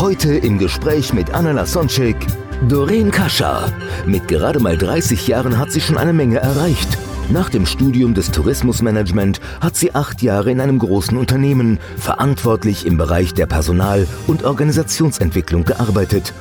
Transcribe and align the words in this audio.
Heute 0.00 0.34
im 0.34 0.58
Gespräch 0.58 1.12
mit 1.12 1.32
Anna 1.32 1.52
Lasonczek, 1.52 2.16
Doreen 2.68 3.12
Kascha. 3.12 3.72
Mit 4.04 4.26
gerade 4.26 4.58
mal 4.58 4.76
30 4.76 5.28
Jahren 5.28 5.56
hat 5.56 5.70
sie 5.70 5.80
schon 5.80 5.96
eine 5.96 6.12
Menge 6.12 6.38
erreicht. 6.38 6.98
Nach 7.28 7.48
dem 7.48 7.64
Studium 7.64 8.12
des 8.12 8.32
Tourismusmanagement 8.32 9.40
hat 9.60 9.76
sie 9.76 9.94
acht 9.94 10.20
Jahre 10.20 10.50
in 10.50 10.60
einem 10.60 10.80
großen 10.80 11.16
Unternehmen, 11.16 11.78
verantwortlich 11.96 12.86
im 12.86 12.96
Bereich 12.96 13.34
der 13.34 13.46
Personal- 13.46 14.08
und 14.26 14.42
Organisationsentwicklung 14.42 15.64
gearbeitet. 15.64 16.34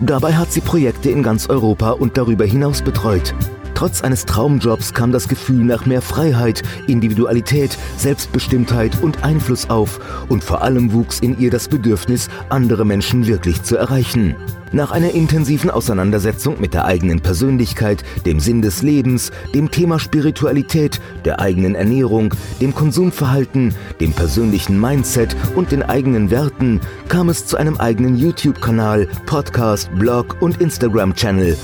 Dabei 0.00 0.34
hat 0.34 0.52
sie 0.52 0.60
Projekte 0.60 1.08
in 1.08 1.22
ganz 1.22 1.48
Europa 1.48 1.92
und 1.92 2.18
darüber 2.18 2.44
hinaus 2.44 2.82
betreut. 2.82 3.34
Trotz 3.78 4.02
eines 4.02 4.26
Traumjobs 4.26 4.92
kam 4.92 5.12
das 5.12 5.28
Gefühl 5.28 5.64
nach 5.64 5.86
mehr 5.86 6.02
Freiheit, 6.02 6.64
Individualität, 6.88 7.78
Selbstbestimmtheit 7.96 9.00
und 9.02 9.22
Einfluss 9.22 9.70
auf 9.70 10.00
und 10.28 10.42
vor 10.42 10.62
allem 10.62 10.92
wuchs 10.92 11.20
in 11.20 11.38
ihr 11.38 11.52
das 11.52 11.68
Bedürfnis, 11.68 12.28
andere 12.48 12.84
Menschen 12.84 13.28
wirklich 13.28 13.62
zu 13.62 13.76
erreichen. 13.76 14.34
Nach 14.72 14.90
einer 14.90 15.12
intensiven 15.12 15.70
Auseinandersetzung 15.70 16.60
mit 16.60 16.74
der 16.74 16.86
eigenen 16.86 17.20
Persönlichkeit, 17.20 18.02
dem 18.26 18.40
Sinn 18.40 18.62
des 18.62 18.82
Lebens, 18.82 19.30
dem 19.54 19.70
Thema 19.70 20.00
Spiritualität, 20.00 21.00
der 21.24 21.38
eigenen 21.38 21.76
Ernährung, 21.76 22.34
dem 22.60 22.74
Konsumverhalten, 22.74 23.76
dem 24.00 24.12
persönlichen 24.12 24.80
Mindset 24.80 25.36
und 25.54 25.70
den 25.70 25.84
eigenen 25.84 26.32
Werten 26.32 26.80
kam 27.08 27.28
es 27.28 27.46
zu 27.46 27.56
einem 27.56 27.76
eigenen 27.76 28.16
YouTube-Kanal, 28.16 29.06
Podcast, 29.24 29.88
Blog 29.94 30.36
und 30.40 30.60
Instagram-Channel 30.60 31.56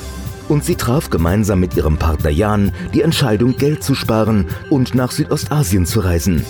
und 0.48 0.64
sie 0.64 0.76
traf 0.76 1.10
gemeinsam 1.10 1.60
mit 1.60 1.76
ihrem 1.76 1.96
Partner 1.96 2.30
Jan 2.30 2.72
die 2.92 3.02
Entscheidung, 3.02 3.56
Geld 3.56 3.82
zu 3.82 3.94
sparen 3.94 4.46
und 4.70 4.94
nach 4.94 5.10
Südostasien 5.10 5.86
zu 5.86 6.00
reisen. 6.00 6.44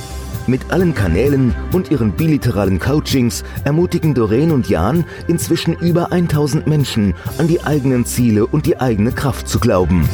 Mit 0.46 0.70
allen 0.70 0.94
Kanälen 0.94 1.54
und 1.72 1.90
ihren 1.90 2.12
bilateralen 2.12 2.78
Coachings 2.78 3.44
ermutigen 3.64 4.12
Doreen 4.12 4.50
und 4.50 4.68
Jan 4.68 5.04
inzwischen 5.26 5.74
über 5.74 6.12
1000 6.12 6.66
Menschen 6.66 7.14
an 7.38 7.48
die 7.48 7.62
eigenen 7.64 8.04
Ziele 8.04 8.46
und 8.46 8.66
die 8.66 8.78
eigene 8.78 9.12
Kraft 9.12 9.48
zu 9.48 9.58
glauben. 9.58 10.06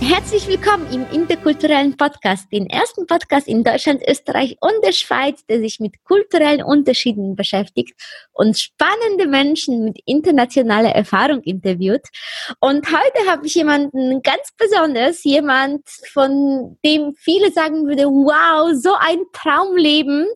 Herzlich 0.00 0.46
willkommen 0.46 0.86
im 0.92 1.10
interkulturellen 1.10 1.96
Podcast, 1.96 2.52
den 2.52 2.70
ersten 2.70 3.06
Podcast 3.08 3.48
in 3.48 3.64
Deutschland, 3.64 4.00
Österreich 4.06 4.56
und 4.60 4.74
der 4.84 4.92
Schweiz, 4.92 5.44
der 5.46 5.58
sich 5.58 5.80
mit 5.80 6.04
kulturellen 6.04 6.62
Unterschieden 6.62 7.34
beschäftigt 7.34 7.94
und 8.32 8.56
spannende 8.56 9.26
Menschen 9.26 9.84
mit 9.84 9.98
internationaler 10.06 10.90
Erfahrung 10.90 11.42
interviewt. 11.42 12.02
Und 12.60 12.86
heute 12.86 13.28
habe 13.28 13.46
ich 13.46 13.56
jemanden 13.56 14.22
ganz 14.22 14.52
besonders, 14.56 15.24
jemand, 15.24 15.82
von 16.12 16.78
dem 16.84 17.14
viele 17.16 17.50
sagen 17.50 17.88
würden, 17.88 18.06
wow, 18.06 18.70
so 18.80 18.94
ein 19.00 19.18
Traumleben 19.32 20.28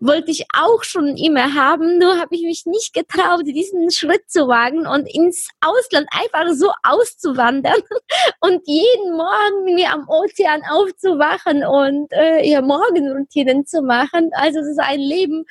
wollte 0.00 0.30
ich 0.30 0.46
auch 0.56 0.82
schon 0.82 1.18
immer 1.18 1.54
haben, 1.54 1.98
nur 1.98 2.18
habe 2.18 2.34
ich 2.34 2.42
mich 2.42 2.64
nicht 2.64 2.94
getraut, 2.94 3.42
diesen 3.44 3.90
Schritt 3.90 4.30
zu 4.30 4.48
wagen 4.48 4.86
und 4.86 5.06
ins 5.14 5.50
Ausland 5.60 6.08
einfach 6.10 6.54
so 6.54 6.72
auszuwandern 6.82 7.80
und 8.40 8.62
jeden 8.66 9.09
Morgen 9.16 9.64
mir 9.64 9.92
am 9.92 10.08
Ozean 10.08 10.62
aufzuwachen 10.70 11.64
und 11.64 12.12
äh, 12.12 12.46
ja, 12.46 12.62
Morgenroutinen 12.62 13.66
zu 13.66 13.82
machen. 13.82 14.30
Also 14.32 14.60
es 14.60 14.68
ist 14.68 14.80
ein 14.80 15.00
Leben, 15.00 15.44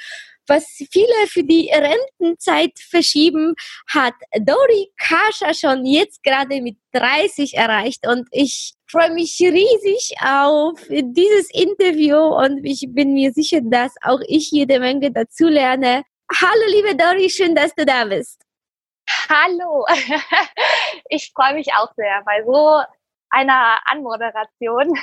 was 0.50 0.66
viele 0.92 1.28
für 1.28 1.44
die 1.44 1.72
Rentenzeit 1.72 2.72
verschieben, 2.80 3.54
hat 3.88 4.16
Dori 4.42 4.92
Kascha 4.98 5.54
schon 5.54 5.86
jetzt 5.86 6.24
gerade 6.24 6.62
mit 6.62 6.78
30 6.94 7.54
erreicht 7.56 8.08
und 8.08 8.28
ich 8.32 8.74
freue 8.88 9.14
mich 9.14 9.38
riesig 9.40 10.16
auf 10.22 10.80
dieses 10.90 11.50
Interview 11.52 12.18
und 12.18 12.66
ich 12.66 12.88
bin 12.90 13.14
mir 13.14 13.32
sicher, 13.32 13.60
dass 13.64 13.94
auch 14.02 14.22
ich 14.28 14.50
jede 14.52 14.80
Menge 14.80 15.12
dazu 15.12 15.48
lerne. 15.48 16.04
Hallo 16.42 16.64
liebe 16.68 16.96
Dori, 16.96 17.30
schön, 17.30 17.56
dass 17.56 17.74
du 17.76 17.86
da 17.86 18.06
bist. 18.06 18.42
Hallo, 19.30 19.86
ich 21.10 21.32
freue 21.34 21.54
mich 21.56 21.68
auch 21.74 21.92
sehr, 21.96 22.22
weil 22.26 22.46
so 22.46 22.82
einer 23.30 23.80
Anmoderation. 23.86 24.88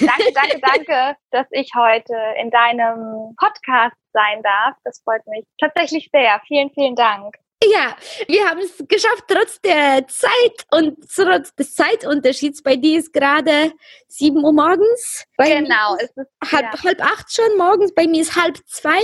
danke, 0.00 0.32
danke, 0.34 0.60
danke, 0.60 1.16
dass 1.30 1.46
ich 1.50 1.70
heute 1.74 2.14
in 2.40 2.50
deinem 2.50 3.34
Podcast 3.36 3.96
sein 4.12 4.42
darf. 4.42 4.76
Das 4.84 5.00
freut 5.02 5.26
mich 5.26 5.44
tatsächlich 5.60 6.08
sehr. 6.12 6.40
Vielen, 6.46 6.70
vielen 6.70 6.94
Dank. 6.94 7.36
Ja, 7.64 7.96
wir 8.28 8.48
haben 8.48 8.60
es 8.60 8.76
geschafft, 8.86 9.24
trotz 9.26 9.60
der 9.60 10.06
Zeit 10.06 10.30
und 10.70 10.96
trotz 11.12 11.52
des 11.56 11.74
Zeitunterschieds. 11.74 12.62
Bei 12.62 12.76
dir 12.76 13.00
ist 13.00 13.12
gerade 13.12 13.72
7 14.06 14.44
Uhr 14.44 14.52
morgens. 14.52 15.24
Bei 15.36 15.50
genau, 15.50 15.96
ist 15.96 16.14
halb, 16.52 16.72
ja. 16.72 16.84
halb 16.84 17.04
acht 17.04 17.34
schon 17.34 17.56
morgens. 17.56 17.92
Bei 17.94 18.06
mir 18.06 18.22
ist 18.22 18.36
halb 18.36 18.58
zwei. 18.68 19.00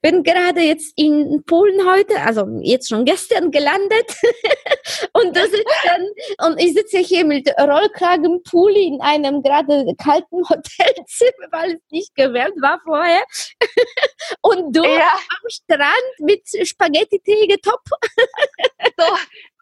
Bin 0.00 0.22
gerade 0.22 0.62
jetzt 0.62 0.94
in 0.96 1.42
Polen 1.44 1.86
heute, 1.86 2.18
also 2.22 2.46
jetzt 2.62 2.88
schon 2.88 3.04
gestern 3.04 3.50
gelandet. 3.50 4.16
und 5.12 5.36
das 5.36 5.48
ist 5.48 5.64
dann, 5.84 6.48
und 6.48 6.58
ich 6.62 6.72
sitze 6.72 6.98
hier 6.98 7.26
mit 7.26 7.46
Rollkragenpulli 7.58 8.86
in 8.86 9.02
einem 9.02 9.42
gerade 9.42 9.84
kalten 10.02 10.42
Hotelzimmer, 10.48 11.48
weil 11.50 11.72
es 11.72 11.90
nicht 11.90 12.14
gewärmt 12.14 12.60
war 12.62 12.80
vorher. 12.84 13.22
und 14.40 14.74
du 14.74 14.82
Ja. 14.82 15.12
am 15.12 15.50
Strand 15.50 16.20
mit 16.20 16.48
Spaghetti-Tee 16.48 17.48
getoppt. 17.48 17.97
So 18.98 19.04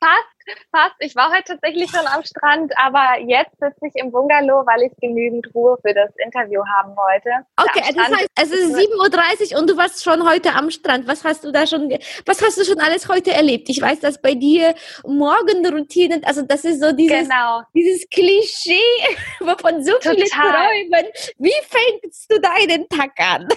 fast, 0.01 0.59
fast. 0.73 0.95
Ich 1.01 1.17
war 1.17 1.31
heute 1.33 1.45
tatsächlich 1.45 1.91
schon 1.91 2.07
am 2.07 2.23
Strand, 2.25 2.73
aber 2.77 3.21
jetzt 3.27 3.53
sitze 3.59 3.87
ich 3.87 3.95
im 3.97 4.11
Bungalow, 4.13 4.65
weil 4.67 4.83
ich 4.83 4.93
genügend 5.01 5.47
Ruhe 5.55 5.77
für 5.85 5.95
das 5.95 6.11
Interview 6.25 6.63
haben 6.67 6.95
wollte. 6.97 7.31
Okay, 7.57 7.83
Am 7.89 7.95
das 7.95 8.19
heißt, 8.19 8.31
es 8.37 8.51
ist 8.51 8.77
7.30 8.77 9.55
Uhr 9.55 9.61
und 9.61 9.71
du 9.71 9.77
warst 9.77 10.03
schon 10.05 10.29
heute 10.29 10.53
am 10.55 10.71
Strand. 10.71 11.07
Was 11.07 11.25
hast 11.25 11.45
du 11.45 11.51
da 11.53 11.67
schon, 11.67 11.91
was 12.27 12.43
hast 12.43 12.59
du 12.59 12.65
schon 12.65 12.79
alles 12.81 13.09
heute 13.09 13.33
erlebt? 13.33 13.69
Ich 13.69 13.81
weiß, 13.81 14.01
dass 14.01 14.21
bei 14.21 14.35
dir 14.35 14.75
Morgenroutinen, 15.07 16.25
also 16.25 16.43
das 16.43 16.65
ist 16.65 16.81
so 16.81 16.93
dieses, 16.93 17.29
Genau. 17.29 17.63
dieses 17.75 18.09
Klischee, 18.11 18.79
wovon 19.41 19.83
so 19.83 19.93
viele 20.01 20.25
Total. 20.25 20.67
träumen. 20.69 21.07
Wie 21.39 21.53
fängst 21.69 22.31
du 22.31 22.39
deinen 22.41 22.89
Tag 22.89 23.13
an? 23.19 23.49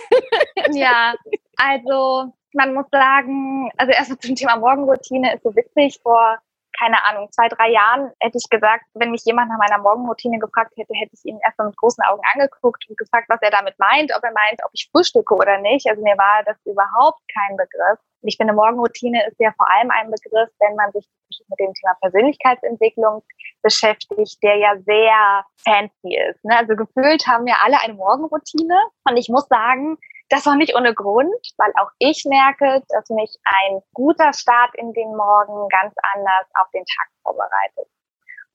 Ja, 0.72 1.14
also 1.58 2.34
man 2.54 2.74
muss 2.74 2.86
sagen, 2.92 3.72
also 3.78 3.92
erstmal 3.92 4.20
zum 4.20 4.36
Thema 4.36 4.58
Morgenroutine 4.58 5.36
ist 5.36 5.44
so 5.44 5.56
witzig. 5.56 6.00
Vor, 6.02 6.38
keine 6.78 7.04
Ahnung, 7.06 7.30
zwei, 7.32 7.48
drei 7.50 7.70
Jahren 7.72 8.12
hätte 8.20 8.38
ich 8.38 8.50
gesagt, 8.50 8.86
wenn 8.94 9.12
mich 9.12 9.24
jemand 9.26 9.50
nach 9.50 9.58
meiner 9.58 9.82
Morgenroutine 9.82 10.40
gefragt 10.40 10.74
hätte, 10.78 10.94
hätte 10.94 11.12
ich 11.14 11.26
ihn 11.26 11.40
erstmal 11.44 11.68
mit 11.68 11.78
großen 11.78 12.04
Augen 12.06 12.22
angeguckt 12.34 12.86
und 12.90 12.98
gefragt, 12.98 13.28
was 13.30 13.42
er 13.42 13.52
damit 13.52 13.78
meint, 13.80 14.12
ob 14.16 14.24
er 14.24 14.32
meint, 14.32 14.60
ob 14.64 14.72
ich 14.74 14.90
frühstücke 14.92 15.34
oder 15.36 15.60
nicht. 15.60 15.88
Also 15.88 16.02
mir 16.02 16.18
war 16.18 16.44
das 16.46 16.58
überhaupt 16.66 17.22
kein 17.34 17.58
Begriff. 17.58 18.00
Und 18.22 18.28
ich 18.28 18.38
finde, 18.38 18.54
Morgenroutine 18.54 19.28
ist 19.28 19.40
ja 19.40 19.52
vor 19.56 19.70
allem 19.70 19.92
ein 19.92 20.12
Begriff, 20.12 20.50
wenn 20.60 20.76
man 20.76 20.92
sich 20.92 21.08
mit 21.48 21.60
dem 21.60 21.74
Thema 21.74 21.96
Persönlichkeitsentwicklung 22.02 23.24
beschäftigt, 23.62 24.42
der 24.44 24.58
ja 24.58 24.76
sehr 24.86 25.46
fancy 25.64 26.18
ist. 26.30 26.44
Ne? 26.44 26.58
Also 26.58 26.76
gefühlt 26.76 27.28
haben 27.28 27.46
wir 27.46 27.56
alle 27.64 27.80
eine 27.82 27.94
Morgenroutine. 27.94 28.78
Und 29.08 29.18
ich 29.18 29.30
muss 29.30 29.48
sagen, 29.48 29.98
das 30.30 30.48
auch 30.48 30.56
nicht 30.56 30.76
ohne 30.76 30.94
Grund, 30.94 31.36
weil 31.58 31.72
auch 31.82 31.90
ich 32.00 32.24
merke, 32.26 32.84
dass 32.90 33.10
mich 33.10 33.36
ein 33.44 33.82
guter 33.94 34.32
Start 34.34 34.76
in 34.76 34.94
den 34.94 35.16
Morgen 35.16 35.68
ganz 35.70 35.94
anders 36.14 36.48
auf 36.60 36.70
den 36.72 36.86
Tag 36.86 37.08
vorbereitet. 37.24 37.88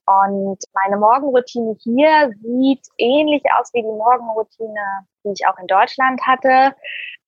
Und 0.07 0.59
meine 0.75 0.99
Morgenroutine 0.99 1.77
hier 1.83 2.31
sieht 2.43 2.87
ähnlich 2.99 3.43
aus 3.59 3.73
wie 3.73 3.81
die 3.81 3.89
Morgenroutine, 3.89 5.07
die 5.25 5.33
ich 5.33 5.47
auch 5.47 5.59
in 5.59 5.67
Deutschland 5.67 6.21
hatte, 6.27 6.77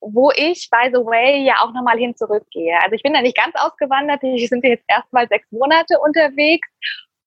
wo 0.00 0.30
ich, 0.32 0.68
by 0.70 0.90
the 0.92 1.04
way, 1.04 1.42
ja 1.42 1.54
auch 1.62 1.72
nochmal 1.72 1.96
hin 1.96 2.14
zurückgehe. 2.14 2.76
Also 2.82 2.94
ich 2.94 3.02
bin 3.02 3.14
da 3.14 3.22
nicht 3.22 3.36
ganz 3.36 3.54
ausgewandert, 3.54 4.22
wir 4.22 4.48
sind 4.48 4.62
jetzt 4.64 4.84
erstmal 4.88 5.26
sechs 5.28 5.50
Monate 5.50 5.98
unterwegs 6.00 6.68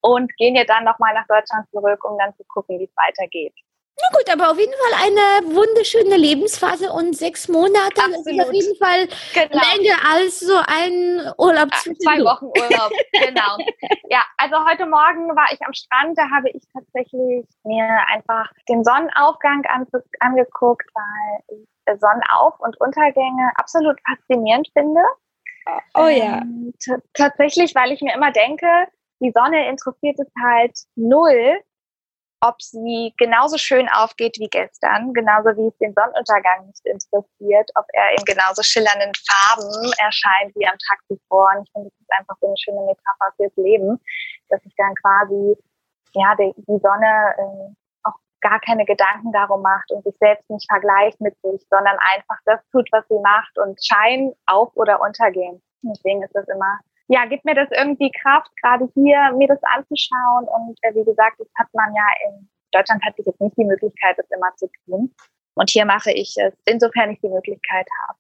und 0.01 0.31
gehen 0.37 0.55
ja 0.55 0.65
dann 0.65 0.83
nochmal 0.83 1.15
nach 1.15 1.27
Deutschland 1.27 1.67
zurück, 1.71 2.03
um 2.03 2.17
dann 2.19 2.35
zu 2.35 2.43
gucken, 2.45 2.79
wie 2.79 2.85
es 2.85 2.95
weitergeht. 2.95 3.53
Na 4.01 4.17
gut, 4.17 4.29
aber 4.31 4.51
auf 4.51 4.59
jeden 4.59 4.73
Fall 4.73 5.07
eine 5.07 5.55
wunderschöne 5.55 6.15
Lebensphase 6.17 6.91
und 6.91 7.15
sechs 7.17 7.47
Monate 7.47 7.97
Absolut. 8.01 8.27
ist 8.27 8.39
auf 8.47 8.53
jeden 8.53 8.75
Fall 8.77 9.07
Genau. 9.33 9.61
länger 9.75 9.97
als 10.13 10.39
so 10.39 10.55
ein 10.55 11.33
Urlaub 11.37 11.67
Ah, 11.71 11.77
Zwei. 12.01 12.23
Wochen 12.23 12.45
Urlaub, 12.45 12.91
genau. 13.11 13.57
Ja, 14.11 14.23
also 14.37 14.55
heute 14.65 14.85
Morgen 14.87 15.35
war 15.35 15.47
ich 15.51 15.61
am 15.61 15.73
Strand, 15.73 16.17
da 16.17 16.23
habe 16.35 16.49
ich 16.49 16.63
tatsächlich 16.73 17.45
mir 17.63 17.87
einfach 18.11 18.49
den 18.67 18.83
Sonnenaufgang 18.83 19.63
an, 19.65 19.85
angeguckt, 20.19 20.87
weil 20.95 21.59
ich 21.59 21.67
Sonnenauf- 21.99 22.59
und 22.59 22.79
Untergänge 22.79 23.51
absolut 23.55 23.97
faszinierend 24.07 24.67
finde. 24.73 25.01
Oh 25.95 26.07
ja. 26.07 26.39
Ähm, 26.41 26.73
tatsächlich, 27.13 27.75
weil 27.75 27.91
ich 27.91 28.01
mir 28.01 28.13
immer 28.15 28.31
denke, 28.31 28.65
die 29.19 29.31
Sonne 29.31 29.67
interessiert 29.69 30.17
es 30.19 30.27
halt 30.41 30.75
null, 30.95 31.59
ob 32.41 32.61
sie 32.61 33.13
genauso 33.17 33.57
schön 33.57 33.89
aufgeht 33.89 34.37
wie 34.39 34.47
gestern, 34.47 35.13
genauso 35.13 35.49
wie 35.57 35.67
es 35.67 35.77
den 35.77 35.93
Sonnenuntergang 35.93 36.67
nicht 36.67 36.85
interessiert, 36.85 37.69
ob 37.75 37.85
er 37.93 38.17
in 38.17 38.23
genauso 38.25 38.63
schillernden 38.63 39.11
Farben 39.27 39.91
erscheint 39.97 40.55
wie 40.55 40.67
am 40.67 40.77
Tag 40.87 40.99
zuvor. 41.07 41.51
Und 41.55 41.63
ich 41.67 41.71
finde, 41.73 41.89
das 41.89 41.99
ist 41.99 42.11
einfach 42.17 42.35
so 42.39 42.47
eine 42.47 42.57
schöne 42.57 42.81
Metapher 42.85 43.33
fürs 43.35 43.55
Leben, 43.57 43.99
dass 44.49 44.61
sich 44.63 44.73
dann 44.77 44.95
quasi 44.95 45.57
ja 46.13 46.35
die, 46.35 46.53
die 46.55 46.79
Sonne 46.79 47.35
äh, 47.37 47.73
auch 48.03 48.15
gar 48.41 48.59
keine 48.61 48.85
Gedanken 48.85 49.31
darum 49.33 49.61
macht 49.61 49.91
und 49.91 50.03
sich 50.03 50.15
selbst 50.19 50.49
nicht 50.49 50.65
vergleicht 50.69 51.19
mit 51.19 51.35
sich, 51.41 51.61
sondern 51.69 51.97
einfach 52.15 52.37
das 52.45 52.61
tut, 52.71 52.87
was 52.91 53.05
sie 53.09 53.19
macht 53.19 53.57
und 53.57 53.79
Schein 53.83 54.33
auf 54.45 54.71
oder 54.75 55.01
untergehen. 55.01 55.61
Deswegen 55.81 56.23
ist 56.23 56.35
das 56.35 56.47
immer 56.47 56.79
ja, 57.09 57.25
gibt 57.25 57.43
mir 57.43 57.55
das 57.55 57.69
irgendwie 57.71 58.11
Kraft, 58.21 58.51
gerade 58.61 58.87
hier 58.93 59.33
mir 59.35 59.47
das 59.47 59.61
anzuschauen. 59.63 60.47
Und 60.47 60.77
äh, 60.83 60.93
wie 60.93 61.03
gesagt, 61.03 61.39
das 61.39 61.47
hat 61.57 61.67
man 61.73 61.93
ja 61.95 62.05
in 62.27 62.47
Deutschland 62.71 63.03
hatte 63.03 63.15
ich 63.17 63.25
jetzt 63.25 63.41
nicht 63.41 63.57
die 63.57 63.65
Möglichkeit, 63.65 64.15
das 64.17 64.29
immer 64.29 64.55
zu 64.55 64.69
tun. 64.85 65.13
Und 65.55 65.69
hier 65.71 65.85
mache 65.85 66.11
ich 66.11 66.35
es, 66.37 66.53
insofern 66.65 67.11
ich 67.11 67.19
die 67.21 67.29
Möglichkeit 67.29 67.87
habe. 68.07 68.19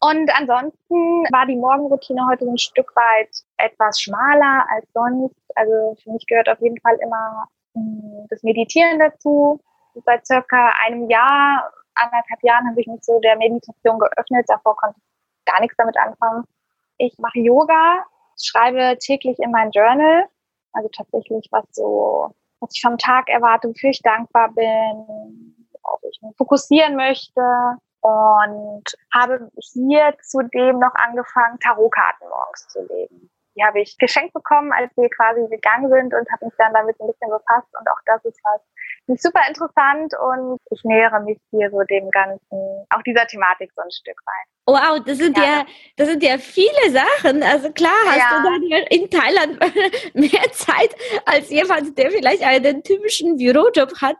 Und 0.00 0.30
ansonsten 0.38 1.24
war 1.32 1.46
die 1.46 1.56
Morgenroutine 1.56 2.26
heute 2.30 2.46
ein 2.46 2.56
Stück 2.56 2.90
weit 2.96 3.28
etwas 3.58 4.00
schmaler 4.00 4.64
als 4.70 4.86
sonst. 4.94 5.36
Also 5.54 5.96
für 6.02 6.12
mich 6.12 6.26
gehört 6.26 6.48
auf 6.48 6.60
jeden 6.60 6.80
Fall 6.80 6.96
immer 7.02 7.46
mh, 7.74 8.26
das 8.30 8.42
Meditieren 8.42 8.98
dazu. 8.98 9.60
Seit 10.06 10.26
circa 10.26 10.72
einem 10.86 11.10
Jahr, 11.10 11.70
anderthalb 11.94 12.42
Jahren 12.42 12.68
habe 12.68 12.80
ich 12.80 12.86
mich 12.86 13.02
so 13.02 13.20
der 13.20 13.36
Meditation 13.36 13.98
geöffnet. 13.98 14.46
Davor 14.48 14.76
konnte 14.76 14.98
ich 14.98 15.44
gar 15.44 15.60
nichts 15.60 15.76
damit 15.76 15.96
anfangen. 15.98 16.44
Ich 16.98 17.16
mache 17.18 17.38
Yoga, 17.38 18.04
schreibe 18.40 18.98
täglich 18.98 19.38
in 19.38 19.50
mein 19.50 19.70
Journal, 19.70 20.28
also 20.72 20.88
tatsächlich 20.94 21.48
was 21.50 21.64
so, 21.70 22.34
was 22.60 22.74
ich 22.74 22.82
vom 22.82 22.98
Tag 22.98 23.28
erwarte, 23.28 23.68
wofür 23.68 23.90
ich 23.90 24.02
dankbar 24.02 24.50
bin, 24.52 25.56
worauf 25.82 26.00
ich 26.10 26.20
mich 26.22 26.36
fokussieren 26.36 26.96
möchte 26.96 27.40
und 28.00 28.84
habe 29.14 29.50
hier 29.72 30.14
zudem 30.22 30.78
noch 30.78 30.94
angefangen, 30.94 31.58
Tarotkarten 31.60 32.28
morgens 32.28 32.68
zu 32.68 32.82
legen. 32.86 33.30
Die 33.58 33.64
habe 33.64 33.80
ich 33.80 33.98
geschenkt 33.98 34.34
bekommen, 34.34 34.72
als 34.72 34.90
wir 34.96 35.10
quasi 35.10 35.40
gegangen 35.48 35.88
sind 35.90 36.14
und 36.14 36.30
habe 36.30 36.44
mich 36.46 36.54
dann 36.58 36.72
damit 36.72 36.94
ein 37.00 37.06
bisschen 37.08 37.28
befasst 37.30 37.68
und 37.78 37.88
auch 37.90 37.98
das 38.06 38.24
ist 38.24 38.38
was 38.44 38.60
finde 39.08 39.16
ich 39.18 39.22
super 39.22 39.40
interessant 39.48 40.12
und 40.20 40.60
ich 40.70 40.84
nähere 40.84 41.20
mich 41.20 41.38
hier 41.50 41.70
so 41.70 41.82
dem 41.82 42.10
ganzen, 42.10 42.86
auch 42.90 43.02
dieser 43.06 43.26
Thematik 43.26 43.72
so 43.74 43.80
ein 43.82 43.90
Stück 43.90 44.18
weit. 44.26 44.48
Wow, 44.66 45.02
das 45.04 45.16
sind 45.16 45.36
ja, 45.38 45.44
Ja. 45.44 45.66
das 45.96 46.08
sind 46.08 46.22
ja 46.22 46.36
viele 46.36 46.90
Sachen. 46.90 47.42
Also 47.42 47.72
klar 47.72 47.96
hast 48.06 48.18
Ja. 48.18 48.36
du 48.36 48.42
dann 48.42 48.62
in 48.90 49.10
Thailand 49.10 49.58
mehr 50.14 50.52
Zeit 50.52 50.94
als 51.24 51.48
jemand, 51.48 51.96
der 51.96 52.10
vielleicht 52.10 52.42
einen 52.42 52.82
typischen 52.82 53.36
Bürojob 53.38 53.90
hat. 54.02 54.18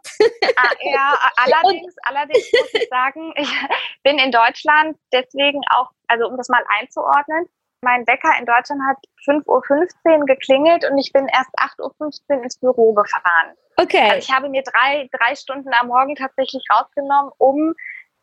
Ah, 0.56 0.70
ja, 0.80 1.18
allerdings, 1.36 1.94
allerdings 2.04 2.50
muss 2.52 2.72
ich 2.82 2.88
sagen, 2.88 3.32
ich 3.36 3.52
bin 4.02 4.18
in 4.18 4.32
Deutschland 4.32 4.96
deswegen 5.12 5.60
auch, 5.74 5.90
also 6.06 6.26
um 6.28 6.36
das 6.38 6.48
mal 6.48 6.64
einzuordnen, 6.80 7.46
mein 7.82 8.06
Wecker 8.06 8.32
in 8.38 8.46
Deutschland 8.46 8.80
hat 8.88 8.96
5.15 9.26 10.18
Uhr 10.18 10.26
geklingelt 10.26 10.84
und 10.90 10.98
ich 10.98 11.12
bin 11.12 11.26
erst 11.28 11.50
8.15 11.58 12.36
Uhr 12.36 12.42
ins 12.42 12.58
Büro 12.58 12.92
gefahren. 12.92 13.54
Okay. 13.76 14.10
Also 14.10 14.18
ich 14.18 14.32
habe 14.32 14.48
mir 14.48 14.62
drei, 14.62 15.08
drei 15.12 15.34
Stunden 15.36 15.72
am 15.72 15.88
Morgen 15.88 16.16
tatsächlich 16.16 16.64
rausgenommen, 16.72 17.30
um 17.38 17.74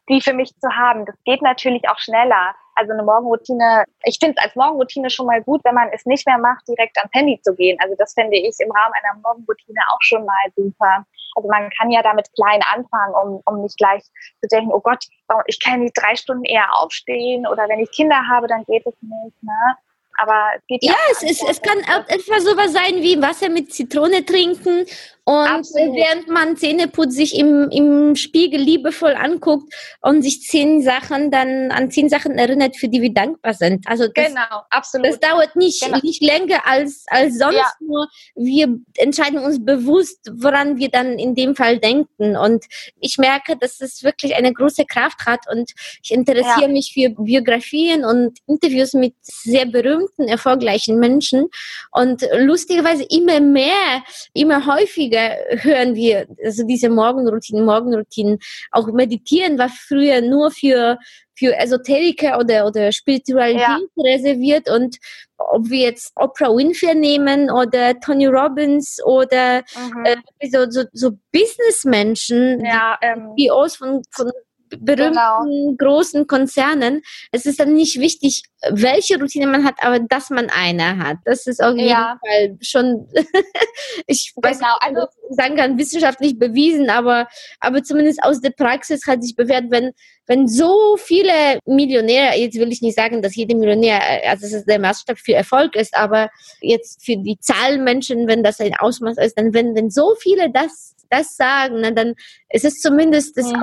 die 0.10 0.22
für 0.22 0.34
mich 0.34 0.54
zu 0.60 0.69
haben. 0.69 1.06
Das 1.06 1.16
geht 1.24 1.42
natürlich 1.42 1.88
auch 1.90 1.98
schneller. 1.98 2.56
Also 2.75 2.92
eine 2.92 3.04
Morgenroutine, 3.04 3.86
ich 4.04 4.18
finde 4.19 4.36
es 4.38 4.44
als 4.44 4.56
Morgenroutine 4.56 5.10
schon 5.10 5.25
mal 5.28 5.42
gut, 5.42 5.62
wenn 5.63 5.75
man 5.75 5.90
es 5.94 6.06
nicht 6.06 6.28
mehr 6.28 6.38
macht, 6.38 6.68
direkt 6.68 6.98
ans 6.98 7.13
Handy 7.13 7.40
zu 7.42 7.56
gehen. 7.56 7.78
Also 7.80 7.96
das 7.98 8.13
fände 8.13 8.36
ich 8.36 8.56
im 8.60 8.69
Rahmen 8.69 8.94
einer 9.01 9.19
Morgenroutine 9.22 9.80
auch 9.92 10.01
schon 10.01 10.25
mal 10.25 10.51
super. 10.56 11.06
Also 11.36 11.50
man 11.50 11.70
kann 11.78 11.92
ja 11.92 12.02
damit 12.02 12.28
klein 12.34 12.62
anfangen, 12.74 13.14
um, 13.14 13.42
um 13.46 13.62
nicht 13.62 13.78
gleich 13.78 14.02
zu 14.42 14.48
denken, 14.52 14.72
oh 14.72 14.80
Gott, 14.80 15.06
ich 15.48 15.60
kann 15.62 15.82
nicht 15.82 15.94
drei 15.96 16.16
Stunden 16.16 16.46
eher 16.46 16.74
aufstehen 16.80 17.46
oder 17.46 17.68
wenn 17.68 17.80
ich 17.80 17.92
Kinder 17.92 18.22
habe, 18.30 18.48
dann 18.48 18.64
geht 18.66 18.86
es 18.86 18.94
nicht. 19.02 19.44
Ne? 19.44 19.76
Aber 20.18 20.52
es 20.56 20.66
geht 20.68 20.84
Ja, 20.84 20.94
auch 20.94 21.12
es, 21.12 21.24
ist, 21.24 21.44
es 21.44 21.62
kann 21.62 21.78
auch 21.84 22.08
etwa 22.08 22.40
sowas 22.40 22.72
sein 22.72 23.02
wie 23.02 23.22
Wasser 23.22 23.50
mit 23.50 23.74
Zitrone 23.74 24.26
trinken 24.26 24.86
und 25.27 25.48
Absolut. 25.48 25.95
während 25.95 26.27
man 26.27 26.56
Zähne 26.56 26.88
putzt, 26.88 27.16
sich 27.16 27.36
im, 27.36 27.68
im 27.72 28.16
Spiegel 28.16 28.60
liebevoll 28.60 29.16
anguckt 29.16 29.74
und 30.01 30.22
sich 30.22 30.42
zehn 30.44 30.83
Sachen 30.83 31.31
dann 31.31 31.72
an 31.72 31.89
zehn 31.89 32.10
Sachen 32.10 32.38
erinnert, 32.38 32.77
für 32.77 32.88
die 32.88 33.01
wir 33.01 33.12
dankbar 33.12 33.56
sind. 33.56 33.88
Also 33.88 34.07
das, 34.07 34.27
Genau, 34.27 34.62
absolut. 34.69 35.07
das 35.07 35.19
dauert 35.19 35.56
nicht, 35.56 35.83
Genau. 35.83 35.98
nicht 36.04 36.22
länger 36.22 36.68
als, 36.68 37.06
als 37.07 37.39
sonst, 37.39 37.56
Ja. 37.56 37.72
nur 37.80 38.07
wir 38.36 38.77
entscheiden 38.98 39.39
uns 39.39 39.66
bewusst, 39.66 40.30
woran 40.31 40.77
wir 40.77 40.89
dann 40.89 41.18
in 41.18 41.33
dem 41.33 41.56
Fall 41.56 41.80
denken. 41.80 42.38
Und 42.38 42.66
ich 43.00 43.18
merke, 43.18 43.57
dass 43.57 43.81
es 43.81 44.04
wirklich 44.04 44.36
eine 44.36 44.54
große 44.54 44.86
Kraft 44.86 45.25
hat 45.25 45.50
und 45.51 45.72
ich 46.04 46.12
interessiere 46.12 46.68
mich 46.69 46.92
für 46.94 47.10
Biografien 47.10 48.06
und 48.06 48.38
Interviews 48.45 48.94
mit 48.94 49.16
sehr 49.24 49.66
berühmten, 49.66 50.27
erfolgreichen 50.27 51.00
Menschen. 51.00 51.48
Und 51.92 52.22
lustigerweise 52.38 53.06
immer 53.10 53.39
mehr, 53.39 54.04
immer 54.33 54.68
häufiger 54.68 55.14
hören 55.19 55.95
wir 55.95 56.27
also 56.44 56.63
diese 56.65 56.89
Morgenroutinen, 56.89 57.65
Morgenroutinen. 57.65 58.39
Auch 58.71 58.88
meditieren 58.88 59.57
war 59.57 59.69
früher 59.69 60.21
nur 60.21 60.51
für 60.51 60.97
für 61.38 61.53
Esoteriker 61.57 62.39
oder, 62.39 62.65
oder 62.65 62.94
Spiritualität 62.94 63.59
Ja. 63.59 63.77
reserviert 63.97 64.69
und 64.69 64.97
ob 65.38 65.69
wir 65.69 65.79
jetzt 65.88 66.13
Oprah 66.15 66.47
Winfrey 66.56 66.95
nehmen 66.95 67.51
oder 67.51 68.00
Tony 68.00 68.25
Robbins 68.27 69.03
oder 69.03 69.62
Mhm. 69.77 70.06
äh, 70.06 70.15
so, 70.50 70.69
so, 70.69 70.83
so 70.94 71.12
Businessmenschen, 71.33 72.63
ja, 72.63 72.97
ähm, 73.01 73.33
die 73.38 73.47
CEOs 73.47 73.75
von, 73.75 74.01
von 74.12 74.31
berühmten 74.69 75.77
großen 75.77 76.27
Konzernen. 76.27 77.01
Es 77.31 77.45
ist 77.45 77.59
dann 77.59 77.73
nicht 77.73 78.00
wichtig, 78.00 78.44
welche 78.71 79.19
Routine 79.19 79.47
man 79.47 79.63
hat, 79.63 79.75
aber 79.81 80.00
dass 80.00 80.29
man 80.29 80.50
eine 80.50 80.97
hat. 80.97 81.17
Das 81.25 81.45
ist 81.47 81.62
auf 81.63 81.75
jeden 81.75 81.89
Ja. 81.89 82.19
Fall 82.25 82.57
schon, 82.62 83.07
ich 84.07 84.33
weiß 84.35 84.59
Genau, 84.59 84.73
nicht, 84.73 84.83
also- 84.97 85.07
sagen 85.29 85.56
kann, 85.56 85.77
wissenschaftlich 85.77 86.38
bewiesen, 86.38 86.89
aber, 86.89 87.27
aber 87.59 87.83
zumindest 87.83 88.23
aus 88.23 88.41
der 88.41 88.51
Praxis 88.51 89.06
hat 89.07 89.23
sich 89.23 89.35
bewährt, 89.35 89.65
wenn, 89.69 89.91
wenn 90.27 90.47
so 90.47 90.97
viele 90.97 91.59
Millionäre, 91.65 92.35
jetzt 92.38 92.57
will 92.59 92.71
ich 92.71 92.81
nicht 92.81 92.95
sagen, 92.95 93.21
dass 93.21 93.35
jeder 93.35 93.56
Millionär, 93.56 94.00
also 94.27 94.43
das 94.43 94.53
ist 94.53 94.65
der 94.69 94.79
Maßstab 94.79 95.17
für 95.19 95.34
Erfolg 95.34 95.75
ist, 95.75 95.95
aber 95.95 96.29
jetzt 96.62 97.03
für 97.05 97.17
die 97.17 97.38
Zahl 97.39 97.77
Menschen, 97.79 98.27
wenn 98.27 98.43
das 98.43 98.60
ein 98.60 98.75
Ausmaß 98.75 99.17
ist, 99.17 99.38
dann 99.38 99.53
wenn, 99.53 99.75
wenn 99.75 99.89
so 99.89 100.15
viele 100.19 100.50
das 100.51 100.93
das 101.12 101.36
sagen, 101.38 101.84
dann 101.95 102.15
ist 102.50 102.65
es 102.65 102.81
zumindest 102.81 103.38
das 103.38 103.51
Mhm. 103.51 103.62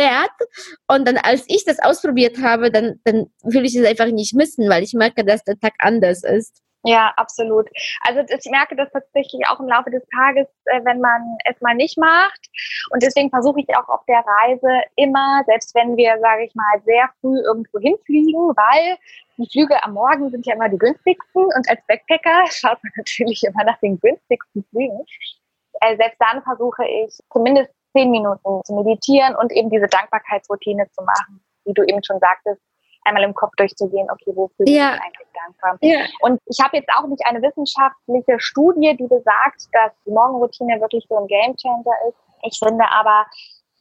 Ausprobierenswert. 0.00 0.30
Und 0.88 1.06
dann, 1.06 1.16
als 1.18 1.44
ich 1.48 1.64
das 1.64 1.78
ausprobiert 1.80 2.38
habe, 2.42 2.70
dann, 2.70 3.00
dann 3.04 3.26
will 3.42 3.64
ich 3.64 3.76
es 3.76 3.86
einfach 3.86 4.06
nicht 4.06 4.34
missen, 4.34 4.68
weil 4.68 4.82
ich 4.82 4.94
merke, 4.94 5.24
dass 5.24 5.44
der 5.44 5.58
Tag 5.58 5.74
anders 5.78 6.22
ist. 6.24 6.62
Ja, 6.82 7.12
absolut. 7.18 7.68
Also 8.00 8.20
ich 8.20 8.50
merke 8.50 8.74
das 8.74 8.90
tatsächlich 8.90 9.46
auch 9.50 9.60
im 9.60 9.68
Laufe 9.68 9.90
des 9.90 10.02
Tages, 10.16 10.46
äh, 10.64 10.80
wenn 10.82 10.98
man 10.98 11.20
es 11.44 11.60
mal 11.60 11.74
nicht 11.74 11.98
macht. 11.98 12.40
Und 12.90 13.02
deswegen 13.02 13.28
versuche 13.28 13.60
ich 13.60 13.68
auch 13.76 13.86
auf 13.86 14.00
der 14.08 14.24
Reise 14.26 14.80
immer, 14.96 15.42
selbst 15.44 15.74
wenn 15.74 15.98
wir, 15.98 16.16
sage 16.20 16.46
ich 16.46 16.54
mal, 16.54 16.80
sehr 16.86 17.10
früh 17.20 17.36
irgendwo 17.44 17.80
hinfliegen, 17.80 18.40
weil 18.56 18.96
die 19.36 19.48
Flüge 19.52 19.84
am 19.84 19.92
Morgen 19.92 20.30
sind 20.30 20.46
ja 20.46 20.54
immer 20.54 20.70
die 20.70 20.78
günstigsten 20.78 21.44
und 21.44 21.68
als 21.68 21.80
Backpacker 21.86 22.44
schaut 22.50 22.82
man 22.82 22.92
natürlich 22.96 23.42
immer 23.44 23.64
nach 23.64 23.78
den 23.80 24.00
günstigsten 24.00 24.64
Flügen. 24.70 25.04
Äh, 25.82 25.96
selbst 25.98 26.16
dann 26.18 26.42
versuche 26.42 26.86
ich 26.86 27.18
zumindest 27.30 27.70
zehn 27.92 28.10
Minuten 28.10 28.62
zu 28.64 28.74
meditieren 28.74 29.34
und 29.36 29.52
eben 29.52 29.70
diese 29.70 29.86
Dankbarkeitsroutine 29.86 30.88
zu 30.90 31.02
machen, 31.02 31.42
wie 31.64 31.74
du 31.74 31.82
eben 31.82 32.02
schon 32.04 32.18
sagtest, 32.20 32.60
einmal 33.04 33.22
im 33.24 33.34
Kopf 33.34 33.52
durchzugehen, 33.56 34.08
okay, 34.10 34.32
wofür 34.34 34.64
bin 34.64 34.74
Ja. 34.74 34.94
ich 34.94 35.00
eigentlich 35.02 35.28
dankbar? 35.34 35.78
Ja. 35.80 36.00
Und 36.20 36.40
ich 36.46 36.58
habe 36.62 36.76
jetzt 36.76 36.90
auch 36.96 37.06
nicht 37.06 37.24
eine 37.26 37.40
wissenschaftliche 37.42 38.38
Studie, 38.38 38.96
die 38.96 39.06
besagt, 39.06 39.68
dass 39.72 39.92
die 40.06 40.10
Morgenroutine 40.10 40.80
wirklich 40.80 41.06
so 41.08 41.16
ein 41.16 41.26
Gamechanger 41.26 41.94
ist. 42.08 42.18
Ich 42.42 42.58
finde 42.62 42.84
aber, 42.90 43.24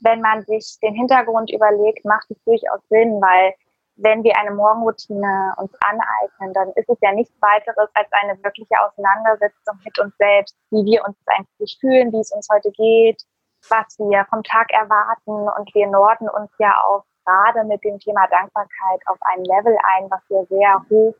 wenn 0.02 0.22
man 0.22 0.44
sich 0.46 0.78
den 0.82 0.94
Hintergrund 0.96 1.52
überlegt, 1.52 2.06
macht 2.06 2.32
es 2.32 2.42
durchaus 2.46 2.80
Sinn, 2.90 3.20
weil 3.22 3.54
wenn 4.02 4.24
wir 4.24 4.38
eine 4.38 4.52
Morgenroutine 4.52 5.54
uns 5.58 5.72
aneignen, 5.84 6.54
dann 6.54 6.70
ist 6.76 6.88
es 6.90 6.98
ja 7.02 7.12
nichts 7.12 7.34
weiteres 7.42 7.90
als 7.94 8.08
eine 8.24 8.42
wirkliche 8.42 8.76
Auseinandersetzung 8.82 9.76
mit 9.84 10.00
uns 10.00 10.16
selbst, 10.18 10.56
wie 10.72 10.86
wir 10.86 11.04
uns 11.06 11.18
eigentlich 11.26 11.78
fühlen, 11.82 12.14
wie 12.14 12.20
es 12.22 12.32
uns 12.32 12.48
heute 12.50 12.72
geht, 12.72 13.22
was 13.68 13.98
wir 14.00 14.26
vom 14.30 14.44
Tag 14.44 14.72
erwarten 14.72 15.32
und 15.32 15.74
wir 15.74 15.88
norden 15.88 16.30
uns 16.30 16.50
ja 16.60 16.74
auch 16.86 17.04
gerade 17.26 17.68
mit 17.68 17.84
dem 17.84 18.00
Thema 18.00 18.28
Dankbarkeit 18.28 19.02
auf 19.08 19.18
ein 19.22 19.44
Level 19.44 19.78
ein, 19.96 20.10
was 20.10 20.22
wir 20.30 20.46
sehr 20.50 20.84
hoch 20.90 21.16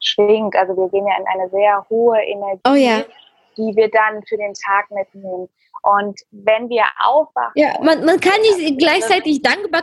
schwingt. 0.00 0.56
Also 0.56 0.76
wir 0.76 0.88
gehen 0.88 1.06
ja 1.06 1.16
in 1.16 1.26
eine 1.26 1.48
sehr 1.50 1.86
hohe 1.88 2.18
Energie, 2.20 2.60
oh 2.66 2.74
ja. 2.74 3.04
die 3.56 3.76
wir 3.76 3.90
dann 3.90 4.22
für 4.26 4.36
den 4.36 4.54
Tag 4.54 4.90
mitnehmen. 4.90 5.48
Und 5.84 6.20
wenn 6.30 6.68
wir 6.68 6.84
aufwachen. 7.04 7.52
Ja, 7.56 7.76
man, 7.82 8.04
man 8.04 8.20
kann 8.20 8.40
nicht 8.40 8.78
gleichzeitig 8.78 9.42
dankbar, 9.42 9.82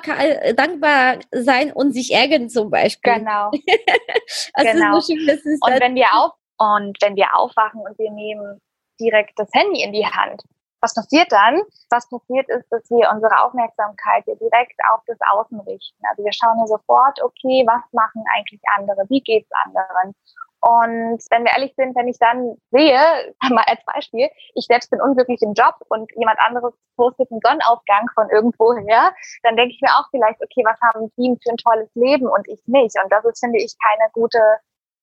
dankbar 0.53 1.17
sein 1.31 1.73
und 1.73 1.91
sich 1.91 2.13
ärgern 2.13 2.49
zum 2.49 2.69
Beispiel. 2.69 3.15
Genau. 3.15 3.51
genau. 4.55 4.99
So 4.99 5.13
schön, 5.13 5.59
und 5.61 5.79
wenn 5.81 5.95
wir 5.95 6.07
auf 6.13 6.31
und 6.57 6.97
wenn 7.01 7.15
wir 7.15 7.35
aufwachen 7.35 7.81
und 7.81 7.97
wir 7.97 8.11
nehmen 8.11 8.61
direkt 8.99 9.37
das 9.37 9.49
Handy 9.53 9.81
in 9.81 9.93
die 9.93 10.05
Hand, 10.05 10.43
was 10.81 10.93
passiert 10.93 11.31
dann? 11.31 11.61
Was 11.89 12.09
passiert 12.09 12.49
ist, 12.49 12.67
dass 12.71 12.89
wir 12.89 13.09
unsere 13.13 13.43
Aufmerksamkeit 13.43 14.23
hier 14.25 14.37
direkt 14.37 14.79
auf 14.91 15.01
das 15.07 15.17
Außen 15.31 15.59
richten. 15.61 16.01
Also 16.09 16.23
wir 16.23 16.33
schauen 16.33 16.57
hier 16.57 16.67
sofort, 16.67 17.21
okay, 17.21 17.63
was 17.67 17.83
machen 17.91 18.23
eigentlich 18.35 18.61
andere? 18.77 19.05
Wie 19.09 19.21
geht's 19.21 19.49
anderen? 19.65 20.15
Und 20.61 21.23
wenn 21.31 21.45
wir 21.45 21.53
ehrlich 21.55 21.73
sind, 21.77 21.95
wenn 21.95 22.09
ich 22.09 22.19
dann 22.19 22.57
sehe, 22.71 22.99
mal 23.49 23.63
als 23.67 23.83
Beispiel, 23.85 24.29
ich 24.55 24.65
selbst 24.65 24.89
bin 24.91 25.01
unglücklich 25.01 25.41
im 25.41 25.53
Job 25.53 25.75
und 25.87 26.11
jemand 26.17 26.39
anderes 26.39 26.73
postet 26.97 27.31
einen 27.31 27.39
Sonnenaufgang 27.43 28.09
von 28.13 28.29
irgendwo 28.29 28.75
her, 28.75 29.13
dann 29.43 29.55
denke 29.55 29.73
ich 29.73 29.81
mir 29.81 29.91
auch 29.91 30.09
vielleicht, 30.11 30.41
okay, 30.41 30.63
was 30.65 30.79
haben 30.81 31.11
die 31.17 31.37
für 31.41 31.51
ein 31.51 31.57
tolles 31.57 31.89
Leben 31.95 32.27
und 32.27 32.47
ich 32.47 32.61
nicht? 32.65 32.95
Und 33.01 33.11
das 33.11 33.23
ist, 33.25 33.39
finde 33.39 33.59
ich, 33.59 33.73
keine 33.79 34.11
gute, 34.11 34.39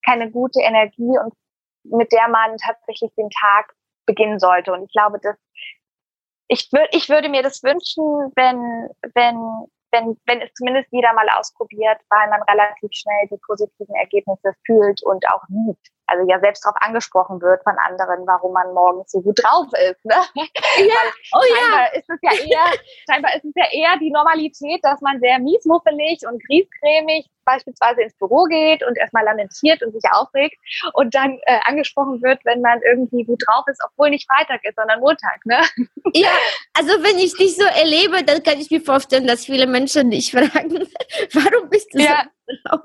keine 0.04 0.30
gute 0.30 0.60
Energie 0.60 1.18
und 1.18 1.32
mit 1.84 2.12
der 2.12 2.28
man 2.28 2.56
tatsächlich 2.58 3.14
den 3.14 3.30
Tag 3.30 3.72
beginnen 4.06 4.38
sollte. 4.38 4.72
Und 4.72 4.84
ich 4.84 4.92
glaube, 4.92 5.18
dass 5.20 5.36
ich 6.48 6.70
würde, 6.72 6.88
ich 6.92 7.08
würde 7.08 7.28
mir 7.28 7.42
das 7.42 7.62
wünschen, 7.62 8.04
wenn, 8.36 8.88
wenn 9.14 9.66
wenn, 9.92 10.16
wenn 10.26 10.40
es 10.42 10.52
zumindest 10.54 10.88
jeder 10.90 11.12
mal 11.12 11.28
ausprobiert, 11.30 11.98
weil 12.10 12.28
man 12.28 12.42
relativ 12.42 12.90
schnell 12.92 13.28
die 13.30 13.38
positiven 13.46 13.94
Ergebnisse 13.94 14.52
fühlt 14.64 15.02
und 15.04 15.26
auch 15.30 15.42
sieht. 15.48 15.78
Also 16.06 16.28
ja 16.28 16.38
selbst 16.40 16.64
darauf 16.64 16.76
angesprochen 16.80 17.40
wird 17.40 17.62
von 17.64 17.76
anderen, 17.78 18.26
warum 18.26 18.52
man 18.52 18.72
morgens 18.74 19.10
so 19.10 19.20
gut 19.20 19.38
drauf 19.42 19.66
ist. 19.90 20.04
Ne? 20.04 20.14
Ja, 20.78 20.94
oh 21.32 21.40
scheinbar 21.42 21.92
ja. 21.92 21.98
Ist 21.98 22.10
es 22.10 22.18
ja 22.22 22.32
eher, 22.32 22.78
scheinbar 23.10 23.34
ist 23.34 23.44
es 23.44 23.52
ja 23.54 23.66
eher 23.70 23.98
die 23.98 24.10
Normalität, 24.10 24.80
dass 24.82 25.00
man 25.00 25.20
sehr 25.20 25.38
miesmuffelig 25.38 26.20
und 26.28 26.42
griesgrämig 26.46 27.28
beispielsweise 27.46 28.02
ins 28.02 28.14
Büro 28.18 28.44
geht 28.44 28.84
und 28.84 28.98
erstmal 28.98 29.24
lamentiert 29.24 29.82
und 29.82 29.92
sich 29.92 30.02
aufregt 30.10 30.56
und 30.92 31.14
dann 31.14 31.38
äh, 31.46 31.60
angesprochen 31.62 32.20
wird, 32.22 32.44
wenn 32.44 32.60
man 32.60 32.80
irgendwie 32.82 33.24
gut 33.24 33.42
drauf 33.46 33.64
ist, 33.68 33.80
obwohl 33.86 34.10
nicht 34.10 34.28
Freitag 34.30 34.62
ist, 34.64 34.76
sondern 34.76 35.00
Montag, 35.00 35.46
ne? 35.46 35.60
Ja, 36.12 36.30
also 36.74 37.02
wenn 37.02 37.18
ich 37.18 37.34
dich 37.36 37.56
so 37.56 37.64
erlebe, 37.64 38.22
dann 38.24 38.42
kann 38.42 38.58
ich 38.58 38.70
mir 38.70 38.80
vorstellen, 38.80 39.26
dass 39.26 39.46
viele 39.46 39.66
Menschen 39.66 40.10
dich 40.10 40.30
fragen, 40.32 40.88
warum 41.32 41.70
bist 41.70 41.94
du 41.94 42.00
ja. 42.00 42.24
so 42.24 42.35
drauf? 42.64 42.80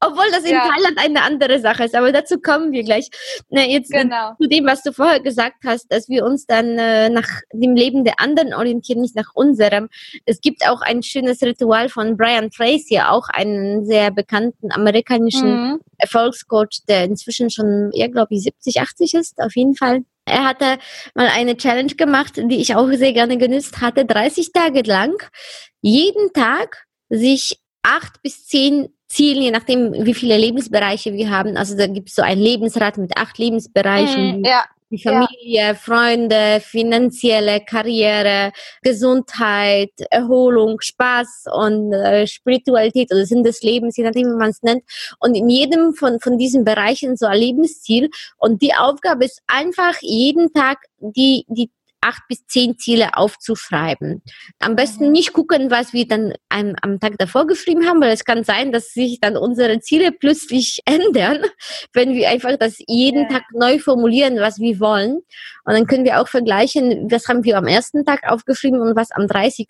Obwohl 0.00 0.30
das 0.30 0.44
in 0.44 0.52
ja. 0.52 0.68
Thailand 0.68 0.98
eine 0.98 1.22
andere 1.22 1.60
Sache 1.60 1.84
ist, 1.84 1.94
aber 1.94 2.12
dazu 2.12 2.40
kommen 2.40 2.72
wir 2.72 2.82
gleich. 2.82 3.08
Na, 3.50 3.62
jetzt 3.62 3.90
genau. 3.90 4.32
zu 4.40 4.48
dem, 4.48 4.64
was 4.64 4.82
du 4.82 4.92
vorher 4.92 5.20
gesagt 5.20 5.64
hast, 5.64 5.92
dass 5.92 6.08
wir 6.08 6.24
uns 6.24 6.46
dann 6.46 6.78
äh, 6.78 7.10
nach 7.10 7.28
dem 7.52 7.74
Leben 7.74 8.04
der 8.04 8.20
anderen 8.20 8.54
orientieren, 8.54 9.02
nicht 9.02 9.16
nach 9.16 9.30
unserem. 9.34 9.88
Es 10.24 10.40
gibt 10.40 10.66
auch 10.68 10.80
ein 10.80 11.02
schönes 11.02 11.42
Ritual 11.42 11.88
von 11.88 12.16
Brian 12.16 12.50
Tracy, 12.50 13.00
auch 13.00 13.28
einen 13.28 13.84
sehr 13.86 14.10
bekannten 14.10 14.72
amerikanischen 14.72 15.72
mhm. 15.72 15.80
Erfolgscoach, 15.98 16.84
der 16.88 17.04
inzwischen 17.04 17.50
schon, 17.50 17.90
ja, 17.92 18.06
glaube 18.06 18.34
ich, 18.34 18.42
70, 18.42 18.80
80 18.80 19.14
ist, 19.14 19.40
auf 19.40 19.54
jeden 19.56 19.74
Fall. 19.74 20.04
Er 20.28 20.44
hatte 20.44 20.78
mal 21.14 21.28
eine 21.28 21.56
Challenge 21.56 21.94
gemacht, 21.94 22.36
die 22.36 22.60
ich 22.60 22.74
auch 22.74 22.90
sehr 22.92 23.12
gerne 23.12 23.38
genützt 23.38 23.80
hatte, 23.80 24.04
30 24.04 24.52
Tage 24.52 24.82
lang, 24.82 25.14
jeden 25.82 26.32
Tag 26.32 26.86
sich 27.08 27.60
acht 27.86 28.20
bis 28.22 28.46
zehn 28.46 28.88
Zielen, 29.08 29.42
je 29.42 29.50
nachdem, 29.52 29.92
wie 30.04 30.14
viele 30.14 30.36
Lebensbereiche 30.36 31.12
wir 31.12 31.30
haben. 31.30 31.56
Also 31.56 31.76
da 31.76 31.86
gibt 31.86 32.08
es 32.08 32.16
so 32.16 32.22
ein 32.22 32.38
Lebensrad 32.38 32.98
mit 32.98 33.16
acht 33.16 33.38
Lebensbereichen. 33.38 34.40
Mm, 34.40 34.44
ja. 34.44 34.64
Die 34.90 35.02
Familie, 35.02 35.66
ja. 35.66 35.74
Freunde, 35.74 36.60
finanzielle 36.60 37.60
Karriere, 37.60 38.52
Gesundheit, 38.82 39.90
Erholung, 40.10 40.80
Spaß 40.80 41.46
und 41.52 41.92
äh, 41.92 42.26
Spiritualität 42.26 43.12
oder 43.12 43.26
Sinn 43.26 43.42
des 43.42 43.62
Lebens, 43.62 43.96
je 43.96 44.04
nachdem, 44.04 44.28
wie 44.28 44.38
man 44.38 44.50
es 44.50 44.62
nennt. 44.62 44.84
Und 45.18 45.34
in 45.34 45.48
jedem 45.48 45.92
von, 45.92 46.20
von 46.20 46.38
diesen 46.38 46.64
Bereichen 46.64 47.16
so 47.16 47.26
ein 47.26 47.38
Lebensziel. 47.38 48.10
Und 48.38 48.62
die 48.62 48.74
Aufgabe 48.74 49.24
ist 49.24 49.42
einfach 49.48 49.96
jeden 50.02 50.52
Tag 50.52 50.78
die, 51.00 51.44
die 51.48 51.70
acht 52.06 52.22
bis 52.28 52.46
zehn 52.46 52.78
Ziele 52.78 53.16
aufzuschreiben. 53.16 54.22
Am 54.60 54.76
besten 54.76 55.06
mhm. 55.06 55.12
nicht 55.12 55.32
gucken, 55.32 55.70
was 55.70 55.92
wir 55.92 56.06
dann 56.06 56.34
am, 56.48 56.74
am 56.82 57.00
Tag 57.00 57.18
davor 57.18 57.46
geschrieben 57.46 57.86
haben, 57.86 58.00
weil 58.00 58.12
es 58.12 58.24
kann 58.24 58.44
sein, 58.44 58.72
dass 58.72 58.92
sich 58.92 59.18
dann 59.20 59.36
unsere 59.36 59.80
Ziele 59.80 60.12
plötzlich 60.12 60.80
ändern, 60.86 61.44
wenn 61.92 62.14
wir 62.14 62.28
einfach 62.28 62.56
das 62.56 62.76
jeden 62.86 63.22
ja. 63.22 63.28
Tag 63.28 63.42
neu 63.52 63.78
formulieren, 63.78 64.38
was 64.38 64.58
wir 64.58 64.78
wollen. 64.80 65.16
Und 65.64 65.74
dann 65.74 65.86
können 65.86 66.04
wir 66.04 66.20
auch 66.20 66.28
vergleichen, 66.28 67.10
was 67.10 67.26
haben 67.28 67.44
wir 67.44 67.58
am 67.58 67.66
ersten 67.66 68.04
Tag 68.04 68.30
aufgeschrieben 68.30 68.80
und 68.80 68.96
was 68.96 69.10
am 69.10 69.26
30. 69.26 69.66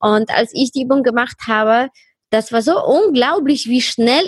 Und 0.00 0.30
als 0.30 0.50
ich 0.52 0.72
die 0.72 0.82
Übung 0.82 1.02
gemacht 1.02 1.38
habe, 1.46 1.88
das 2.30 2.52
war 2.52 2.62
so 2.62 2.84
unglaublich, 2.84 3.68
wie 3.68 3.80
schnell 3.80 4.24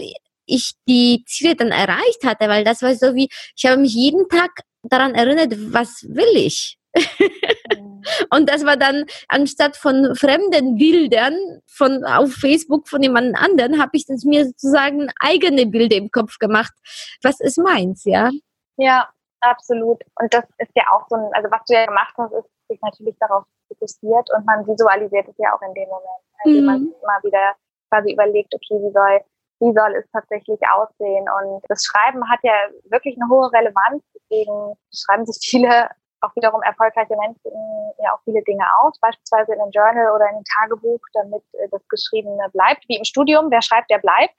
ich 0.46 0.72
die 0.88 1.24
Ziele 1.26 1.56
dann 1.56 1.70
erreicht 1.70 2.24
hatte, 2.24 2.48
weil 2.48 2.64
das 2.64 2.82
war 2.82 2.94
so 2.94 3.14
wie, 3.14 3.28
ich 3.56 3.64
habe 3.64 3.80
mich 3.80 3.94
jeden 3.94 4.28
Tag 4.28 4.50
daran 4.82 5.14
erinnert, 5.14 5.54
was 5.72 6.04
will 6.08 6.36
ich? 6.36 6.78
und 8.30 8.48
das 8.48 8.64
war 8.64 8.76
dann, 8.76 9.06
anstatt 9.28 9.76
von 9.76 10.14
fremden 10.14 10.76
Bildern 10.76 11.34
von, 11.66 12.04
auf 12.04 12.32
Facebook 12.32 12.88
von 12.88 13.02
jemand 13.02 13.36
anderen, 13.36 13.80
habe 13.80 13.92
ich 13.94 14.06
das 14.06 14.24
mir 14.24 14.46
sozusagen 14.46 15.08
eigene 15.20 15.66
Bilder 15.66 15.96
im 15.96 16.10
Kopf 16.10 16.38
gemacht. 16.38 16.72
Was 17.22 17.40
ist 17.40 17.58
meins, 17.58 18.04
ja? 18.04 18.30
Ja, 18.76 19.08
absolut. 19.40 20.02
Und 20.20 20.32
das 20.32 20.44
ist 20.58 20.72
ja 20.74 20.84
auch 20.92 21.06
so 21.08 21.16
ein, 21.16 21.30
also 21.32 21.50
was 21.50 21.64
du 21.66 21.74
ja 21.74 21.86
gemacht 21.86 22.14
hast, 22.18 22.32
ist 22.32 22.48
sich 22.68 22.80
natürlich 22.82 23.16
darauf 23.20 23.44
fokussiert 23.68 24.28
und 24.36 24.46
man 24.46 24.66
visualisiert 24.66 25.28
es 25.28 25.34
ja 25.38 25.54
auch 25.54 25.62
in 25.62 25.74
dem 25.74 25.88
Moment. 25.88 26.22
Also 26.44 26.60
mhm. 26.60 26.66
man 26.66 26.76
immer 26.82 27.22
wieder 27.22 27.54
quasi 27.90 28.12
überlegt, 28.12 28.54
okay, 28.54 28.80
wie 28.82 28.92
soll 28.92 29.20
wie 29.62 29.72
soll 29.72 29.94
es 29.94 30.04
tatsächlich 30.10 30.58
aussehen? 30.74 31.24
Und 31.38 31.62
das 31.68 31.84
Schreiben 31.84 32.28
hat 32.28 32.40
ja 32.42 32.52
wirklich 32.90 33.16
eine 33.16 33.30
hohe 33.30 33.52
Relevanz. 33.52 34.02
Deswegen 34.12 34.74
schreiben 34.92 35.24
sich 35.24 35.38
viele 35.40 35.88
auch 36.22 36.34
wiederum 36.36 36.62
erfolgreiche 36.62 37.16
Menschen 37.16 37.52
ja 37.98 38.14
auch 38.14 38.20
viele 38.24 38.42
Dinge 38.42 38.64
aus, 38.80 38.98
beispielsweise 39.00 39.54
in 39.54 39.60
einem 39.60 39.70
Journal 39.70 40.12
oder 40.14 40.28
in 40.28 40.36
einem 40.36 40.44
Tagebuch, 40.44 41.00
damit 41.14 41.42
äh, 41.54 41.68
das 41.70 41.86
Geschriebene 41.88 42.48
bleibt, 42.52 42.88
wie 42.88 42.96
im 42.96 43.04
Studium. 43.04 43.50
Wer 43.50 43.62
schreibt, 43.62 43.90
der 43.90 43.98
bleibt. 43.98 44.34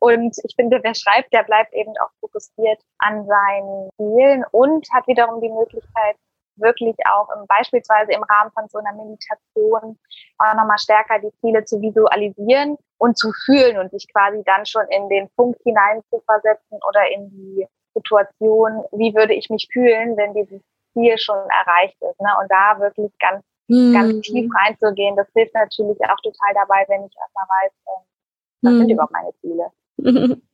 Und 0.00 0.36
ich 0.44 0.54
finde, 0.54 0.80
wer 0.82 0.94
schreibt, 0.94 1.32
der 1.32 1.42
bleibt 1.42 1.74
eben 1.74 1.92
auch 2.02 2.10
fokussiert 2.20 2.80
an 2.98 3.26
seinen 3.26 3.90
Zielen 3.96 4.44
und 4.52 4.86
hat 4.92 5.06
wiederum 5.06 5.40
die 5.40 5.50
Möglichkeit, 5.50 6.16
wirklich 6.56 6.96
auch 7.10 7.28
im, 7.36 7.46
beispielsweise 7.46 8.12
im 8.12 8.22
Rahmen 8.22 8.50
von 8.52 8.68
so 8.68 8.78
einer 8.78 8.92
Meditation 8.92 9.98
auch 10.38 10.54
nochmal 10.54 10.78
stärker 10.78 11.18
die 11.18 11.32
Ziele 11.40 11.64
zu 11.64 11.80
visualisieren 11.80 12.76
und 12.98 13.16
zu 13.16 13.32
fühlen 13.44 13.78
und 13.78 13.90
sich 13.90 14.06
quasi 14.12 14.42
dann 14.44 14.66
schon 14.66 14.86
in 14.88 15.08
den 15.08 15.28
Punkt 15.36 15.60
hinein 15.62 16.02
zu 16.10 16.20
versetzen 16.20 16.78
oder 16.88 17.08
in 17.12 17.30
die 17.30 17.66
Situation, 17.94 18.84
wie 18.92 19.14
würde 19.14 19.34
ich 19.34 19.50
mich 19.50 19.68
fühlen, 19.72 20.16
wenn 20.16 20.34
dieses 20.34 20.60
Ziel 20.98 21.18
schon 21.18 21.36
erreicht 21.36 21.96
ist. 22.00 22.20
Ne? 22.20 22.30
Und 22.40 22.50
da 22.50 22.78
wirklich 22.80 23.12
ganz, 23.18 23.44
mhm. 23.68 23.92
ganz 23.92 24.20
tief 24.22 24.50
reinzugehen, 24.54 25.16
das 25.16 25.28
hilft 25.34 25.54
natürlich 25.54 25.98
auch 26.02 26.20
total 26.22 26.54
dabei, 26.54 26.84
wenn 26.88 27.04
ich 27.04 27.12
erstmal 27.16 27.46
weiß, 27.48 27.72
äh, 27.72 28.04
was 28.62 28.72
mhm. 28.72 28.78
sind 28.78 28.90
überhaupt 28.90 29.12
meine 29.12 29.32
Ziele. 29.40 30.38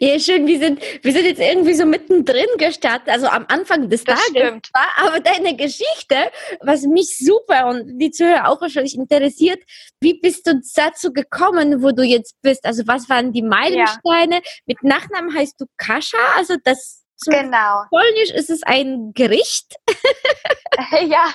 Ja, 0.00 0.18
schön. 0.18 0.46
Wir 0.46 0.58
sind, 0.58 0.80
wir 1.02 1.12
sind 1.12 1.24
jetzt 1.24 1.40
irgendwie 1.40 1.74
so 1.74 1.84
mittendrin 1.84 2.46
gestartet, 2.56 3.08
also 3.08 3.26
am 3.26 3.44
Anfang 3.48 3.88
des 3.88 4.04
das 4.04 4.18
Tages. 4.18 4.48
Stimmt. 4.48 4.70
Aber 4.96 5.20
deine 5.20 5.56
Geschichte, 5.56 6.16
was 6.60 6.84
mich 6.84 7.18
super 7.18 7.66
und 7.68 7.98
die 7.98 8.10
Zuhörer 8.10 8.48
auch 8.48 8.60
wahrscheinlich 8.60 8.96
interessiert, 8.96 9.62
wie 10.00 10.18
bist 10.18 10.46
du 10.46 10.60
dazu 10.74 11.12
gekommen, 11.12 11.82
wo 11.82 11.90
du 11.90 12.02
jetzt 12.02 12.40
bist? 12.42 12.64
Also 12.64 12.84
was 12.86 13.08
waren 13.08 13.32
die 13.32 13.42
Meilensteine? 13.42 14.36
Ja. 14.36 14.50
Mit 14.66 14.82
Nachnamen 14.82 15.34
heißt 15.34 15.60
du 15.60 15.66
Kascha, 15.76 16.18
also 16.36 16.54
das 16.64 17.04
zum 17.18 17.34
genau. 17.34 17.84
Polnisch 17.90 18.30
ist 18.30 18.48
es 18.48 18.62
ein 18.62 19.12
Gericht. 19.12 19.74
ja, 21.08 21.26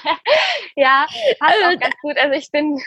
ja, 0.75 1.05
passt 1.39 1.63
auch 1.63 1.79
ganz 1.79 1.95
gut. 2.01 2.17
Also 2.17 2.33
ich 2.35 2.49
bin 2.51 2.81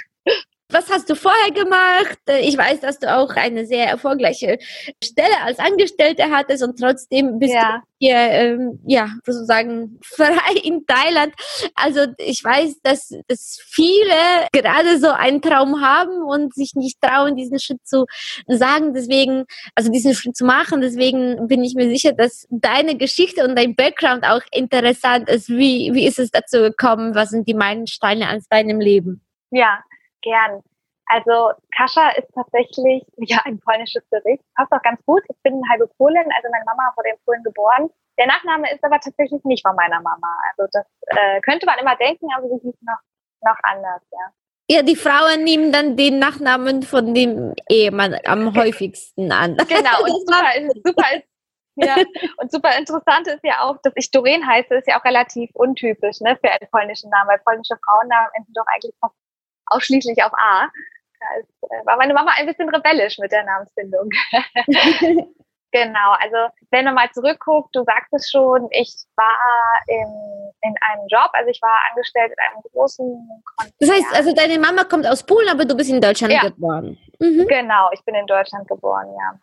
Was 0.68 0.90
hast 0.90 1.08
du 1.08 1.14
vorher 1.14 1.52
gemacht? 1.52 2.18
Ich 2.40 2.58
weiß, 2.58 2.80
dass 2.80 2.98
du 2.98 3.14
auch 3.14 3.30
eine 3.36 3.66
sehr 3.66 3.86
erfolgreiche 3.86 4.58
Stelle 5.02 5.40
als 5.44 5.60
Angestellte 5.60 6.24
hattest 6.30 6.64
und 6.64 6.76
trotzdem 6.76 7.38
bist 7.38 7.54
ja. 7.54 7.78
du 7.78 7.86
hier, 7.98 8.16
ähm, 8.16 8.80
ja, 8.84 9.10
sozusagen 9.24 10.00
frei 10.04 10.54
in 10.64 10.84
Thailand. 10.84 11.34
Also 11.76 12.06
ich 12.18 12.42
weiß, 12.42 12.80
dass, 12.82 13.14
dass 13.28 13.60
viele 13.64 14.12
gerade 14.52 14.98
so 14.98 15.10
einen 15.10 15.40
Traum 15.40 15.82
haben 15.82 16.24
und 16.24 16.52
sich 16.52 16.72
nicht 16.74 17.00
trauen, 17.00 17.36
diesen 17.36 17.60
Schritt 17.60 17.86
zu 17.86 18.06
sagen. 18.48 18.92
Deswegen, 18.92 19.44
also 19.76 19.92
diesen 19.92 20.14
Schritt 20.14 20.36
zu 20.36 20.44
machen. 20.44 20.80
Deswegen 20.80 21.46
bin 21.46 21.62
ich 21.62 21.76
mir 21.76 21.88
sicher, 21.88 22.12
dass 22.12 22.44
deine 22.50 22.96
Geschichte 22.96 23.44
und 23.46 23.56
dein 23.56 23.76
Background 23.76 24.24
auch 24.24 24.42
interessant 24.50 25.28
ist. 25.28 25.48
Wie, 25.48 25.90
wie 25.94 26.08
ist 26.08 26.18
es 26.18 26.32
dazu 26.32 26.58
gekommen? 26.58 27.14
Was 27.14 27.30
sind 27.30 27.46
die 27.46 27.54
Meilensteine 27.54 28.34
aus 28.34 28.48
deinem 28.48 28.80
Leben? 28.80 29.22
Ja, 29.52 29.78
gern. 30.22 30.62
Also 31.06 31.52
Kascha 31.76 32.10
ist 32.10 32.28
tatsächlich 32.34 33.04
ja 33.16 33.38
ein 33.44 33.60
polnisches 33.60 34.02
Gericht. 34.10 34.42
Passt 34.56 34.72
auch 34.72 34.82
ganz 34.82 35.00
gut. 35.06 35.22
Ich 35.28 35.40
bin 35.42 35.62
halbe 35.70 35.86
Polin, 35.98 36.26
also 36.34 36.48
meine 36.50 36.64
Mama 36.64 36.92
wurde 36.96 37.10
in 37.10 37.16
Polen 37.24 37.42
geboren. 37.44 37.90
Der 38.18 38.26
Nachname 38.26 38.72
ist 38.72 38.82
aber 38.82 38.98
tatsächlich 38.98 39.44
nicht 39.44 39.62
von 39.62 39.76
meiner 39.76 40.00
Mama. 40.00 40.36
Also 40.50 40.68
das 40.72 40.86
äh, 41.06 41.40
könnte 41.42 41.66
man 41.66 41.78
immer 41.78 41.94
denken, 41.96 42.26
aber 42.36 42.48
sie 42.48 42.60
hieß 42.60 42.74
noch, 42.82 42.98
noch 43.42 43.58
anders, 43.62 44.02
ja. 44.10 44.32
Ja, 44.68 44.82
die 44.82 44.96
Frauen 44.96 45.44
nehmen 45.44 45.70
dann 45.70 45.96
den 45.96 46.18
Nachnamen 46.18 46.82
von 46.82 47.14
dem 47.14 47.54
Ehemann 47.68 48.16
am 48.24 48.52
häufigsten 48.56 49.30
an. 49.30 49.56
Genau, 49.68 50.02
und 50.02 50.26
super, 50.26 50.42
super 50.84 51.16
ist, 51.16 51.28
ja, 51.76 51.94
und 52.38 52.50
super 52.50 52.76
interessant 52.76 53.28
ist 53.28 53.44
ja 53.44 53.62
auch, 53.62 53.76
dass 53.82 53.92
ich 53.94 54.10
Doreen 54.10 54.44
heiße, 54.44 54.74
ist 54.74 54.88
ja 54.88 54.98
auch 54.98 55.04
relativ 55.04 55.50
untypisch 55.54 56.20
ne, 56.20 56.36
für 56.42 56.50
einen 56.50 56.68
polnischen 56.70 57.10
Namen, 57.10 57.28
weil 57.28 57.38
polnische 57.44 57.76
Frauennamen 57.84 58.30
enden 58.34 58.52
doch 58.54 58.64
eigentlich 58.74 58.94
fast 59.00 59.14
ausschließlich 59.66 60.22
auf 60.22 60.32
A. 60.34 60.68
Da 61.18 61.26
äh, 61.68 61.86
war 61.86 61.96
meine 61.96 62.14
Mama 62.14 62.32
ein 62.36 62.46
bisschen 62.46 62.68
rebellisch 62.68 63.18
mit 63.18 63.32
der 63.32 63.44
Namensfindung. 63.44 64.10
genau, 65.72 66.12
also 66.20 66.52
wenn 66.70 66.84
man 66.84 66.94
mal 66.94 67.10
zurückguckt, 67.12 67.74
du 67.74 67.84
sagst 67.84 68.12
es 68.12 68.30
schon, 68.30 68.68
ich 68.70 68.92
war 69.16 69.36
in, 69.86 70.52
in 70.62 70.74
einem 70.80 71.06
Job, 71.08 71.30
also 71.32 71.50
ich 71.50 71.60
war 71.62 71.78
angestellt 71.90 72.32
in 72.32 72.52
einem 72.52 72.62
großen 72.72 73.42
Konzern. 73.56 73.74
Das 73.80 73.90
heißt, 73.90 74.14
also 74.14 74.34
deine 74.34 74.58
Mama 74.58 74.84
kommt 74.84 75.06
aus 75.06 75.24
Polen, 75.24 75.48
aber 75.48 75.64
du 75.64 75.76
bist 75.76 75.90
in 75.90 76.00
Deutschland 76.00 76.34
ja. 76.34 76.42
geboren. 76.42 76.98
Mhm. 77.18 77.46
Genau, 77.48 77.90
ich 77.92 78.04
bin 78.04 78.14
in 78.14 78.26
Deutschland 78.26 78.68
geboren, 78.68 79.08
ja 79.18 79.38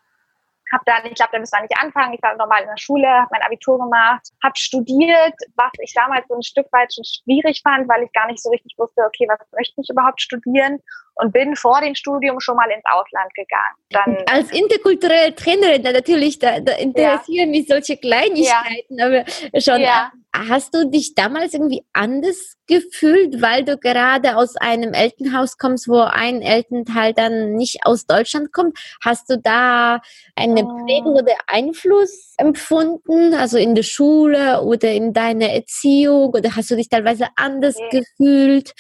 habe 0.74 0.84
dann, 0.86 1.06
ich 1.06 1.16
glaube, 1.16 1.32
da 1.32 1.40
müssen 1.40 1.56
wir 1.56 1.62
nicht 1.62 1.78
anfangen. 1.78 2.14
Ich 2.14 2.22
war 2.24 2.36
normal 2.36 2.64
in 2.64 2.68
der 2.68 2.78
Schule, 2.78 3.08
habe 3.08 3.30
mein 3.32 3.44
Abitur 3.44 3.78
gemacht, 3.78 4.28
habe 4.44 4.58
studiert, 4.58 5.36
was 5.56 5.72
ich 5.80 5.94
damals 5.94 6.28
so 6.28 6.36
ein 6.36 6.44
Stück 6.44 6.68
weit 6.74 6.94
schon 6.94 7.06
schwierig 7.06 7.62
fand, 7.64 7.88
weil 7.88 8.04
ich 8.04 8.12
gar 8.12 8.28
nicht 8.28 8.42
so 8.42 8.50
richtig 8.50 8.74
wusste, 8.78 9.04
okay, 9.06 9.28
was 9.30 9.40
möchte 9.56 9.80
ich 9.80 9.90
überhaupt 9.90 10.22
studieren 10.22 10.80
und 11.16 11.32
bin 11.32 11.56
vor 11.56 11.82
dem 11.82 11.96
Studium 11.96 12.40
schon 12.40 12.56
mal 12.56 12.70
ins 12.70 12.84
Ausland 12.86 13.34
gegangen. 13.34 13.76
Dann 13.90 14.18
Als 14.30 14.52
interkulturelle 14.52 15.36
Trainerin, 15.36 15.82
natürlich, 15.82 16.40
da, 16.40 16.60
da 16.60 16.74
interessieren 16.74 17.54
ja. 17.54 17.60
mich 17.60 17.68
solche 17.68 17.98
Kleinigkeiten, 17.98 18.98
ja. 18.98 19.06
aber 19.06 19.62
schon. 19.62 19.82
Ja. 19.82 20.12
Hast 20.36 20.74
du 20.74 20.90
dich 20.90 21.14
damals 21.14 21.54
irgendwie 21.54 21.84
anders 21.94 22.58
gefühlt, 22.66 23.42
weil 23.44 23.64
du 23.64 23.78
gerade 23.78 24.36
aus 24.36 24.56
einem 24.56 24.94
Elternhaus 24.94 25.60
kommst, 25.60 25.88
wo 25.88 26.00
ein 26.00 26.42
Elternteil 26.42 27.14
dann 27.14 27.54
nicht 27.54 27.86
aus 27.86 28.08
Deutschland 28.08 28.52
kommt? 28.52 28.80
Hast 29.04 29.30
du 29.30 29.38
da 29.38 30.02
eine 30.36 30.66
oh. 30.66 30.86
Prägung 30.86 31.14
oder 31.14 31.36
Einfluss 31.46 32.34
empfunden, 32.38 33.36
also 33.36 33.60
in 33.60 33.76
der 33.76 33.84
Schule 33.84 34.64
oder 34.64 34.92
in 34.92 35.14
deiner 35.14 35.50
Erziehung? 35.50 36.34
Oder 36.34 36.56
hast 36.56 36.72
du 36.72 36.76
dich 36.78 36.90
teilweise 36.90 37.28
anders 37.36 37.76
gefühlt? 37.92 38.74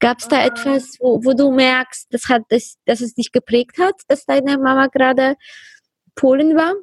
Gab 0.00 0.18
es 0.18 0.26
da 0.26 0.38
oh. 0.38 0.46
etwas, 0.46 0.96
wo, 0.98 1.24
wo 1.24 1.34
du 1.34 1.52
merkst, 1.76 2.12
das 2.12 2.28
hat 2.28 2.42
das, 2.48 2.76
dass 2.86 3.00
es 3.00 3.14
dich 3.14 3.32
geprägt 3.32 3.78
hat, 3.78 3.94
dass 4.08 4.24
deine 4.24 4.58
Mama 4.58 4.86
gerade 4.86 5.36
Polen 6.14 6.56
war? 6.56 6.74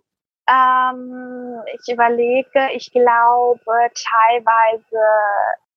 Ähm, 0.49 1.61
ich 1.73 1.93
überlege, 1.93 2.69
ich 2.73 2.91
glaube, 2.91 3.89
teilweise 3.93 5.03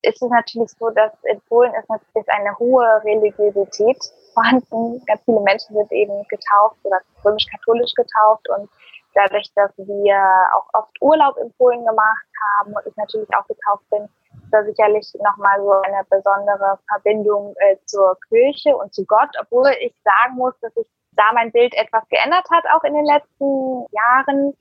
ist 0.03 0.23
es 0.23 0.31
natürlich 0.31 0.71
so, 0.79 0.91
dass 0.91 1.13
in 1.25 1.41
Polen 1.49 1.73
ist 1.75 1.89
natürlich 1.89 2.29
eine 2.29 2.57
hohe 2.59 2.87
Religiosität 3.05 3.99
vorhanden. 4.35 5.03
Ganz 5.07 5.23
viele 5.25 5.41
Menschen 5.41 5.77
sind 5.77 5.93
eben 5.93 6.23
getauft 6.29 6.77
oder 6.83 7.01
römisch-katholisch 7.25 7.95
getauft 7.95 8.49
und 8.51 8.69
dadurch, 9.15 9.51
dass 9.55 9.71
wir 9.79 10.21
auch 10.55 10.81
oft 10.81 10.93
Urlaub 11.01 11.37
in 11.39 11.53
Polen 11.55 11.85
gemacht 11.85 12.27
haben 12.53 12.75
und 12.75 12.87
ich 12.87 12.97
natürlich 12.97 13.29
auch 13.35 13.47
getauft 13.47 13.89
bin, 13.91 14.09
da 14.51 14.65
sicherlich 14.65 15.07
nochmal 15.23 15.61
so 15.61 15.71
eine 15.71 16.05
besondere 16.09 16.79
Verbindung 16.89 17.55
äh, 17.59 17.77
zur 17.87 18.17
Kirche 18.29 18.77
und 18.77 18.95
zu 18.95 19.05
Gott, 19.07 19.31
obwohl 19.41 19.71
ich 19.81 19.95
sagen 20.05 20.37
muss, 20.37 20.55
dass 20.61 20.77
ich 20.77 20.87
da 21.13 21.33
mein 21.33 21.53
Bild 21.53 21.75
etwas 21.75 22.07
geändert 22.09 22.47
hat, 22.51 22.65
auch 22.75 22.85
in 22.85 22.95
den 22.95 23.07
letzten 23.07 23.87
Jahren. 23.91 24.53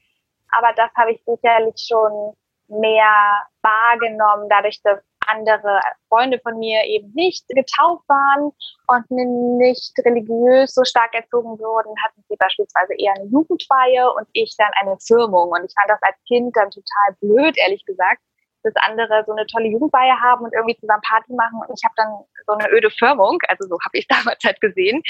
Aber 0.52 0.74
das 0.76 0.90
habe 0.96 1.12
ich 1.12 1.24
sicherlich 1.26 1.76
schon 1.88 2.34
mehr 2.68 3.44
wahrgenommen, 3.62 4.50
dadurch, 4.50 4.82
dass 4.84 5.00
andere 5.28 5.80
Freunde 6.08 6.40
von 6.40 6.58
mir 6.60 6.84
eben 6.86 7.12
nicht 7.14 7.48
getauft 7.48 8.08
waren 8.08 8.52
und 8.88 9.12
nicht 9.58 9.94
religiös 10.06 10.74
so 10.74 10.84
stark 10.84 11.14
erzogen 11.14 11.58
wurden, 11.60 11.94
hatten 12.04 12.24
sie 12.30 12.36
beispielsweise 12.36 12.94
eher 12.94 13.14
eine 13.16 13.26
Jugendweihe 13.26 14.12
und 14.14 14.28
ich 14.34 14.56
dann 14.58 14.72
eine 14.80 14.98
Firmung. 15.00 15.50
Und 15.50 15.66
ich 15.66 15.74
fand 15.74 15.90
das 15.90 16.02
als 16.02 16.18
Kind 16.28 16.56
dann 16.56 16.70
total 16.70 17.16
blöd, 17.22 17.58
ehrlich 17.58 17.84
gesagt, 17.86 18.22
dass 18.66 18.74
andere 18.88 19.24
so 19.26 19.32
eine 19.32 19.46
tolle 19.46 19.68
Jugendweihe 19.68 20.20
haben 20.20 20.44
und 20.44 20.54
irgendwie 20.54 20.78
zusammen 20.78 21.02
Party 21.08 21.34
machen 21.34 21.62
und 21.68 21.78
ich 21.78 21.84
habe 21.86 21.94
dann 21.96 22.10
so 22.48 22.54
eine 22.54 22.70
öde 22.72 22.90
Firmung, 22.90 23.38
also 23.48 23.68
so 23.68 23.78
habe 23.86 23.98
ich 23.98 24.08
damals 24.10 24.44
halt 24.44 24.60
gesehen. 24.60 25.02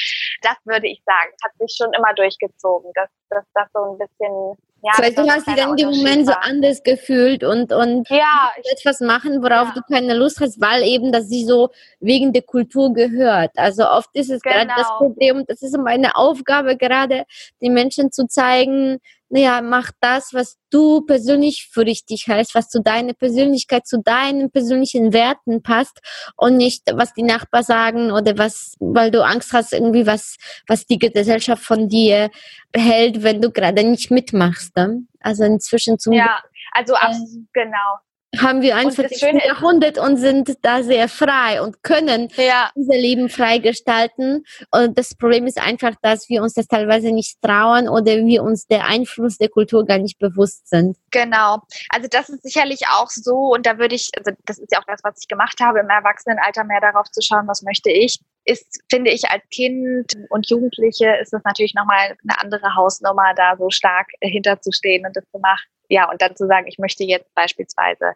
Das 0.42 0.58
würde 0.66 0.88
ich 0.88 1.02
sagen, 1.06 1.32
hat 1.44 1.52
sich 1.58 1.76
schon 1.76 1.94
immer 1.94 2.14
durchgezogen, 2.14 2.92
dass, 2.94 3.10
dass 3.30 3.46
das 3.54 3.68
so 3.74 3.94
ein 3.94 3.98
bisschen 3.98 4.58
ja, 4.86 4.92
das 4.98 5.06
heißt, 5.08 5.18
du 5.18 5.28
hast 5.28 5.48
dich 5.48 5.56
dann 5.56 5.72
in 5.72 5.78
dem 5.78 5.90
Moment 5.90 6.28
so 6.28 6.34
anders 6.34 6.84
gefühlt 6.84 7.44
und, 7.44 7.74
und 7.74 8.08
ja, 8.10 8.52
etwas 8.72 9.00
machen, 9.00 9.42
worauf 9.42 9.70
ja. 9.70 9.74
du 9.74 9.82
keine 9.92 10.14
Lust 10.14 10.40
hast, 10.40 10.62
weil 10.62 10.84
eben 10.84 11.12
das 11.12 11.28
sie 11.28 11.44
so 11.44 11.72
wegen 12.00 12.34
der 12.34 12.44
Kultur 12.44 12.94
gehört. 12.94 13.50
Also 13.56 13.90
oft 13.90 14.10
ist 14.14 14.30
es 14.30 14.44
genau. 14.44 14.58
gerade 14.58 14.68
das 14.68 14.88
genau. 14.88 14.98
Problem, 15.00 15.46
das 15.48 15.64
ist 15.64 15.76
meine 15.76 16.16
Aufgabe 16.16 16.78
gerade, 16.78 17.24
den 17.64 17.74
Menschen 17.74 18.12
zu 18.12 18.28
zeigen, 18.28 19.00
naja, 19.36 19.62
mach 19.62 19.92
das, 20.00 20.34
was 20.34 20.58
du 20.70 21.02
persönlich 21.02 21.68
für 21.70 21.86
richtig 21.86 22.28
hältst, 22.28 22.56
was 22.56 22.70
zu 22.70 22.82
deiner 22.82 23.12
Persönlichkeit, 23.12 23.86
zu 23.86 24.02
deinen 24.02 24.50
persönlichen 24.50 25.12
Werten 25.12 25.62
passt 25.62 26.00
und 26.38 26.56
nicht, 26.56 26.84
was 26.94 27.14
die 27.14 27.24
Nachbarn 27.24 27.64
sagen 27.64 28.12
oder 28.12 28.38
was, 28.38 28.78
weil 28.80 29.12
du 29.12 29.26
Angst 29.26 29.52
hast, 29.52 29.74
irgendwie 29.74 30.08
was, 30.08 30.38
was 30.68 30.86
die 30.86 31.00
Gesellschaft 31.00 31.64
von 31.64 31.90
dir 31.90 32.30
hält, 32.74 33.24
wenn 33.24 33.42
du 33.42 33.52
gerade 33.52 33.84
nicht 33.84 34.10
mitmachst. 34.10 34.74
Ne? 34.78 35.02
Also 35.20 35.44
inzwischen 35.44 36.00
zum 36.00 36.14
Ja, 36.14 36.42
also 36.72 36.94
ähm, 36.94 37.50
genau 37.52 38.00
haben 38.42 38.62
wir 38.62 38.76
einfach 38.76 39.04
das 39.04 39.22
Jahrhundert 39.22 39.98
und 39.98 40.18
sind 40.18 40.58
da 40.62 40.84
sehr 40.84 41.08
frei 41.08 41.62
und 41.62 41.84
können 41.84 42.30
ja. 42.38 42.72
unser 42.76 42.96
Leben 42.96 43.30
frei 43.30 43.60
gestalten. 43.60 44.44
Und 44.72 44.98
das 44.98 45.16
Problem 45.16 45.48
ist 45.48 45.62
einfach, 45.62 45.94
dass 46.02 46.30
wir 46.30 46.42
uns 46.42 46.54
das 46.54 46.68
teilweise 46.68 47.12
nicht 47.12 47.42
trauen 47.42 47.88
oder 47.90 48.18
wir 48.26 48.44
uns 48.44 48.68
der 48.68 48.86
Einfluss 48.86 49.38
der 49.38 49.50
Kultur 49.50 49.86
gar 49.86 49.98
nicht 49.98 50.20
bewusst 50.20 50.68
sind. 50.68 50.98
Genau. 51.12 51.62
Also 51.90 52.08
das 52.10 52.30
ist 52.30 52.44
sicherlich 52.44 52.82
auch 52.90 53.10
so 53.10 53.54
und 53.54 53.66
da 53.66 53.78
würde 53.78 53.96
ich, 53.96 54.10
also 54.18 54.32
das 54.46 54.60
ist 54.60 54.72
ja 54.72 54.80
auch 54.80 54.86
das, 54.88 55.02
was 55.04 55.20
ich 55.22 55.28
gemacht 55.28 55.60
habe, 55.62 55.80
im 55.80 55.90
Erwachsenenalter 55.90 56.64
mehr 56.64 56.82
darauf 56.82 57.10
zu 57.12 57.22
schauen, 57.22 57.48
was 57.48 57.62
möchte 57.62 57.90
ich 57.90 58.20
ist, 58.46 58.82
finde 58.90 59.12
ich, 59.12 59.30
als 59.30 59.44
Kind 59.50 60.14
und 60.30 60.50
Jugendliche 60.50 61.18
ist 61.22 61.34
es 61.34 61.44
natürlich 61.44 61.74
nochmal 61.74 62.16
eine 62.28 62.42
andere 62.42 62.76
Hausnummer, 62.76 63.34
da 63.36 63.56
so 63.58 63.70
stark 63.70 64.08
hinterzustehen 64.22 65.06
und 65.06 65.16
das 65.16 65.24
zu 65.32 65.40
machen 65.40 65.66
ja, 65.90 66.10
und 66.10 66.22
dann 66.22 66.36
zu 66.36 66.48
sagen, 66.48 66.68
ich 66.68 66.78
möchte 66.78 67.04
jetzt 67.04 67.34
beispielsweise 67.36 68.14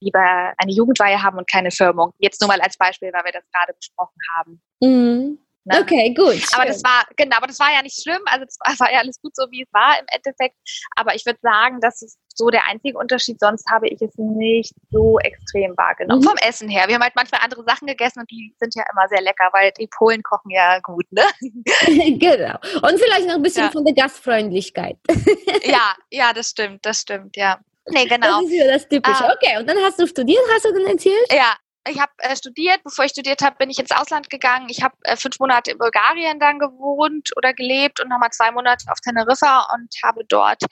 lieber 0.00 0.52
eine 0.56 0.72
Jugendweihe 0.72 1.22
haben 1.22 1.38
und 1.38 1.48
keine 1.48 1.70
Firmung. 1.70 2.12
Jetzt 2.18 2.40
nur 2.40 2.48
mal 2.48 2.60
als 2.60 2.76
Beispiel, 2.76 3.12
weil 3.12 3.24
wir 3.24 3.32
das 3.32 3.44
gerade 3.52 3.74
besprochen 3.74 4.18
haben. 4.36 4.62
Mhm. 4.80 5.38
Ne? 5.64 5.78
Okay, 5.80 6.14
gut. 6.14 6.42
Aber 6.54 6.64
das 6.64 6.82
war, 6.82 7.04
genau, 7.16 7.36
aber 7.36 7.46
das 7.46 7.58
war 7.60 7.70
ja 7.72 7.82
nicht 7.82 8.00
schlimm. 8.00 8.22
Also 8.26 8.46
das 8.46 8.58
war 8.80 8.92
ja 8.92 9.00
alles 9.00 9.20
gut 9.20 9.36
so, 9.36 9.44
wie 9.50 9.62
es 9.62 9.72
war 9.72 9.98
im 9.98 10.06
Endeffekt. 10.10 10.56
Aber 10.96 11.14
ich 11.14 11.26
würde 11.26 11.38
sagen, 11.42 11.80
das 11.80 12.02
ist 12.02 12.18
so 12.34 12.48
der 12.48 12.66
einzige 12.66 12.96
Unterschied. 12.96 13.38
Sonst 13.38 13.68
habe 13.70 13.88
ich 13.88 14.00
es 14.00 14.16
nicht 14.16 14.74
so 14.90 15.18
extrem 15.18 15.76
wahrgenommen. 15.76 16.22
Mhm. 16.22 16.28
Vom 16.28 16.36
Essen 16.38 16.68
her. 16.68 16.88
Wir 16.88 16.94
haben 16.94 17.02
halt 17.02 17.14
manchmal 17.14 17.42
andere 17.42 17.64
Sachen 17.64 17.86
gegessen 17.86 18.20
und 18.20 18.30
die 18.30 18.54
sind 18.58 18.74
ja 18.74 18.84
immer 18.92 19.06
sehr 19.08 19.20
lecker, 19.20 19.50
weil 19.52 19.72
die 19.78 19.88
Polen 19.88 20.22
kochen 20.22 20.50
ja 20.50 20.78
gut, 20.80 21.04
ne? 21.10 21.24
genau. 21.40 22.56
Und 22.82 22.98
vielleicht 22.98 23.26
noch 23.26 23.34
ein 23.34 23.42
bisschen 23.42 23.64
ja. 23.64 23.70
von 23.70 23.84
der 23.84 23.94
Gastfreundlichkeit. 23.94 24.96
ja, 25.64 25.94
ja, 26.10 26.32
das 26.32 26.50
stimmt, 26.50 26.86
das 26.86 27.00
stimmt, 27.00 27.36
ja. 27.36 27.58
Nee, 27.88 28.06
genau. 28.06 28.40
Das 28.40 28.50
ist 28.50 28.56
ja 28.56 28.66
das 28.66 28.88
Typische. 28.88 29.24
Ah. 29.24 29.34
Okay, 29.34 29.58
und 29.58 29.68
dann 29.68 29.78
hast 29.78 29.98
du 29.98 30.06
studiert, 30.06 30.42
hast 30.52 30.64
du 30.64 30.72
dann 30.72 30.86
erzählt? 30.86 31.32
Ja, 31.32 31.56
ich 31.88 32.00
habe 32.00 32.12
äh, 32.18 32.36
studiert. 32.36 32.82
Bevor 32.84 33.04
ich 33.04 33.12
studiert 33.12 33.42
habe, 33.42 33.56
bin 33.56 33.70
ich 33.70 33.78
ins 33.78 33.90
Ausland 33.90 34.30
gegangen. 34.30 34.68
Ich 34.68 34.82
habe 34.82 34.94
äh, 35.02 35.16
fünf 35.16 35.38
Monate 35.38 35.72
in 35.72 35.78
Bulgarien 35.78 36.38
dann 36.38 36.58
gewohnt 36.58 37.30
oder 37.36 37.54
gelebt 37.54 38.00
und 38.00 38.08
nochmal 38.08 38.30
zwei 38.30 38.50
Monate 38.50 38.84
auf 38.90 39.00
Teneriffa 39.00 39.66
und 39.74 39.88
habe 40.02 40.24
dort 40.28 40.62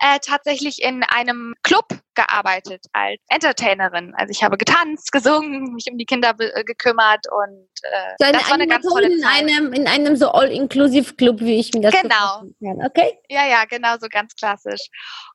äh, 0.00 0.18
tatsächlich 0.20 0.82
in 0.82 1.02
einem 1.04 1.54
Club 1.62 1.86
gearbeitet 2.14 2.86
als 2.92 3.20
Entertainerin. 3.28 4.14
Also 4.16 4.30
ich 4.30 4.42
habe 4.42 4.56
getanzt, 4.56 5.12
gesungen, 5.12 5.74
mich 5.74 5.86
um 5.90 5.98
die 5.98 6.06
Kinder 6.06 6.34
äh, 6.38 6.64
gekümmert 6.64 7.26
und 7.30 7.68
äh, 7.82 8.14
so 8.18 8.32
das 8.32 8.46
war 8.48 8.54
eine 8.54 8.66
ganz 8.66 8.86
tolle 8.86 9.08
Zeit. 9.18 9.42
In 9.42 9.48
einem, 9.48 9.72
in 9.72 9.86
einem 9.86 10.16
so 10.16 10.30
All-Inclusive-Club, 10.30 11.40
wie 11.40 11.58
ich 11.58 11.72
mir 11.74 11.82
das 11.82 12.00
Genau. 12.00 12.42
Kann. 12.62 12.86
Okay? 12.86 13.18
Ja, 13.28 13.46
ja, 13.46 13.64
genau, 13.64 13.96
so 14.00 14.08
ganz 14.08 14.34
klassisch. 14.34 14.88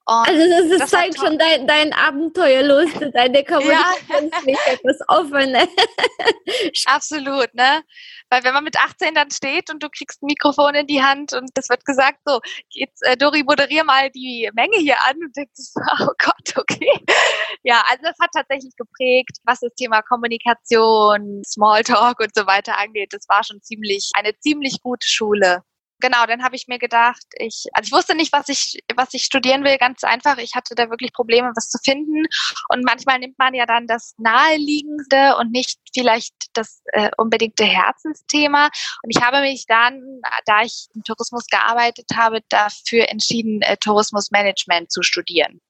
Und 0.05 0.27
also 0.27 0.69
das, 0.69 0.79
das 0.79 0.89
zeigt 0.89 1.17
schon 1.17 1.37
dein, 1.37 1.67
dein 1.67 1.93
Abenteuerlust, 1.93 2.95
deine 3.13 3.43
Kommunikationsfähigkeit, 3.43 4.79
ja. 4.83 4.83
das 4.83 4.99
Offene. 5.07 5.67
Absolut, 6.85 7.53
ne? 7.53 7.83
Weil 8.29 8.43
wenn 8.43 8.53
man 8.53 8.63
mit 8.63 8.77
18 8.77 9.13
dann 9.15 9.31
steht 9.31 9.69
und 9.69 9.83
du 9.83 9.89
kriegst 9.89 10.21
ein 10.21 10.27
Mikrofon 10.27 10.75
in 10.75 10.87
die 10.87 11.01
Hand 11.01 11.33
und 11.33 11.49
es 11.55 11.69
wird 11.69 11.85
gesagt, 11.85 12.19
so, 12.25 12.39
jetzt 12.69 13.03
äh, 13.05 13.17
Dori, 13.17 13.43
moderier 13.43 13.83
mal 13.83 14.09
die 14.11 14.49
Menge 14.53 14.77
hier 14.77 14.97
an 15.05 15.17
und 15.21 15.35
denkst, 15.35 15.73
oh 15.75 16.07
Gott, 16.17 16.67
okay. 16.69 17.05
Ja, 17.63 17.83
also 17.89 18.03
das 18.03 18.15
hat 18.21 18.29
tatsächlich 18.33 18.75
geprägt, 18.77 19.37
was 19.43 19.59
das 19.59 19.73
Thema 19.75 20.01
Kommunikation, 20.01 21.41
Smalltalk 21.45 22.19
und 22.19 22.33
so 22.33 22.47
weiter 22.47 22.77
angeht. 22.77 23.13
Das 23.13 23.27
war 23.27 23.43
schon 23.43 23.61
ziemlich, 23.61 24.11
eine 24.15 24.37
ziemlich 24.39 24.81
gute 24.81 25.07
Schule 25.07 25.63
genau, 25.99 26.25
dann 26.25 26.43
habe 26.43 26.55
ich 26.55 26.67
mir 26.67 26.79
gedacht, 26.79 27.23
ich, 27.37 27.65
also 27.73 27.87
ich 27.87 27.91
wusste 27.91 28.15
nicht, 28.15 28.33
was 28.33 28.49
ich, 28.49 28.79
was 28.95 29.13
ich 29.13 29.23
studieren 29.23 29.63
will, 29.63 29.77
ganz 29.77 30.03
einfach. 30.03 30.37
Ich 30.37 30.55
hatte 30.55 30.75
da 30.75 30.89
wirklich 30.89 31.13
Probleme, 31.13 31.51
was 31.55 31.69
zu 31.69 31.77
finden. 31.83 32.25
Und 32.69 32.83
manchmal 32.85 33.19
nimmt 33.19 33.37
man 33.37 33.53
ja 33.53 33.65
dann 33.65 33.87
das 33.87 34.13
Naheliegendste 34.17 35.35
und 35.37 35.51
nicht 35.51 35.79
vielleicht 35.93 36.33
das 36.53 36.81
äh, 36.93 37.11
unbedingte 37.17 37.65
Herzensthema. 37.65 38.69
Und 39.03 39.15
ich 39.15 39.21
habe 39.21 39.41
mich 39.41 39.65
dann, 39.67 40.01
da 40.45 40.63
ich 40.63 40.87
im 40.95 41.03
Tourismus 41.03 41.45
gearbeitet 41.47 42.07
habe, 42.15 42.39
dafür 42.49 43.09
entschieden, 43.09 43.61
äh, 43.61 43.77
Tourismusmanagement 43.77 44.91
zu 44.91 45.03
studieren 45.03 45.61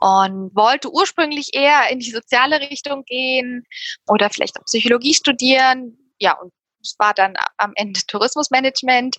und 0.00 0.54
wollte 0.54 0.92
ursprünglich 0.92 1.50
eher 1.52 1.90
in 1.90 1.98
die 1.98 2.10
soziale 2.10 2.60
Richtung 2.60 3.04
gehen 3.04 3.64
oder 4.06 4.30
vielleicht 4.30 4.58
auch 4.58 4.64
Psychologie 4.64 5.14
studieren. 5.14 5.98
Ja, 6.18 6.32
und 6.38 6.52
es 6.82 6.96
war 6.98 7.14
dann 7.14 7.34
am 7.56 7.72
Ende 7.76 8.00
Tourismusmanagement 8.06 9.16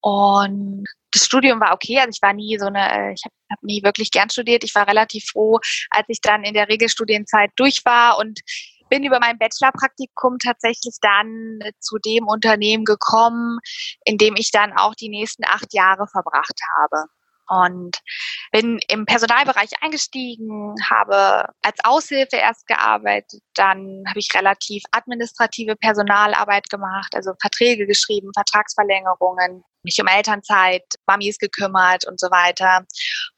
und 0.00 0.84
das 1.10 1.26
Studium 1.26 1.60
war 1.60 1.74
okay. 1.74 1.98
Also 1.98 2.10
ich 2.10 2.22
war 2.22 2.32
nie 2.32 2.58
so 2.58 2.66
eine, 2.66 3.12
ich 3.12 3.24
habe 3.24 3.34
hab 3.50 3.62
nie 3.62 3.82
wirklich 3.82 4.10
gern 4.10 4.30
studiert. 4.30 4.64
Ich 4.64 4.74
war 4.74 4.86
relativ 4.86 5.26
froh, 5.26 5.58
als 5.90 6.06
ich 6.08 6.20
dann 6.20 6.44
in 6.44 6.54
der 6.54 6.68
Regelstudienzeit 6.68 7.50
durch 7.56 7.84
war 7.84 8.18
und 8.18 8.40
bin 8.88 9.04
über 9.04 9.20
mein 9.20 9.38
Bachelorpraktikum 9.38 10.38
tatsächlich 10.38 10.96
dann 11.00 11.60
zu 11.80 11.98
dem 11.98 12.26
Unternehmen 12.26 12.84
gekommen, 12.84 13.58
in 14.04 14.18
dem 14.18 14.36
ich 14.36 14.50
dann 14.50 14.72
auch 14.72 14.94
die 14.94 15.08
nächsten 15.08 15.44
acht 15.44 15.72
Jahre 15.72 16.06
verbracht 16.08 16.60
habe 16.76 17.06
und 17.52 17.98
bin 18.50 18.80
im 18.88 19.04
Personalbereich 19.04 19.70
eingestiegen, 19.80 20.74
habe 20.88 21.46
als 21.62 21.78
Aushilfe 21.84 22.36
erst 22.36 22.66
gearbeitet, 22.66 23.42
dann 23.54 24.04
habe 24.08 24.18
ich 24.18 24.34
relativ 24.34 24.82
administrative 24.92 25.76
Personalarbeit 25.76 26.68
gemacht, 26.70 27.14
also 27.14 27.32
Verträge 27.40 27.86
geschrieben, 27.86 28.30
Vertragsverlängerungen, 28.34 29.62
mich 29.82 30.00
um 30.00 30.06
Elternzeit, 30.06 30.84
Mamis 31.06 31.38
gekümmert 31.38 32.06
und 32.06 32.18
so 32.18 32.28
weiter. 32.30 32.86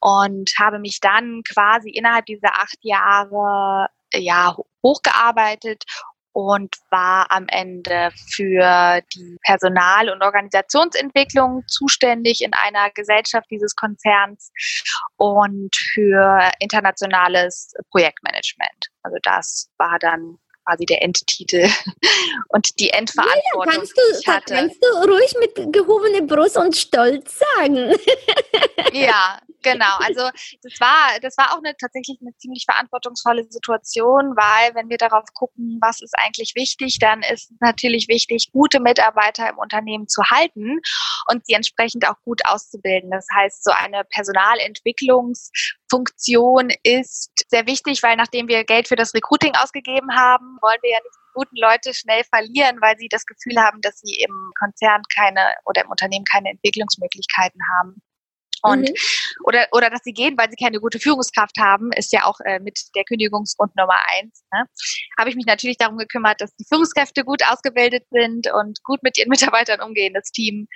Und 0.01 0.53
habe 0.59 0.79
mich 0.79 1.01
dann 1.01 1.43
quasi 1.53 1.91
innerhalb 1.91 2.27
dieser 2.27 2.55
acht 2.55 2.79
Jahre 2.83 3.89
ja 4.13 4.57
hochgearbeitet 4.85 5.83
und 6.35 6.77
war 6.91 7.31
am 7.31 7.47
Ende 7.49 8.11
für 8.35 9.01
die 9.15 9.39
Personal- 9.43 10.11
und 10.11 10.21
Organisationsentwicklung 10.21 11.63
zuständig 11.69 12.43
in 12.43 12.53
einer 12.53 12.91
Gesellschaft 12.91 13.47
dieses 13.51 13.77
Konzerns 13.77 14.51
und 15.17 15.75
für 15.95 16.51
internationales 16.59 17.73
Projektmanagement. 17.91 18.89
Also 19.05 19.17
das 19.23 19.71
war 19.79 19.97
dann 20.01 20.39
quasi 20.67 20.87
der 20.87 21.03
Endtitel 21.03 21.69
und 22.49 22.81
die 22.81 22.91
Endverantwortung. 22.91 23.73
Ja, 23.73 23.79
kannst, 23.79 23.97
du, 23.97 24.53
kannst 24.55 24.85
du 24.85 25.09
ruhig 25.09 25.35
mit 25.39 25.73
gehobener 25.73 26.23
Brust 26.23 26.57
und 26.57 26.75
Stolz 26.77 27.39
sagen. 27.39 27.95
ja, 28.93 29.39
genau. 29.65 29.97
Also 29.99 30.31
das 30.63 30.81
war, 30.81 31.19
das 31.21 31.37
war 31.37 31.53
auch 31.53 31.59
eine, 31.59 31.77
tatsächlich 31.77 32.17
eine 32.21 32.35
ziemlich 32.37 32.65
verantwortungsvolle 32.65 33.45
Situation, 33.51 34.37
weil 34.37 34.73
wenn 34.75 34.89
wir 34.89 34.99
darauf 34.99 35.25
gucken, 35.35 35.79
was 35.81 36.01
ist 36.03 36.15
eigentlich 36.19 36.55
wichtig, 36.55 36.99
dann 37.01 37.23
ist 37.23 37.51
natürlich 37.61 38.07
wichtig, 38.09 38.51
gute 38.53 38.81
Mitarbeiter 38.81 39.49
im 39.49 39.59
Unternehmen 39.59 40.09
zu 40.09 40.23
halten 40.31 40.81
und 41.31 41.47
sie 41.47 41.55
entsprechend 41.55 42.07
auch 42.09 42.21
gut 42.25 42.43
auszubilden. 42.47 43.11
Das 43.11 43.27
heißt, 43.35 43.65
so 43.65 43.73
eine 43.73 44.05
Personalentwicklungsfunktion 44.05 46.71
ist 46.83 47.33
sehr 47.49 47.67
wichtig, 47.67 48.03
weil 48.03 48.17
nachdem 48.17 48.49
wir 48.49 48.65
Geld 48.65 48.89
für 48.89 48.97
das 48.97 49.15
Recruiting 49.15 49.55
ausgegeben 49.57 50.15
haben, 50.17 50.59
wollen 50.61 50.79
wir 50.83 50.91
ja 50.91 50.99
nicht 51.03 51.15
die 51.15 51.33
guten 51.35 51.57
Leute 51.57 51.95
schnell 51.95 52.25
verlieren, 52.25 52.81
weil 52.81 52.99
sie 52.99 53.09
das 53.09 53.25
Gefühl 53.27 53.61
haben, 53.61 53.81
dass 53.81 54.01
sie 54.01 54.17
im 54.23 54.53
Konzern 54.59 55.03
keine 55.15 55.53
oder 55.65 55.83
im 55.83 55.91
Unternehmen 55.91 56.25
keine 56.25 56.51
Entwicklungsmöglichkeiten 56.51 57.61
haben. 57.79 58.03
Und 58.65 58.89
mhm. 58.89 58.95
oder 59.45 59.67
oder 59.73 59.91
dass 59.91 60.01
sie 60.05 60.13
gehen, 60.13 60.39
weil 60.39 60.49
sie 60.49 60.57
keine 60.57 60.81
gute 60.81 60.99
Führungskraft 60.99 61.59
haben, 61.59 61.93
ist 61.93 62.13
ja 62.13 62.25
auch 62.25 62.41
äh, 62.47 62.61
mit 62.61 62.79
der 62.97 63.05
Kündigungsgrund 63.05 63.77
Nummer 63.77 63.99
eins. 64.19 64.43
Ne? 64.53 64.65
Habe 65.19 65.29
ich 65.29 65.37
mich 65.37 65.45
natürlich 65.45 65.77
darum 65.77 65.99
gekümmert, 65.99 66.41
dass 66.41 66.55
die 66.57 66.65
Führungskräfte 66.67 67.25
gut 67.25 67.43
ausgebildet 67.47 68.05
sind 68.11 68.51
und 68.53 68.83
gut 68.83 69.03
mit 69.03 69.19
ihren 69.19 69.29
Mitarbeitern 69.35 69.83
umgehen, 69.83 70.15
das 70.15 70.31
Team 70.31 70.67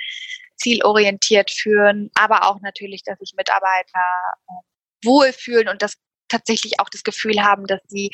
zielorientiert 0.56 1.50
führen, 1.50 2.10
aber 2.14 2.44
auch 2.46 2.60
natürlich, 2.60 3.02
dass 3.04 3.18
sich 3.20 3.32
Mitarbeiter 3.36 4.04
äh, 4.48 5.06
wohlfühlen 5.06 5.68
und 5.68 5.80
das 5.80 5.94
tatsächlich 6.28 6.80
auch 6.80 6.90
das 6.90 7.04
Gefühl 7.04 7.42
haben, 7.42 7.66
dass 7.66 7.80
sie 7.86 8.10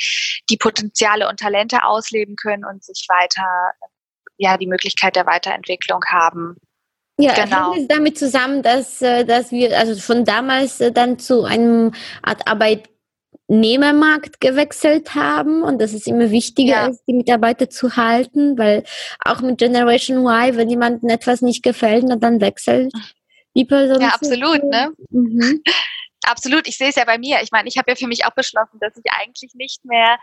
die 0.48 0.56
Potenziale 0.56 1.28
und 1.28 1.40
Talente 1.40 1.84
ausleben 1.84 2.36
können 2.36 2.64
und 2.64 2.84
sich 2.84 3.06
weiter, 3.08 3.72
ja, 4.36 4.56
die 4.56 4.68
Möglichkeit 4.68 5.16
der 5.16 5.26
Weiterentwicklung 5.26 6.04
haben. 6.06 6.58
Ja, 7.18 7.34
genau. 7.34 7.72
hängt 7.72 7.82
es 7.82 7.88
damit 7.88 8.18
zusammen, 8.18 8.62
dass, 8.62 9.00
äh, 9.00 9.24
dass 9.24 9.52
wir 9.52 9.78
also 9.78 9.94
von 10.00 10.24
damals 10.24 10.80
äh, 10.80 10.90
dann 10.90 11.18
zu 11.18 11.44
einem 11.44 11.92
Art 12.22 12.48
Arbeitnehmermarkt 12.48 14.40
gewechselt 14.40 15.14
haben 15.14 15.62
und 15.62 15.80
dass 15.80 15.92
es 15.92 16.06
immer 16.08 16.30
wichtiger 16.30 16.72
ja. 16.72 16.86
ist, 16.88 17.04
die 17.06 17.14
Mitarbeiter 17.14 17.70
zu 17.70 17.96
halten, 17.96 18.58
weil 18.58 18.82
auch 19.24 19.40
mit 19.42 19.58
Generation 19.58 20.26
Y, 20.26 20.56
wenn 20.56 20.68
jemandem 20.68 21.08
etwas 21.08 21.40
nicht 21.40 21.62
gefällt, 21.62 22.04
dann 22.18 22.40
wechselt 22.40 22.92
die 23.54 23.64
Person. 23.64 24.00
Ja, 24.00 24.08
absolut, 24.08 24.64
ne? 24.64 24.92
Mhm. 25.10 25.62
Absolut, 26.26 26.66
ich 26.66 26.78
sehe 26.78 26.88
es 26.88 26.96
ja 26.96 27.04
bei 27.04 27.18
mir. 27.18 27.40
Ich 27.42 27.52
meine, 27.52 27.68
ich 27.68 27.76
habe 27.76 27.90
ja 27.90 27.96
für 27.96 28.06
mich 28.06 28.24
auch 28.24 28.34
beschlossen, 28.34 28.78
dass 28.80 28.96
ich 28.96 29.04
eigentlich 29.20 29.52
nicht 29.54 29.84
mehr 29.84 30.18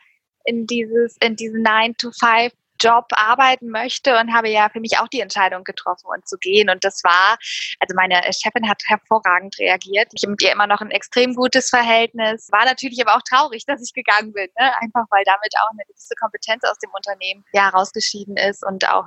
in 0.45 0.65
dieses, 0.65 1.15
in 1.23 1.35
diesen 1.35 1.61
9 1.61 1.95
to 1.95 2.09
5 2.11 2.51
Job 2.81 3.05
arbeiten 3.11 3.69
möchte 3.69 4.17
und 4.17 4.33
habe 4.33 4.49
ja 4.49 4.69
für 4.69 4.79
mich 4.79 4.97
auch 4.99 5.07
die 5.07 5.21
Entscheidung 5.21 5.63
getroffen 5.63 6.07
und 6.07 6.27
zu 6.27 6.37
gehen. 6.37 6.69
Und 6.69 6.83
das 6.83 7.03
war, 7.03 7.37
also 7.79 7.95
meine 7.95 8.21
Chefin 8.33 8.67
hat 8.67 8.81
hervorragend 8.85 9.57
reagiert. 9.59 10.07
Ich 10.13 10.23
habe 10.23 10.31
mit 10.31 10.41
ihr 10.41 10.51
immer 10.51 10.67
noch 10.67 10.81
ein 10.81 10.91
extrem 10.91 11.35
gutes 11.35 11.69
Verhältnis. 11.69 12.49
War 12.51 12.65
natürlich 12.65 13.01
aber 13.01 13.15
auch 13.15 13.23
traurig, 13.29 13.65
dass 13.67 13.81
ich 13.81 13.93
gegangen 13.93 14.33
bin, 14.33 14.47
ne? 14.59 14.71
einfach 14.81 15.05
weil 15.09 15.23
damit 15.25 15.53
auch 15.61 15.69
eine 15.71 15.85
gewisse 15.87 16.15
Kompetenz 16.19 16.63
aus 16.63 16.77
dem 16.79 16.91
Unternehmen 16.91 17.45
ja 17.53 17.69
rausgeschieden 17.69 18.37
ist 18.37 18.65
und 18.65 18.89
auch 18.89 19.05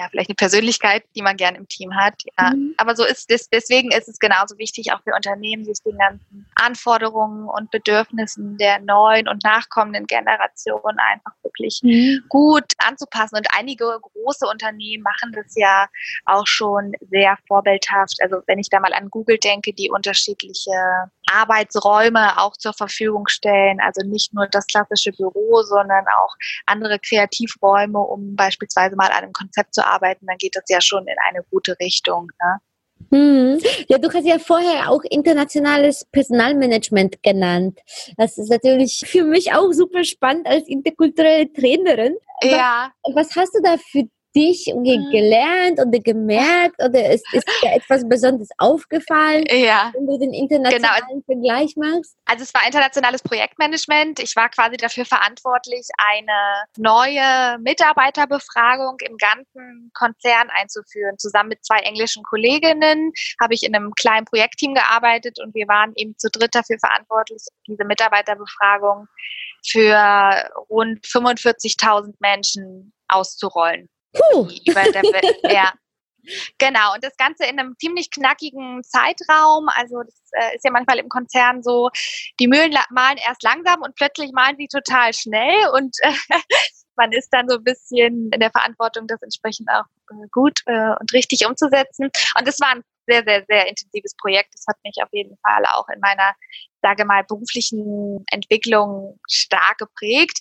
ja, 0.00 0.08
vielleicht 0.08 0.30
eine 0.30 0.36
Persönlichkeit, 0.36 1.04
die 1.14 1.20
man 1.20 1.36
gern 1.36 1.54
im 1.54 1.68
Team 1.68 1.94
hat. 1.94 2.14
Ja. 2.38 2.50
Mhm. 2.50 2.74
Aber 2.78 2.96
so 2.96 3.04
ist 3.04 3.30
es, 3.30 3.50
deswegen 3.50 3.90
ist 3.92 4.08
es 4.08 4.18
genauso 4.18 4.56
wichtig, 4.56 4.92
auch 4.92 5.02
für 5.02 5.14
Unternehmen, 5.14 5.64
sich 5.64 5.78
den 5.84 5.98
ganzen 5.98 6.46
Anforderungen 6.54 7.48
und 7.48 7.70
Bedürfnissen 7.70 8.56
der 8.56 8.80
neuen 8.80 9.28
und 9.28 9.44
nachkommenden 9.44 10.06
Generation 10.06 10.96
einfach 10.98 11.32
wirklich 11.42 11.80
mhm. 11.82 12.24
gut 12.30 12.64
anzupassen. 12.78 13.36
Und 13.36 13.46
einige 13.56 13.84
große 14.00 14.46
Unternehmen 14.46 15.02
machen 15.02 15.32
das 15.34 15.54
ja 15.54 15.86
auch 16.24 16.46
schon 16.46 16.92
sehr 17.10 17.36
vorbildhaft. 17.46 18.16
Also 18.22 18.42
wenn 18.46 18.58
ich 18.58 18.70
da 18.70 18.80
mal 18.80 18.94
an 18.94 19.10
Google 19.10 19.38
denke, 19.38 19.74
die 19.74 19.90
unterschiedliche 19.90 20.70
Arbeitsräume 21.32 22.38
auch 22.40 22.56
zur 22.56 22.72
Verfügung 22.72 23.28
stellen. 23.28 23.78
Also 23.80 24.06
nicht 24.06 24.34
nur 24.34 24.46
das 24.46 24.66
klassische 24.66 25.12
Büro, 25.12 25.62
sondern 25.62 26.04
auch 26.18 26.34
andere 26.66 26.98
Kreativräume, 26.98 27.98
um 27.98 28.36
beispielsweise 28.36 28.96
mal 28.96 29.10
an 29.10 29.24
einem 29.24 29.32
Konzept 29.32 29.74
zu 29.74 29.86
arbeiten, 29.86 30.26
dann 30.26 30.38
geht 30.38 30.56
das 30.56 30.64
ja 30.68 30.80
schon 30.80 31.06
in 31.06 31.16
eine 31.28 31.42
gute 31.50 31.76
Richtung. 31.80 32.30
Ne? 32.42 32.60
Hm. 33.10 33.58
Ja, 33.88 33.98
du 33.98 34.12
hast 34.12 34.26
ja 34.26 34.38
vorher 34.38 34.90
auch 34.90 35.02
internationales 35.08 36.06
Personalmanagement 36.12 37.22
genannt. 37.22 37.80
Das 38.16 38.38
ist 38.38 38.50
natürlich 38.50 39.02
für 39.06 39.24
mich 39.24 39.52
auch 39.52 39.72
super 39.72 40.04
spannend 40.04 40.46
als 40.46 40.68
interkulturelle 40.68 41.52
Trainerin. 41.52 42.16
Ja. 42.42 42.92
Was, 43.02 43.14
was 43.14 43.36
hast 43.36 43.54
du 43.54 43.62
da 43.62 43.76
für 43.78 44.04
dich 44.34 44.72
mhm. 44.72 45.10
gelernt 45.10 45.80
oder 45.80 45.98
gemerkt 45.98 46.80
oder 46.82 47.10
ist, 47.10 47.24
ist 47.32 47.48
dir 47.62 47.72
etwas 47.72 48.08
Besonderes 48.08 48.48
aufgefallen, 48.58 49.44
ja. 49.48 49.90
wenn 49.94 50.06
du 50.06 50.18
den 50.18 50.32
internationalen 50.32 51.04
genau. 51.08 51.22
Vergleich 51.26 51.76
machst? 51.76 52.16
Also 52.26 52.44
es 52.44 52.54
war 52.54 52.64
internationales 52.64 53.22
Projektmanagement. 53.22 54.20
Ich 54.20 54.36
war 54.36 54.48
quasi 54.48 54.76
dafür 54.76 55.04
verantwortlich, 55.04 55.86
eine 55.98 56.64
neue 56.76 57.58
Mitarbeiterbefragung 57.60 58.98
im 59.08 59.16
ganzen 59.16 59.90
Konzern 59.94 60.48
einzuführen. 60.50 61.18
Zusammen 61.18 61.48
mit 61.50 61.64
zwei 61.64 61.78
englischen 61.78 62.22
Kolleginnen 62.22 63.12
habe 63.40 63.54
ich 63.54 63.62
in 63.64 63.74
einem 63.74 63.92
kleinen 63.94 64.26
Projektteam 64.26 64.74
gearbeitet 64.74 65.38
und 65.42 65.54
wir 65.54 65.66
waren 65.66 65.92
eben 65.96 66.16
zu 66.18 66.30
dritt 66.30 66.54
dafür 66.54 66.78
verantwortlich, 66.78 67.42
diese 67.66 67.84
Mitarbeiterbefragung 67.84 69.08
für 69.66 70.50
rund 70.70 71.04
45.000 71.04 72.14
Menschen 72.20 72.92
auszurollen. 73.08 73.88
Puh. 74.12 74.48
ja. 75.42 75.72
Genau, 76.58 76.94
und 76.94 77.02
das 77.02 77.16
Ganze 77.16 77.44
in 77.46 77.58
einem 77.58 77.76
ziemlich 77.78 78.10
knackigen 78.10 78.82
Zeitraum. 78.84 79.68
Also 79.74 80.02
das 80.02 80.14
äh, 80.32 80.56
ist 80.56 80.64
ja 80.64 80.70
manchmal 80.70 80.98
im 80.98 81.08
Konzern 81.08 81.62
so, 81.62 81.90
die 82.38 82.46
Mühlen 82.46 82.76
malen 82.90 83.18
erst 83.26 83.42
langsam 83.42 83.82
und 83.82 83.94
plötzlich 83.96 84.30
malen 84.32 84.56
sie 84.58 84.68
total 84.68 85.14
schnell 85.14 85.68
und 85.72 85.96
äh, 86.02 86.12
man 86.96 87.12
ist 87.12 87.30
dann 87.30 87.48
so 87.48 87.56
ein 87.56 87.64
bisschen 87.64 88.30
in 88.30 88.40
der 88.40 88.50
Verantwortung, 88.50 89.06
das 89.06 89.22
entsprechend 89.22 89.68
auch 89.70 89.84
äh, 90.10 90.28
gut 90.30 90.60
äh, 90.66 90.92
und 91.00 91.12
richtig 91.12 91.46
umzusetzen. 91.46 92.10
Und 92.38 92.46
es 92.46 92.60
war 92.60 92.72
ein 92.72 92.84
sehr, 93.06 93.24
sehr, 93.24 93.44
sehr 93.48 93.66
intensives 93.66 94.14
Projekt. 94.16 94.52
Das 94.54 94.66
hat 94.68 94.76
mich 94.84 94.96
auf 95.02 95.08
jeden 95.12 95.36
Fall 95.38 95.64
auch 95.72 95.88
in 95.88 96.00
meiner, 96.00 96.34
sage 96.82 97.06
mal, 97.06 97.24
beruflichen 97.24 98.24
Entwicklung 98.30 99.18
stark 99.28 99.78
geprägt. 99.78 100.40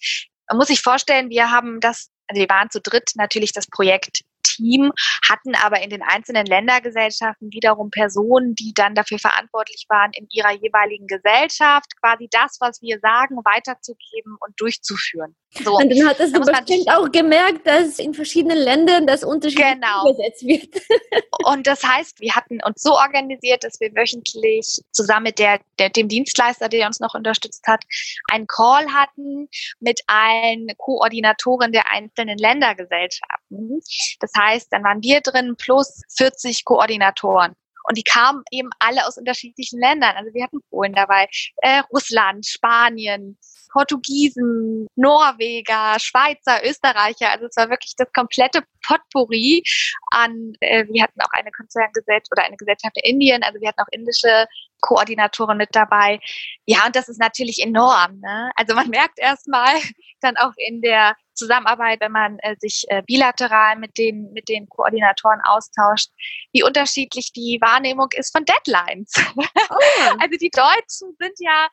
Man 0.50 0.58
muss 0.58 0.68
sich 0.68 0.82
vorstellen, 0.82 1.30
wir 1.30 1.50
haben 1.52 1.80
das 1.80 2.10
also 2.30 2.40
wir 2.40 2.50
waren 2.50 2.70
zu 2.70 2.80
dritt 2.80 3.12
natürlich 3.16 3.52
das 3.52 3.68
Projekt 3.68 4.22
Team, 4.60 4.92
hatten 5.28 5.56
aber 5.56 5.82
in 5.82 5.90
den 5.90 6.02
einzelnen 6.02 6.46
Ländergesellschaften 6.46 7.52
wiederum 7.52 7.90
Personen, 7.90 8.56
die 8.56 8.74
dann 8.74 8.96
dafür 8.96 9.20
verantwortlich 9.20 9.86
waren, 9.88 10.12
in 10.14 10.28
ihrer 10.32 10.52
jeweiligen 10.54 11.08
Gesellschaft 11.08 11.96
quasi 12.02 12.28
das, 12.32 12.58
was 12.60 12.82
wir 12.82 13.00
sagen, 13.00 13.38
weiterzugeben 13.38 14.38
und 14.40 14.60
durchzuführen. 14.60 15.36
So. 15.52 15.78
Und 15.78 15.90
dann 15.90 16.08
hattest 16.08 16.36
du 16.36 16.42
bestimmt 16.42 16.90
auch 16.92 17.12
gemerkt, 17.12 17.66
dass 17.66 17.98
in 17.98 18.14
verschiedenen 18.14 18.58
Ländern 18.58 19.08
das 19.08 19.24
unterschiedlich 19.24 19.74
genau. 19.74 20.10
übersetzt 20.10 20.46
wird. 20.46 20.70
und 21.46 21.66
das 21.66 21.84
heißt, 21.84 22.20
wir 22.20 22.36
hatten 22.36 22.60
uns 22.64 22.82
so 22.82 22.94
organisiert, 22.94 23.64
dass 23.64 23.80
wir 23.80 23.90
wöchentlich 23.96 24.82
zusammen 24.92 25.24
mit 25.24 25.40
der, 25.40 25.60
der, 25.80 25.90
dem 25.90 26.08
Dienstleister, 26.08 26.70
der 26.70 26.86
uns 26.86 27.00
noch 27.00 27.16
unterstützt 27.16 27.66
hat, 27.68 27.84
einen 28.32 28.46
Call 28.46 28.88
hatten 28.94 29.50
mit 29.80 30.02
allen 30.08 30.68
Koordinatoren 30.78 31.72
der 31.72 31.90
einzelnen 31.92 32.38
Ländergesellschaften. 32.38 33.82
Das 34.20 34.32
heißt, 34.38 34.49
dann 34.70 34.84
waren 34.84 35.02
wir 35.02 35.22
drin 35.22 35.56
plus 35.58 36.02
40 36.18 36.66
Koordinatoren. 36.66 37.54
Und 37.84 37.98
die 37.98 38.04
kamen 38.04 38.44
eben 38.52 38.70
alle 38.80 39.08
aus 39.08 39.18
unterschiedlichen 39.18 39.80
Ländern. 39.80 40.16
Also 40.16 40.32
wir 40.34 40.44
hatten 40.44 40.60
Polen 40.70 40.94
dabei, 40.94 41.28
äh, 41.58 41.82
Russland, 41.92 42.46
Spanien, 42.46 43.38
Portugiesen, 43.72 44.88
Norweger, 44.96 45.98
Schweizer, 46.00 46.64
Österreicher. 46.64 47.32
Also 47.32 47.46
es 47.46 47.56
war 47.56 47.70
wirklich 47.70 47.94
das 47.98 48.12
komplette 48.14 48.64
Potpourri 48.86 49.64
an, 50.12 50.54
äh, 50.60 50.86
wir 50.88 51.04
hatten 51.04 51.20
auch 51.22 51.32
eine 51.32 51.52
Konzerngesellschaft 51.52 52.32
oder 52.32 52.44
eine 52.44 52.58
Gesellschaft 52.58 52.96
in 53.02 53.14
Indien, 53.14 53.44
also 53.44 53.60
wir 53.60 53.68
hatten 53.68 53.82
auch 53.82 53.92
indische 53.92 54.46
Koordinatoren 54.82 55.58
mit 55.58 55.70
dabei. 55.74 56.20
Ja, 56.66 56.86
und 56.86 56.96
das 56.96 57.10
ist 57.10 57.20
natürlich 57.20 57.62
enorm. 57.62 58.20
Ne? 58.20 58.52
Also 58.56 58.76
man 58.76 58.90
merkt 58.90 59.20
erstmal 59.20 59.76
dann 60.22 60.38
auch 60.38 60.54
in 60.58 60.82
der 60.82 61.16
Zusammenarbeit, 61.40 62.02
wenn 62.02 62.12
man 62.12 62.38
äh, 62.40 62.56
sich 62.60 62.86
äh, 62.90 63.02
bilateral 63.06 63.78
mit 63.78 63.98
den, 63.98 64.32
mit 64.34 64.50
den 64.50 64.68
Koordinatoren 64.70 65.42
austauscht, 65.44 66.10
wie 66.52 66.64
unterschiedlich 66.64 67.34
die 67.34 67.58
Wahrnehmung 67.62 68.10
ist 68.12 68.32
von 68.32 68.46
Deadlines. 68.46 69.14
Oh. 69.36 69.44
also 70.20 70.38
die 70.40 70.52
Deutschen 70.52 71.16
sind 71.20 71.34
ja 71.40 71.68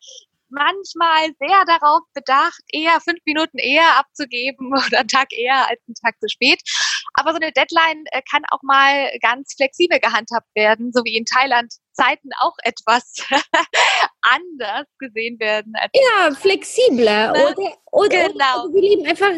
manchmal 0.48 1.30
sehr 1.38 1.64
darauf 1.66 2.02
bedacht, 2.14 2.60
eher 2.72 3.00
fünf 3.00 3.18
Minuten 3.24 3.58
eher 3.58 3.98
abzugeben 3.98 4.68
oder 4.86 5.00
einen 5.00 5.08
Tag 5.08 5.32
eher 5.32 5.68
als 5.68 5.80
einen 5.86 5.94
Tag 5.94 6.14
zu 6.20 6.28
spät. 6.28 6.62
Aber 7.14 7.32
so 7.32 7.36
eine 7.36 7.52
Deadline 7.52 8.04
äh, 8.12 8.22
kann 8.30 8.44
auch 8.50 8.62
mal 8.62 9.10
ganz 9.20 9.54
flexibel 9.54 9.98
gehandhabt 9.98 10.48
werden, 10.54 10.92
so 10.92 11.02
wie 11.04 11.16
in 11.16 11.24
Thailand 11.24 11.74
Zeiten 11.96 12.30
auch 12.40 12.54
etwas 12.62 13.14
anders 14.20 14.86
gesehen 14.98 15.38
werden. 15.38 15.74
ja, 15.94 16.34
flexibler. 16.34 17.32
Ne? 17.32 17.46
Oder, 17.46 17.78
oder, 17.92 18.28
genau. 18.28 18.64
oder 18.64 18.74
wir 18.74 18.82
leben 18.82 19.06
einfach 19.06 19.32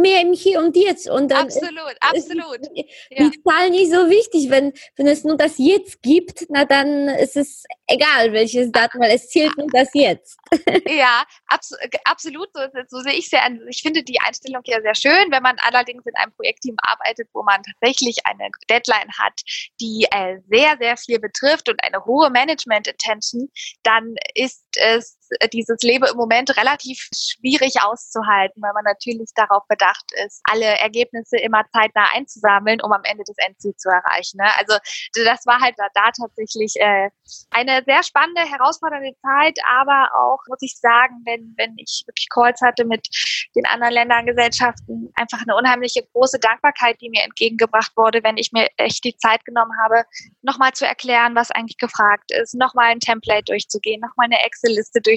mehr 0.00 0.20
im 0.20 0.32
Hier 0.32 0.60
und 0.60 0.76
Jetzt. 0.76 1.08
Und 1.08 1.30
dann 1.30 1.46
absolut, 1.46 1.90
ist, 1.90 2.02
absolut. 2.02 2.58
Ist 2.60 2.70
die, 2.76 2.90
ja. 3.10 3.28
die 3.28 3.42
Zahl 3.42 3.70
nicht 3.70 3.90
so 3.90 4.08
wichtig. 4.08 4.50
Wenn, 4.50 4.72
wenn 4.96 5.06
es 5.06 5.24
nur 5.24 5.36
das 5.36 5.54
Jetzt 5.58 6.02
gibt, 6.02 6.46
na 6.48 6.64
dann 6.64 7.08
ist 7.08 7.36
es 7.36 7.64
egal, 7.86 8.32
welches 8.32 8.70
Datum, 8.70 9.00
weil 9.00 9.14
es 9.14 9.28
zählt 9.28 9.56
nur 9.56 9.66
das 9.72 9.88
Jetzt. 9.94 10.38
ja, 10.86 11.24
abs 11.48 11.72
absolut. 12.04 12.48
So, 12.54 12.60
so 12.88 13.00
sehe 13.00 13.14
ich 13.14 13.26
es 13.26 13.32
ja. 13.32 13.40
Ich 13.68 13.82
finde 13.82 14.02
die 14.02 14.20
Einstellung 14.20 14.62
ja 14.64 14.80
sehr 14.80 14.94
schön. 14.94 15.30
Wenn 15.30 15.42
man 15.42 15.56
allerdings 15.62 16.04
in 16.06 16.14
einem 16.16 16.32
Projektteam 16.32 16.76
arbeitet, 16.82 17.28
wo 17.32 17.42
man 17.42 17.62
tatsächlich 17.62 18.18
eine 18.24 18.48
Deadline 18.70 19.10
hat, 19.18 19.40
die 19.80 20.06
äh, 20.10 20.38
sehr, 20.48 20.76
sehr 20.78 20.96
viel 20.96 21.18
betrifft 21.18 21.68
und 21.68 21.82
eine 21.82 22.03
hohe 22.06 22.30
Management-Intention, 22.30 23.50
dann 23.82 24.14
ist 24.34 24.64
es 24.76 25.16
dieses 25.52 25.80
Leben 25.82 26.04
im 26.04 26.16
Moment 26.16 26.56
relativ 26.56 27.08
schwierig 27.14 27.74
auszuhalten, 27.82 28.62
weil 28.62 28.72
man 28.74 28.84
natürlich 28.84 29.30
darauf 29.34 29.62
bedacht 29.68 30.04
ist, 30.24 30.40
alle 30.50 30.78
Ergebnisse 30.78 31.38
immer 31.38 31.64
zeitnah 31.72 32.08
einzusammeln, 32.14 32.80
um 32.82 32.92
am 32.92 33.02
Ende 33.04 33.24
das 33.26 33.36
Endziel 33.38 33.74
zu 33.76 33.88
erreichen. 33.88 34.38
Ne? 34.38 34.48
Also 34.58 34.76
das 35.24 35.46
war 35.46 35.60
halt 35.60 35.74
da, 35.78 35.86
da 35.94 36.10
tatsächlich 36.10 36.74
äh, 36.76 37.10
eine 37.50 37.82
sehr 37.86 38.02
spannende, 38.02 38.42
herausfordernde 38.42 39.14
Zeit, 39.22 39.58
aber 39.66 40.10
auch, 40.18 40.40
muss 40.48 40.62
ich 40.62 40.76
sagen, 40.78 41.22
wenn, 41.24 41.54
wenn 41.56 41.74
ich 41.78 42.04
wirklich 42.06 42.28
Calls 42.28 42.60
hatte 42.60 42.84
mit 42.84 43.08
den 43.56 43.66
anderen 43.66 43.94
Ländern, 43.94 44.26
Gesellschaften, 44.26 45.10
einfach 45.14 45.40
eine 45.42 45.56
unheimliche 45.56 46.02
große 46.12 46.38
Dankbarkeit, 46.38 47.00
die 47.00 47.10
mir 47.10 47.22
entgegengebracht 47.22 47.92
wurde, 47.96 48.22
wenn 48.22 48.36
ich 48.36 48.52
mir 48.52 48.68
echt 48.76 49.04
die 49.04 49.16
Zeit 49.16 49.44
genommen 49.44 49.72
habe, 49.82 50.04
nochmal 50.42 50.72
zu 50.72 50.86
erklären, 50.86 51.34
was 51.34 51.50
eigentlich 51.50 51.78
gefragt 51.78 52.30
ist, 52.32 52.54
nochmal 52.54 52.90
ein 52.90 53.00
Template 53.00 53.44
durchzugehen, 53.44 54.00
nochmal 54.00 54.26
eine 54.26 54.44
Excel-Liste 54.44 55.00
durchzugehen. 55.00 55.13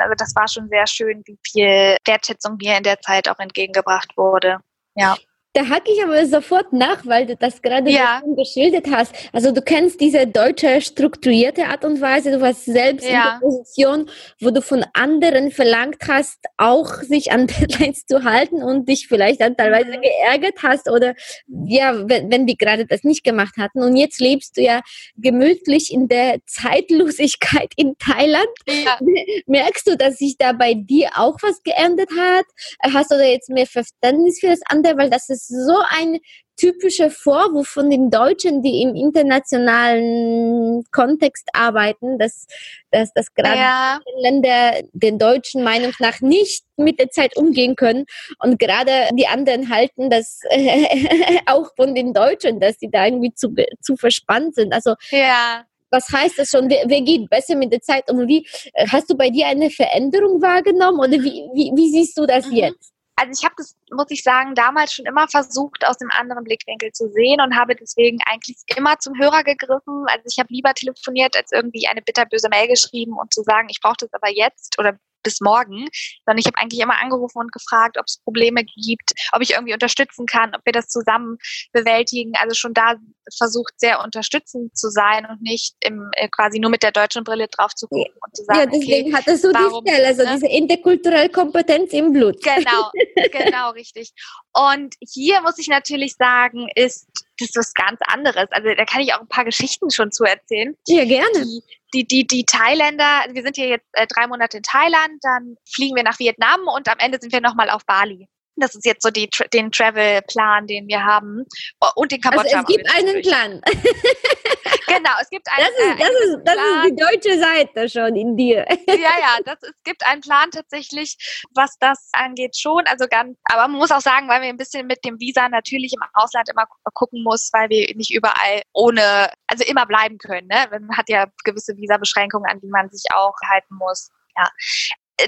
Also 0.00 0.14
das 0.16 0.34
war 0.34 0.48
schon 0.48 0.68
sehr 0.68 0.86
schön, 0.86 1.22
wie 1.26 1.38
viel 1.46 1.96
Wertschätzung 2.04 2.56
mir 2.60 2.76
in 2.76 2.82
der 2.82 3.00
Zeit 3.00 3.28
auch 3.28 3.38
entgegengebracht 3.38 4.16
wurde. 4.16 4.58
Ja. 4.94 5.16
Da 5.56 5.70
hacke 5.70 5.90
ich 5.90 6.04
aber 6.04 6.26
sofort 6.26 6.74
nach, 6.74 7.06
weil 7.06 7.24
du 7.24 7.34
das 7.34 7.62
gerade 7.62 7.90
ja. 7.90 8.20
geschildert 8.36 8.88
hast. 8.90 9.14
Also 9.32 9.52
du 9.52 9.62
kennst 9.62 10.02
diese 10.02 10.26
deutsche 10.26 10.82
strukturierte 10.82 11.64
Art 11.64 11.82
und 11.82 12.02
Weise. 12.02 12.30
Du 12.30 12.42
warst 12.42 12.66
selbst 12.66 13.08
ja. 13.08 13.10
in 13.10 13.22
der 13.22 13.38
Position, 13.40 14.10
wo 14.38 14.50
du 14.50 14.60
von 14.60 14.84
anderen 14.92 15.50
verlangt 15.50 16.02
hast, 16.08 16.40
auch 16.58 16.92
sich 16.96 17.32
an 17.32 17.46
Deadlines 17.60 18.04
zu 18.04 18.24
halten 18.24 18.62
und 18.62 18.86
dich 18.86 19.08
vielleicht 19.08 19.40
dann 19.40 19.56
teilweise 19.56 19.96
mhm. 19.96 20.02
geärgert 20.02 20.62
hast 20.62 20.90
oder 20.90 21.14
ja, 21.48 22.06
wenn, 22.06 22.30
wenn 22.30 22.46
die 22.46 22.58
gerade 22.58 22.84
das 22.84 23.02
nicht 23.02 23.24
gemacht 23.24 23.56
hatten. 23.56 23.82
Und 23.82 23.96
jetzt 23.96 24.20
lebst 24.20 24.58
du 24.58 24.60
ja 24.60 24.82
gemütlich 25.16 25.90
in 25.90 26.06
der 26.06 26.40
Zeitlosigkeit 26.44 27.72
in 27.76 27.96
Thailand. 27.96 28.46
Ja. 28.68 28.98
Merkst 29.46 29.86
du, 29.86 29.96
dass 29.96 30.18
sich 30.18 30.36
da 30.36 30.52
bei 30.52 30.74
dir 30.74 31.12
auch 31.16 31.38
was 31.40 31.62
geändert 31.62 32.10
hat? 32.14 32.44
Hast 32.92 33.10
du 33.10 33.14
da 33.14 33.24
jetzt 33.24 33.48
mehr 33.48 33.66
Verständnis 33.66 34.38
für 34.40 34.48
das 34.48 34.60
andere? 34.68 34.98
Weil 34.98 35.08
das 35.08 35.30
ist 35.30 35.45
so 35.48 35.78
ein 35.90 36.20
typischer 36.56 37.10
Vorwurf 37.10 37.68
von 37.68 37.90
den 37.90 38.10
Deutschen, 38.10 38.62
die 38.62 38.82
im 38.82 38.94
internationalen 38.94 40.84
Kontext 40.90 41.48
arbeiten, 41.52 42.18
dass, 42.18 42.46
dass, 42.90 43.12
dass 43.12 43.34
gerade 43.34 43.58
ja. 43.58 44.00
Länder 44.18 44.80
den 44.92 45.18
Deutschen 45.18 45.62
Meinung 45.62 45.92
nach 45.98 46.20
nicht 46.20 46.64
mit 46.76 46.98
der 46.98 47.10
Zeit 47.10 47.36
umgehen 47.36 47.76
können 47.76 48.06
und 48.38 48.58
gerade 48.58 49.08
die 49.12 49.26
anderen 49.26 49.70
halten 49.70 50.08
das 50.08 50.40
äh, 50.48 51.38
auch 51.46 51.70
von 51.76 51.94
den 51.94 52.14
Deutschen, 52.14 52.58
dass 52.58 52.78
sie 52.78 52.90
da 52.90 53.04
irgendwie 53.04 53.34
zu, 53.34 53.54
zu 53.82 53.96
verspannt 53.96 54.54
sind. 54.54 54.72
Also 54.72 54.94
ja 55.10 55.64
was 55.88 56.10
heißt 56.10 56.38
das 56.38 56.50
schon? 56.50 56.68
Wer, 56.68 56.82
wer, 56.86 57.00
geht 57.00 57.30
besser 57.30 57.54
mit 57.54 57.72
der 57.72 57.80
Zeit 57.80 58.10
um? 58.10 58.26
Wie 58.26 58.44
hast 58.90 59.08
du 59.08 59.16
bei 59.16 59.30
dir 59.30 59.46
eine 59.46 59.70
Veränderung 59.70 60.42
wahrgenommen 60.42 60.98
oder 60.98 61.12
wie, 61.12 61.48
wie, 61.54 61.72
wie 61.74 61.90
siehst 61.90 62.18
du 62.18 62.26
das 62.26 62.46
mhm. 62.46 62.56
jetzt? 62.56 62.92
Also 63.16 63.32
ich 63.32 63.44
habe 63.44 63.54
das, 63.56 63.74
muss 63.90 64.10
ich 64.10 64.22
sagen, 64.22 64.54
damals 64.54 64.92
schon 64.92 65.06
immer 65.06 65.26
versucht, 65.26 65.86
aus 65.86 65.96
dem 65.96 66.10
anderen 66.10 66.44
Blickwinkel 66.44 66.92
zu 66.92 67.08
sehen 67.08 67.40
und 67.40 67.56
habe 67.56 67.74
deswegen 67.74 68.18
eigentlich 68.26 68.58
immer 68.76 68.98
zum 68.98 69.18
Hörer 69.18 69.42
gegriffen. 69.42 70.04
Also 70.08 70.24
ich 70.30 70.38
habe 70.38 70.52
lieber 70.52 70.74
telefoniert, 70.74 71.34
als 71.34 71.50
irgendwie 71.50 71.88
eine 71.88 72.02
bitterböse 72.02 72.50
Mail 72.50 72.68
geschrieben 72.68 73.16
und 73.18 73.32
zu 73.32 73.42
sagen, 73.42 73.68
ich 73.70 73.80
brauche 73.80 73.96
das 74.00 74.12
aber 74.12 74.30
jetzt 74.30 74.78
oder 74.78 74.98
bis 75.26 75.40
morgen, 75.40 75.88
sondern 76.24 76.38
ich 76.38 76.46
habe 76.46 76.56
eigentlich 76.56 76.80
immer 76.80 77.02
angerufen 77.02 77.38
und 77.38 77.52
gefragt, 77.52 77.98
ob 77.98 78.04
es 78.06 78.22
Probleme 78.22 78.62
gibt, 78.64 79.10
ob 79.32 79.42
ich 79.42 79.50
irgendwie 79.50 79.74
unterstützen 79.74 80.24
kann, 80.24 80.54
ob 80.54 80.60
wir 80.64 80.72
das 80.72 80.86
zusammen 80.86 81.36
bewältigen. 81.72 82.32
Also 82.40 82.54
schon 82.54 82.72
da 82.74 82.94
versucht 83.36 83.74
sehr 83.76 84.04
unterstützend 84.04 84.76
zu 84.78 84.88
sein 84.88 85.26
und 85.26 85.42
nicht 85.42 85.74
im, 85.80 86.08
äh, 86.12 86.28
quasi 86.28 86.60
nur 86.60 86.70
mit 86.70 86.84
der 86.84 86.92
deutschen 86.92 87.24
Brille 87.24 87.48
drauf 87.48 87.74
zu 87.74 87.88
gucken 87.88 88.14
und 88.24 88.36
zu 88.36 88.44
sagen, 88.44 88.60
ja, 88.60 88.66
deswegen 88.66 89.08
okay, 89.08 89.16
hattest 89.16 89.44
du 89.44 89.52
warum, 89.52 89.84
die 89.84 89.90
Stelle, 89.90 90.06
also 90.06 90.22
ne? 90.22 90.30
diese 90.34 90.46
interkulturelle 90.46 91.28
Kompetenz 91.28 91.92
im 91.92 92.12
Blut. 92.12 92.40
Genau, 92.42 92.90
genau, 93.32 93.70
richtig. 93.70 94.12
Und 94.52 94.94
hier 95.00 95.40
muss 95.42 95.58
ich 95.58 95.66
natürlich 95.66 96.14
sagen, 96.14 96.68
ist 96.76 97.08
das 97.38 97.50
ist 97.50 97.56
was 97.56 97.74
ganz 97.74 98.00
anderes. 98.06 98.46
Also 98.50 98.68
da 98.74 98.84
kann 98.84 99.02
ich 99.02 99.12
auch 99.12 99.20
ein 99.20 99.28
paar 99.28 99.44
Geschichten 99.44 99.90
schon 99.90 100.10
zu 100.10 100.24
erzählen. 100.24 100.74
Ja, 100.86 101.04
gerne. 101.04 101.44
Die, 101.44 101.62
die, 101.94 102.06
die, 102.06 102.26
die 102.26 102.44
Thailänder, 102.44 103.26
wir 103.30 103.42
sind 103.42 103.56
hier 103.56 103.68
jetzt 103.68 103.88
äh, 103.92 104.06
drei 104.06 104.26
Monate 104.26 104.58
in 104.58 104.62
Thailand, 104.62 105.18
dann 105.22 105.56
fliegen 105.68 105.96
wir 105.96 106.02
nach 106.02 106.18
Vietnam 106.18 106.60
und 106.74 106.88
am 106.88 106.98
Ende 106.98 107.18
sind 107.20 107.32
wir 107.32 107.40
nochmal 107.40 107.70
auf 107.70 107.84
Bali. 107.86 108.28
Das 108.56 108.74
ist 108.74 108.84
jetzt 108.86 109.02
so 109.02 109.10
die, 109.10 109.28
den 109.52 109.70
Travel-Plan, 109.70 110.66
den 110.66 110.88
wir 110.88 111.04
haben. 111.04 111.44
Oh, 111.80 111.88
und 111.96 112.12
den 112.12 112.20
Kambodscha. 112.20 112.58
Also 112.58 112.66
es 112.68 112.76
gibt 112.76 112.94
einen 112.94 113.22
Plan. 113.22 113.60
genau, 114.86 115.10
es 115.20 115.28
gibt 115.30 115.46
einen, 115.50 115.66
das 115.66 115.86
ist, 115.86 116.00
das, 116.00 116.08
äh, 116.08 116.24
ist, 116.24 116.40
das 116.44 116.56
ist 116.56 116.84
die 116.90 116.96
deutsche 116.96 117.38
Seite 117.38 117.88
schon 117.88 118.16
in 118.16 118.36
dir. 118.36 118.66
ja, 118.88 118.94
ja, 118.96 119.38
das, 119.44 119.56
es 119.62 119.82
gibt 119.84 120.06
einen 120.06 120.20
Plan 120.20 120.50
tatsächlich, 120.50 121.16
was 121.54 121.76
das 121.78 122.08
angeht 122.12 122.56
schon. 122.56 122.84
Also 122.86 123.06
ganz, 123.08 123.36
aber 123.44 123.68
man 123.68 123.78
muss 123.78 123.90
auch 123.90 124.00
sagen, 124.00 124.28
weil 124.28 124.42
wir 124.42 124.48
ein 124.48 124.56
bisschen 124.56 124.86
mit 124.86 125.04
dem 125.04 125.20
Visa 125.20 125.48
natürlich 125.48 125.92
im 125.94 126.02
Ausland 126.14 126.48
immer 126.48 126.66
gucken 126.94 127.22
muss, 127.22 127.50
weil 127.52 127.68
wir 127.68 127.94
nicht 127.94 128.14
überall 128.14 128.62
ohne, 128.72 129.30
also 129.46 129.64
immer 129.64 129.86
bleiben 129.86 130.18
können. 130.18 130.48
Ne? 130.48 130.66
Man 130.70 130.96
hat 130.96 131.08
ja 131.08 131.26
gewisse 131.44 131.76
Visa-Beschränkungen, 131.76 132.50
an 132.50 132.60
die 132.60 132.68
man 132.68 132.90
sich 132.90 133.04
auch 133.14 133.34
halten 133.50 133.74
muss. 133.74 134.10
Ja, 134.36 134.48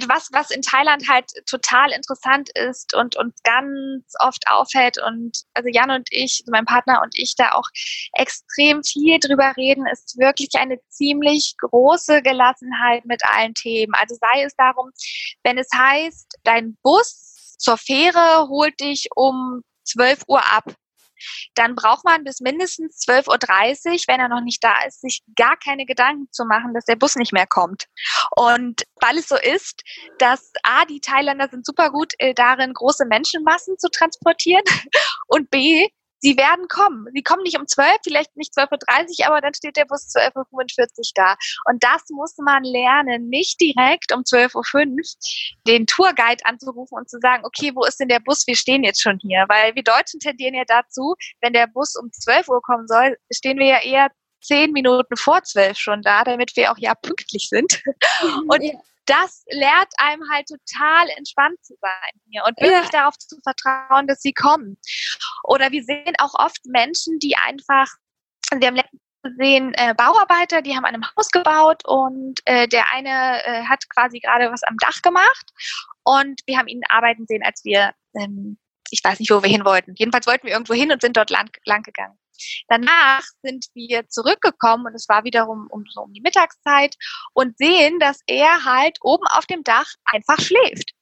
was, 0.07 0.29
was 0.33 0.51
in 0.51 0.63
Thailand 0.63 1.09
halt 1.09 1.31
total 1.47 1.93
interessant 1.93 2.51
ist 2.55 2.95
und 2.95 3.17
uns 3.17 3.35
ganz 3.43 4.05
oft 4.21 4.45
auffällt 4.49 4.99
und 5.03 5.45
also 5.55 5.69
Jan 5.73 5.91
und 5.91 6.09
ich, 6.11 6.43
mein 6.47 6.65
Partner 6.65 7.01
und 7.03 7.17
ich 7.17 7.35
da 7.37 7.53
auch 7.53 7.69
extrem 8.13 8.83
viel 8.85 9.19
drüber 9.19 9.55
reden, 9.57 9.87
ist 9.87 10.19
wirklich 10.19 10.51
eine 10.55 10.79
ziemlich 10.89 11.55
große 11.59 12.23
Gelassenheit 12.23 13.05
mit 13.07 13.23
allen 13.25 13.55
Themen. 13.55 13.95
Also 13.95 14.17
sei 14.17 14.43
es 14.43 14.55
darum, 14.57 14.91
wenn 15.43 15.59
es 15.59 15.69
heißt, 15.75 16.39
dein 16.45 16.77
Bus 16.83 17.57
zur 17.59 17.79
Fähre 17.79 18.49
holt 18.49 18.79
dich 18.81 19.09
um 19.15 19.63
12 19.85 20.23
Uhr 20.29 20.43
ab 20.53 20.65
dann 21.55 21.75
braucht 21.75 22.05
man 22.05 22.25
bis 22.25 22.41
mindestens 22.41 23.07
12.30 23.07 23.29
Uhr, 23.29 23.99
wenn 24.07 24.21
er 24.21 24.29
noch 24.29 24.43
nicht 24.43 24.63
da 24.63 24.75
ist, 24.87 25.01
sich 25.01 25.23
gar 25.37 25.57
keine 25.57 25.87
Gedanken 25.87 26.29
zu 26.33 26.45
machen, 26.45 26.75
dass 26.75 26.85
der 26.85 26.97
Bus 26.97 27.17
nicht 27.17 27.33
mehr 27.33 27.47
kommt. 27.47 27.87
Und 28.37 28.83
weil 29.01 29.19
es 29.19 29.29
so 29.29 29.37
ist, 29.37 29.83
dass 30.19 30.53
A, 30.63 30.85
die 30.85 31.01
Thailänder 31.01 31.49
sind 31.49 31.67
super 31.67 31.91
gut 31.91 32.15
äh, 32.19 32.35
darin, 32.35 32.73
große 32.75 33.07
Menschenmassen 33.07 33.79
zu 33.79 33.89
transportieren 33.91 34.65
und 35.27 35.51
B, 35.51 35.89
sie 36.21 36.37
werden 36.37 36.69
kommen. 36.69 37.07
Sie 37.15 37.23
kommen 37.23 37.43
nicht 37.43 37.59
um 37.59 37.67
12, 37.67 37.99
vielleicht 38.03 38.37
nicht 38.37 38.57
12.30 38.57 39.21
Uhr, 39.21 39.27
aber 39.27 39.41
dann 39.41 39.55
steht 39.55 39.77
der 39.77 39.85
Bus 39.85 40.09
12.45 40.15 40.53
Uhr 40.53 40.87
da. 41.15 41.37
Und 41.67 41.83
das 41.83 42.03
muss 42.11 42.37
man 42.39 42.65
lernen, 42.65 43.29
nicht 43.29 43.61
direkt 43.61 44.13
um 44.13 44.23
12.05 44.23 44.55
Uhr 44.55 45.03
den 45.67 45.87
Tourguide 45.87 46.45
anzurufen 46.45 46.99
und 46.99 47.09
zu 47.09 47.19
sagen, 47.21 47.45
okay, 47.45 47.73
wo 47.75 47.85
ist 47.85 48.01
denn 48.01 48.09
der 48.09 48.21
Bus? 48.21 48.47
Wir 48.47 48.57
stehen 48.57 48.85
jetzt 48.85 49.03
schon 49.03 49.19
hier. 49.21 49.45
Weil 49.49 49.75
wir 49.75 49.83
Deutschen 49.83 50.21
tendieren 50.21 50.55
ja 50.55 50.65
dazu, 50.67 51.15
wenn 51.41 51.53
der 51.53 51.67
Bus 51.67 51.97
um 51.97 52.11
12 52.13 52.49
Uhr 52.49 52.63
kommen 52.63 52.87
soll, 52.87 53.17
stehen 53.33 53.59
wir 53.59 53.67
ja 53.67 53.83
eher 53.83 54.09
zehn 54.41 54.73
Minuten 54.73 55.17
vor 55.17 55.43
zwölf 55.43 55.79
schon 55.79 56.03
da, 56.03 56.25
damit 56.25 56.57
wir 56.57 56.73
auch 56.73 56.79
ja 56.79 56.95
pünktlich 56.95 57.49
sind. 57.49 57.83
Und 58.49 58.63
ja 58.63 58.73
das 59.09 59.43
lehrt 59.49 59.89
einem 59.97 60.23
halt 60.31 60.47
total 60.49 61.09
entspannt 61.17 61.59
zu 61.65 61.75
sein 61.81 62.21
hier 62.31 62.45
und 62.47 62.61
wirklich 62.61 62.93
ja. 62.93 63.01
darauf 63.01 63.17
zu 63.17 63.39
vertrauen, 63.43 64.07
dass 64.07 64.21
sie 64.21 64.35
kommen. 64.35 64.77
Oder 65.45 65.71
wir 65.73 65.83
sehen 65.83 66.15
auch 66.19 66.35
oft 66.35 66.61
Menschen, 66.67 67.19
die 67.19 67.35
einfach, 67.37 67.89
wir 68.55 68.67
haben 68.67 68.77
letztens 68.77 69.01
gesehen 69.23 69.73
äh, 69.75 69.95
Bauarbeiter, 69.95 70.63
die 70.63 70.77
haben 70.77 70.85
an 70.85 70.95
einem 70.95 71.07
Haus 71.17 71.31
gebaut 71.31 71.83
und 71.87 72.39
äh, 72.45 72.69
der 72.69 72.93
eine 72.93 73.45
äh, 73.45 73.65
hat 73.65 73.89
quasi 73.89 74.21
gerade 74.21 74.53
was 74.53 74.63
am 74.65 74.77
Dach 74.79 75.01
gemacht 75.03 75.53
und 76.05 76.41
wir 76.47 76.59
haben 76.59 76.69
ihn 76.69 76.83
arbeiten 76.89 77.27
sehen, 77.27 77.43
als 77.45 77.65
wir, 77.65 77.93
ähm, 78.15 78.59
ich 78.91 79.03
weiß 79.03 79.19
nicht, 79.21 79.31
wo 79.31 79.43
wir 79.43 79.51
hin 79.51 79.65
wollten. 79.65 79.95
Jedenfalls 79.97 80.27
wollten 80.27 80.47
wir 80.47 80.53
irgendwo 80.53 80.75
hin 80.75 80.93
und 80.93 81.01
sind 81.01 81.17
dort 81.17 81.31
lang, 81.31 81.51
lang 81.65 81.83
gegangen. 81.83 82.19
Danach 82.69 83.25
sind 83.43 83.67
wir 83.75 84.09
zurückgekommen 84.09 84.87
und 84.87 84.95
es 84.95 85.09
war 85.09 85.25
wiederum 85.25 85.67
um, 85.71 85.85
so 85.89 86.03
um 86.03 86.13
die 86.13 86.21
Mittagszeit 86.21 86.95
und 87.33 87.57
sehen, 87.59 87.99
dass 87.99 88.21
er 88.27 88.65
halt 88.65 88.99
oben 89.03 89.27
auf 89.29 89.47
dem 89.47 89.65
Dach 89.65 89.89
einfach 90.05 90.41
schläft. 90.41 90.93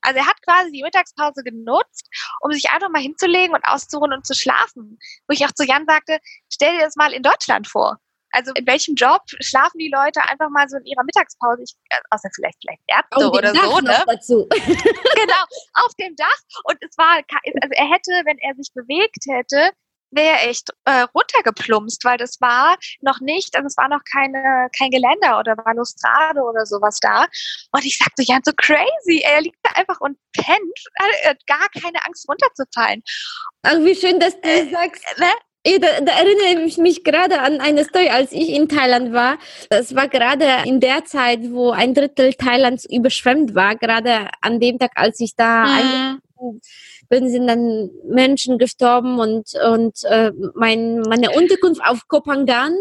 Also 0.00 0.20
er 0.20 0.26
hat 0.26 0.40
quasi 0.42 0.70
die 0.72 0.82
Mittagspause 0.82 1.42
genutzt, 1.42 2.08
um 2.40 2.52
sich 2.52 2.70
einfach 2.70 2.88
mal 2.88 3.02
hinzulegen 3.02 3.54
und 3.54 3.64
auszuruhen 3.64 4.12
und 4.12 4.26
zu 4.26 4.34
schlafen. 4.34 4.98
Wo 5.26 5.32
ich 5.32 5.44
auch 5.44 5.52
zu 5.52 5.64
Jan 5.64 5.86
sagte, 5.86 6.18
stell 6.52 6.76
dir 6.76 6.84
das 6.84 6.96
mal 6.96 7.12
in 7.12 7.22
Deutschland 7.22 7.66
vor. 7.66 7.98
Also 8.32 8.52
in 8.54 8.66
welchem 8.66 8.94
Job 8.94 9.22
schlafen 9.40 9.78
die 9.78 9.90
Leute 9.90 10.22
einfach 10.22 10.50
mal 10.50 10.68
so 10.68 10.76
in 10.76 10.84
ihrer 10.84 11.04
Mittagspause? 11.04 11.62
Ich, 11.62 11.74
äh, 11.90 12.00
außer 12.10 12.28
vielleicht 12.34 12.58
vielleicht 12.60 12.82
Ärzte 12.86 13.30
oder 13.30 13.52
Dach 13.52 13.64
so, 13.64 13.80
ne? 13.80 14.04
Dazu. 14.06 14.48
genau, 14.50 15.42
auf 15.74 15.94
dem 15.98 16.14
Dach. 16.16 16.38
Und 16.64 16.78
es 16.80 16.96
war, 16.98 17.16
also 17.16 17.72
er 17.72 17.90
hätte, 17.90 18.12
wenn 18.24 18.38
er 18.38 18.54
sich 18.54 18.70
bewegt 18.74 19.24
hätte, 19.28 19.72
wäre 20.10 20.38
echt 20.38 20.70
äh, 20.84 21.06
runtergeplumpst, 21.14 22.04
weil 22.04 22.16
das 22.16 22.40
war 22.40 22.76
noch 23.00 23.20
nicht, 23.20 23.54
also 23.56 23.66
es 23.66 23.76
war 23.76 23.88
noch 23.88 24.00
keine, 24.10 24.68
kein 24.76 24.90
Geländer 24.90 25.38
oder 25.38 25.56
Balustrade 25.56 26.40
oder 26.40 26.64
sowas 26.66 26.98
da. 27.00 27.26
Und 27.72 27.84
ich 27.84 27.98
sagte, 27.98 28.22
ja, 28.22 28.38
so 28.42 28.52
crazy, 28.56 29.22
er 29.22 29.42
liegt 29.42 29.58
da 29.62 29.72
einfach 29.72 30.00
und 30.00 30.18
pennt, 30.32 30.60
er 31.22 31.30
hat 31.30 31.46
gar 31.46 31.68
keine 31.80 32.04
Angst 32.06 32.28
runterzufallen. 32.28 33.02
Ach, 33.62 33.78
wie 33.78 33.94
schön, 33.94 34.18
dass 34.18 34.40
du 34.40 34.48
äh, 34.48 34.70
sagst. 34.70 35.04
Ne? 35.18 35.30
Da, 35.80 36.00
da, 36.00 36.12
erinnere 36.12 36.64
ich 36.66 36.78
mich 36.78 37.04
gerade 37.04 37.40
an 37.40 37.60
eine 37.60 37.84
Story, 37.84 38.08
als 38.08 38.32
ich 38.32 38.50
in 38.50 38.68
Thailand 38.68 39.12
war. 39.12 39.38
Das 39.68 39.94
war 39.94 40.08
gerade 40.08 40.46
in 40.64 40.80
der 40.80 41.04
Zeit, 41.04 41.40
wo 41.50 41.70
ein 41.70 41.94
Drittel 41.94 42.32
Thailands 42.34 42.86
überschwemmt 42.90 43.54
war, 43.54 43.76
gerade 43.76 44.28
an 44.40 44.60
dem 44.60 44.78
Tag, 44.78 44.92
als 44.94 45.20
ich 45.20 45.34
da 45.36 45.66
mhm 45.66 46.20
bin, 47.08 47.28
sind 47.30 47.46
dann 47.46 47.90
Menschen 48.04 48.58
gestorben 48.58 49.18
und, 49.18 49.50
und 49.66 50.04
äh, 50.04 50.32
mein, 50.54 51.00
meine 51.00 51.30
Unterkunft 51.30 51.82
auf 51.84 52.06
Kopangan 52.08 52.74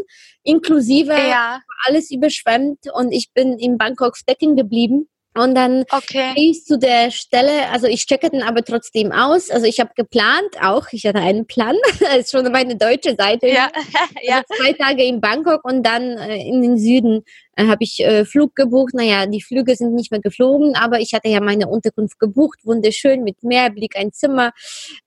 inklusive 0.43 1.13
ja. 1.13 1.61
alles 1.85 2.11
überschwemmt 2.11 2.85
und 2.93 3.11
ich 3.11 3.31
bin 3.33 3.57
in 3.57 3.77
Bangkok 3.77 4.17
stecken 4.17 4.55
geblieben. 4.55 5.09
Und 5.37 5.53
dann 5.55 5.83
okay. 5.91 6.33
ich 6.35 6.65
zu 6.65 6.79
der 6.79 7.11
Stelle, 7.11 7.69
also 7.71 7.85
ich 7.85 8.07
checke 8.07 8.29
den 8.29 8.41
aber 8.41 8.63
trotzdem 8.63 9.11
aus. 9.11 9.51
Also 9.51 9.67
ich 9.67 9.79
habe 9.79 9.91
geplant 9.95 10.61
auch, 10.61 10.87
ich 10.91 11.05
hatte 11.05 11.19
einen 11.19 11.45
Plan, 11.45 11.75
das 11.99 12.01
ist 12.17 12.31
schon 12.31 12.51
meine 12.51 12.75
deutsche 12.75 13.15
Seite. 13.15 13.47
Ja. 13.47 13.69
ja. 14.23 14.37
Also 14.37 14.63
zwei 14.63 14.73
Tage 14.73 15.03
in 15.03 15.21
Bangkok 15.21 15.63
und 15.63 15.83
dann 15.83 16.17
äh, 16.17 16.37
in 16.37 16.61
den 16.61 16.77
Süden 16.79 17.23
äh, 17.57 17.67
habe 17.67 17.83
ich 17.83 17.99
äh, 17.99 18.23
Flug 18.23 18.55
gebucht. 18.55 18.93
Naja, 18.93 19.25
die 19.25 19.41
Flüge 19.41 19.75
sind 19.75 19.93
nicht 19.93 20.11
mehr 20.11 20.21
geflogen, 20.21 20.75
aber 20.75 20.99
ich 20.99 21.13
hatte 21.13 21.27
ja 21.27 21.41
meine 21.41 21.67
Unterkunft 21.67 22.19
gebucht, 22.19 22.59
wunderschön 22.63 23.23
mit 23.23 23.43
Meerblick, 23.43 23.97
ein 23.97 24.13
Zimmer. 24.13 24.51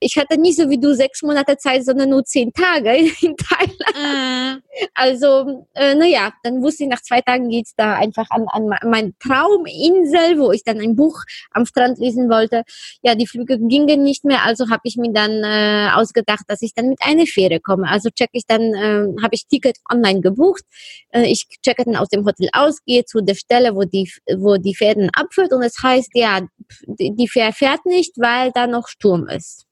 Ich 0.00 0.16
hatte 0.16 0.38
nicht 0.38 0.58
so 0.58 0.68
wie 0.68 0.78
du 0.78 0.94
sechs 0.94 1.22
Monate 1.22 1.56
Zeit, 1.56 1.84
sondern 1.84 2.10
nur 2.10 2.24
zehn 2.24 2.52
Tage 2.52 2.90
in 3.22 3.36
Thailand. 3.36 3.80
Mhm. 3.96 4.62
Also, 4.94 5.66
äh, 5.74 5.94
naja, 5.94 6.32
dann 6.42 6.62
wusste 6.62 6.84
ich, 6.84 6.90
nach 6.90 7.02
zwei 7.02 7.20
Tagen 7.20 7.48
geht's 7.48 7.74
da 7.76 7.94
einfach 7.94 8.28
an, 8.30 8.46
an 8.48 8.68
meine 8.84 9.12
Trauminsel, 9.18 10.38
wo 10.38 10.52
ich 10.52 10.64
dann 10.64 10.80
ein 10.80 10.96
Buch 10.96 11.22
am 11.52 11.66
Strand 11.66 11.98
lesen 11.98 12.28
wollte. 12.28 12.64
Ja, 13.02 13.14
die 13.14 13.26
Flüge 13.26 13.58
gingen 13.58 14.02
nicht 14.02 14.24
mehr, 14.24 14.44
also 14.44 14.70
habe 14.70 14.82
ich 14.84 14.96
mir 14.96 15.12
dann 15.12 15.42
äh, 15.44 15.90
ausgedacht, 15.94 16.44
dass 16.48 16.62
ich 16.62 16.74
dann 16.74 16.88
mit 16.88 16.98
einer 17.02 17.26
Fähre 17.26 17.60
komme. 17.60 17.88
Also 17.88 18.10
check 18.10 18.30
ich 18.32 18.46
dann, 18.46 18.62
äh, 18.74 19.06
habe 19.22 19.34
ich 19.34 19.46
Ticket 19.46 19.78
online 19.90 20.20
gebucht. 20.20 20.64
Äh, 21.10 21.26
ich 21.26 21.46
checke 21.62 21.84
dann 21.84 21.96
aus 21.96 22.08
dem 22.08 22.24
Hotel 22.24 22.39
ausgehe 22.52 23.04
zu 23.04 23.20
der 23.20 23.34
Stelle, 23.34 23.74
wo 23.74 23.82
die, 23.84 24.10
wo 24.38 24.56
die 24.56 24.74
Pferden 24.74 25.10
abführt 25.12 25.52
und 25.52 25.62
es 25.62 25.82
heißt, 25.82 26.10
ja, 26.14 26.40
die 26.86 27.28
Pferd 27.28 27.54
fährt 27.54 27.84
nicht, 27.86 28.14
weil 28.18 28.50
da 28.52 28.66
noch 28.66 28.88
Sturm 28.88 29.28
ist. 29.28 29.66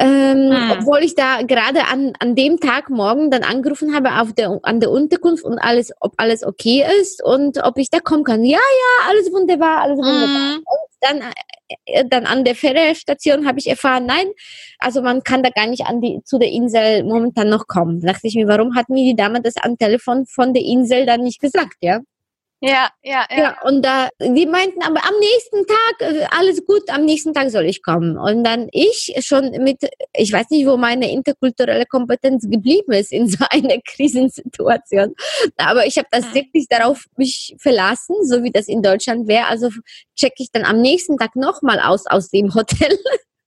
Ähm, 0.00 0.52
hm. 0.52 0.70
Obwohl 0.78 1.00
ich 1.00 1.16
da 1.16 1.42
gerade 1.42 1.86
an, 1.86 2.12
an 2.20 2.36
dem 2.36 2.60
Tag 2.60 2.88
morgen 2.88 3.32
dann 3.32 3.42
angerufen 3.42 3.94
habe 3.94 4.20
auf 4.20 4.32
der, 4.32 4.60
an 4.62 4.78
der 4.78 4.90
Unterkunft 4.92 5.44
und 5.44 5.58
alles, 5.58 5.92
ob 6.00 6.12
alles 6.18 6.44
okay 6.44 6.84
ist 7.00 7.22
und 7.22 7.58
ob 7.64 7.78
ich 7.78 7.90
da 7.90 7.98
kommen 7.98 8.22
kann. 8.22 8.44
Ja, 8.44 8.58
ja, 8.58 9.08
alles 9.08 9.32
wunderbar, 9.32 9.80
alles 9.80 9.98
wunderbar. 9.98 10.54
Hm. 10.54 10.58
Und 10.58 10.88
dann, 11.00 11.32
äh, 11.86 12.04
dann 12.08 12.26
an 12.26 12.44
der 12.44 12.54
Fährestation 12.54 13.44
habe 13.44 13.58
ich 13.58 13.66
erfahren, 13.66 14.06
nein, 14.06 14.26
also 14.78 15.02
man 15.02 15.24
kann 15.24 15.42
da 15.42 15.50
gar 15.50 15.66
nicht 15.66 15.84
an 15.86 16.00
die, 16.00 16.20
zu 16.24 16.38
der 16.38 16.50
Insel 16.50 17.02
momentan 17.02 17.48
noch 17.48 17.66
kommen. 17.66 18.00
Da 18.00 18.12
dachte 18.12 18.28
ich 18.28 18.36
mir, 18.36 18.46
warum 18.46 18.76
hat 18.76 18.88
mir 18.88 19.04
die 19.04 19.16
Dame 19.16 19.42
das 19.42 19.56
am 19.56 19.76
Telefon 19.78 20.26
von 20.26 20.54
der 20.54 20.62
Insel 20.62 21.06
dann 21.06 21.22
nicht 21.22 21.40
gesagt, 21.40 21.74
ja? 21.80 22.00
Ja, 22.60 22.88
ja, 23.04 23.24
ja. 23.30 23.38
ja 23.38 23.56
und 23.62 23.82
da, 23.82 24.08
die 24.20 24.46
meinten, 24.46 24.82
aber 24.82 25.04
am 25.04 25.14
nächsten 25.20 25.64
Tag, 25.66 26.00
äh, 26.00 26.26
alles 26.30 26.64
gut, 26.66 26.82
am 26.90 27.04
nächsten 27.04 27.32
Tag 27.32 27.50
soll 27.50 27.66
ich 27.66 27.84
kommen. 27.84 28.18
Und 28.18 28.42
dann 28.42 28.68
ich 28.72 29.14
schon 29.20 29.50
mit, 29.62 29.78
ich 30.12 30.32
weiß 30.32 30.50
nicht, 30.50 30.66
wo 30.66 30.76
meine 30.76 31.10
interkulturelle 31.10 31.86
Kompetenz 31.86 32.48
geblieben 32.50 32.92
ist 32.92 33.12
in 33.12 33.28
so 33.28 33.44
einer 33.50 33.78
Krisensituation. 33.84 35.14
Aber 35.56 35.86
ich 35.86 35.98
habe 35.98 36.08
das 36.10 36.26
mhm. 36.30 36.34
wirklich 36.34 36.66
darauf 36.68 37.04
mich 37.16 37.54
verlassen, 37.58 38.16
so 38.24 38.42
wie 38.42 38.50
das 38.50 38.66
in 38.66 38.82
Deutschland 38.82 39.28
wäre. 39.28 39.46
Also 39.46 39.70
checke 40.16 40.42
ich 40.42 40.50
dann 40.50 40.64
am 40.64 40.80
nächsten 40.80 41.16
Tag 41.16 41.36
nochmal 41.36 41.78
aus 41.78 42.06
aus 42.06 42.28
dem 42.30 42.54
Hotel 42.54 42.98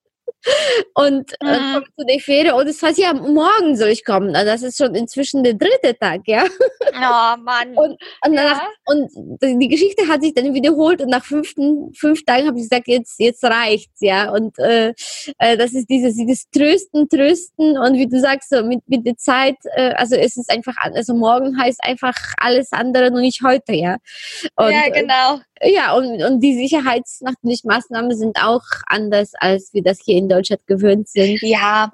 und 0.96 1.32
äh, 1.42 1.46
mhm. 1.46 1.78
äh, 1.78 1.82
zu 1.98 2.06
der 2.06 2.20
Fähre 2.20 2.56
und 2.56 2.68
es 2.68 2.82
heißt 2.82 2.98
ja, 2.98 3.14
morgen 3.14 3.76
soll 3.78 3.90
ich 3.90 4.04
kommen. 4.04 4.36
Also 4.36 4.52
das 4.52 4.64
ist 4.64 4.78
schon 4.78 4.96
inzwischen 4.96 5.44
der 5.44 5.54
dritte 5.54 5.98
Tag, 6.00 6.22
ja. 6.26 6.46
Oh 6.94 7.38
Mann. 7.42 7.76
Und, 7.82 7.98
und, 8.26 8.34
ja. 8.34 8.68
und 8.86 9.10
die 9.42 9.68
Geschichte 9.68 10.08
hat 10.08 10.22
sich 10.22 10.34
dann 10.34 10.54
wiederholt 10.54 11.02
und 11.02 11.10
nach 11.10 11.24
fünften, 11.24 11.94
fünf 11.94 12.24
Tagen 12.26 12.48
habe 12.48 12.58
ich 12.58 12.70
gesagt, 12.70 12.88
jetzt, 12.88 13.20
jetzt 13.20 13.44
reicht's, 13.44 14.02
ja. 14.02 14.32
Und 14.32 14.58
äh, 14.60 14.94
äh, 15.38 15.58
das 15.58 15.74
ist 15.74 15.90
dieses, 15.90 16.16
dieses 16.16 16.50
Trösten, 16.52 17.08
Trösten 17.08 17.78
und 17.78 17.94
wie 17.94 18.08
du 18.08 18.20
sagst, 18.20 18.50
so 18.50 18.64
mit, 18.64 18.82
mit 18.88 19.06
der 19.06 19.18
Zeit, 19.18 19.56
äh, 19.76 19.94
also 19.94 20.16
es 20.16 20.38
ist 20.38 20.52
einfach, 20.52 20.76
also 20.78 21.16
morgen 21.16 21.60
heißt 21.60 21.84
einfach 21.84 22.16
alles 22.38 22.72
andere, 22.72 23.10
nur 23.10 23.22
nicht 23.22 23.42
heute, 23.44 23.74
ja. 23.74 23.98
Und, 24.56 24.72
ja, 24.72 24.90
genau. 24.90 25.40
Ja, 25.64 25.94
und, 25.96 26.24
und 26.24 26.40
die 26.40 26.56
Sicherheitsmaßnahmen 26.56 28.16
sind 28.18 28.38
auch 28.42 28.64
anders, 28.88 29.34
als 29.36 29.74
wir 29.74 29.84
das 29.84 30.00
hier 30.04 30.18
in 30.18 30.28
Deutschland 30.28 30.66
gewöhnt 30.66 31.08
sind. 31.08 31.40
Ja, 31.42 31.92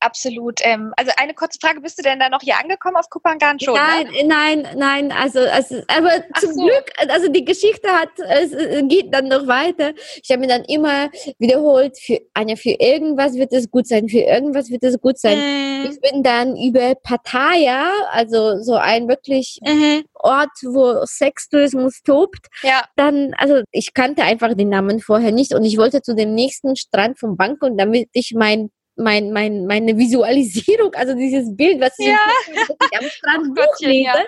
absolut. 0.00 0.60
Ähm, 0.62 0.92
also 0.96 1.12
eine 1.16 1.32
kurze 1.34 1.58
Frage, 1.60 1.80
bist 1.80 1.98
du 1.98 2.02
denn 2.02 2.18
da 2.18 2.28
noch 2.28 2.42
hier 2.42 2.58
angekommen 2.58 2.96
auf 2.96 3.08
Kupangan 3.08 3.58
schon? 3.60 3.74
Nein, 3.74 4.08
ne? 4.08 4.24
nein, 4.24 4.68
nein, 4.76 5.12
also, 5.12 5.40
also 5.40 5.82
aber 5.88 6.22
Ach 6.32 6.40
zum 6.40 6.52
so. 6.52 6.62
Glück, 6.66 6.92
also 7.08 7.28
die 7.28 7.44
Geschichte 7.44 7.88
hat, 7.88 8.10
es 8.18 8.50
geht 8.88 9.14
dann 9.14 9.28
noch 9.28 9.46
weiter. 9.46 9.92
Ich 10.22 10.30
habe 10.30 10.40
mir 10.40 10.48
dann 10.48 10.64
immer 10.64 11.10
wiederholt, 11.38 11.98
für 11.98 12.20
Anja, 12.34 12.56
für 12.56 12.76
irgendwas 12.78 13.34
wird 13.34 13.52
es 13.52 13.70
gut 13.70 13.86
sein, 13.86 14.08
für 14.08 14.20
irgendwas 14.20 14.70
wird 14.70 14.84
es 14.84 15.00
gut 15.00 15.18
sein. 15.18 15.38
Mhm. 15.38 15.90
Ich 15.90 16.00
bin 16.00 16.22
dann 16.22 16.56
über 16.56 16.94
Pattaya, 16.94 17.90
also 18.10 18.62
so 18.62 18.74
ein 18.74 19.08
wirklich 19.08 19.60
mhm. 19.64 20.04
Ort, 20.18 20.50
wo 20.62 21.04
Sextourismus 21.04 22.02
tobt. 22.02 22.46
Ja. 22.62 22.84
Dann, 22.96 23.34
also 23.36 23.62
ich 23.70 23.94
kannte 23.94 24.22
einfach 24.22 24.54
den 24.54 24.68
Namen 24.68 25.00
vorher 25.00 25.32
nicht 25.32 25.54
und 25.54 25.64
ich 25.64 25.78
wollte 25.78 26.02
zu 26.02 26.14
dem 26.14 26.34
nächsten 26.34 26.76
Strand 26.76 27.18
vom 27.18 27.36
Bank 27.36 27.62
und 27.62 27.78
damit 27.78 28.08
ich 28.12 28.34
mein 28.34 28.70
mein, 29.00 29.30
mein, 29.30 29.66
meine 29.66 29.96
Visualisierung, 29.96 30.92
also 30.94 31.14
dieses 31.14 31.56
Bild, 31.56 31.80
was 31.80 31.96
ich, 31.98 32.08
ja. 32.08 32.18
ich 32.50 32.98
am 32.98 33.08
Strand 33.08 33.56
oh 33.56 33.86
ja. 33.86 34.24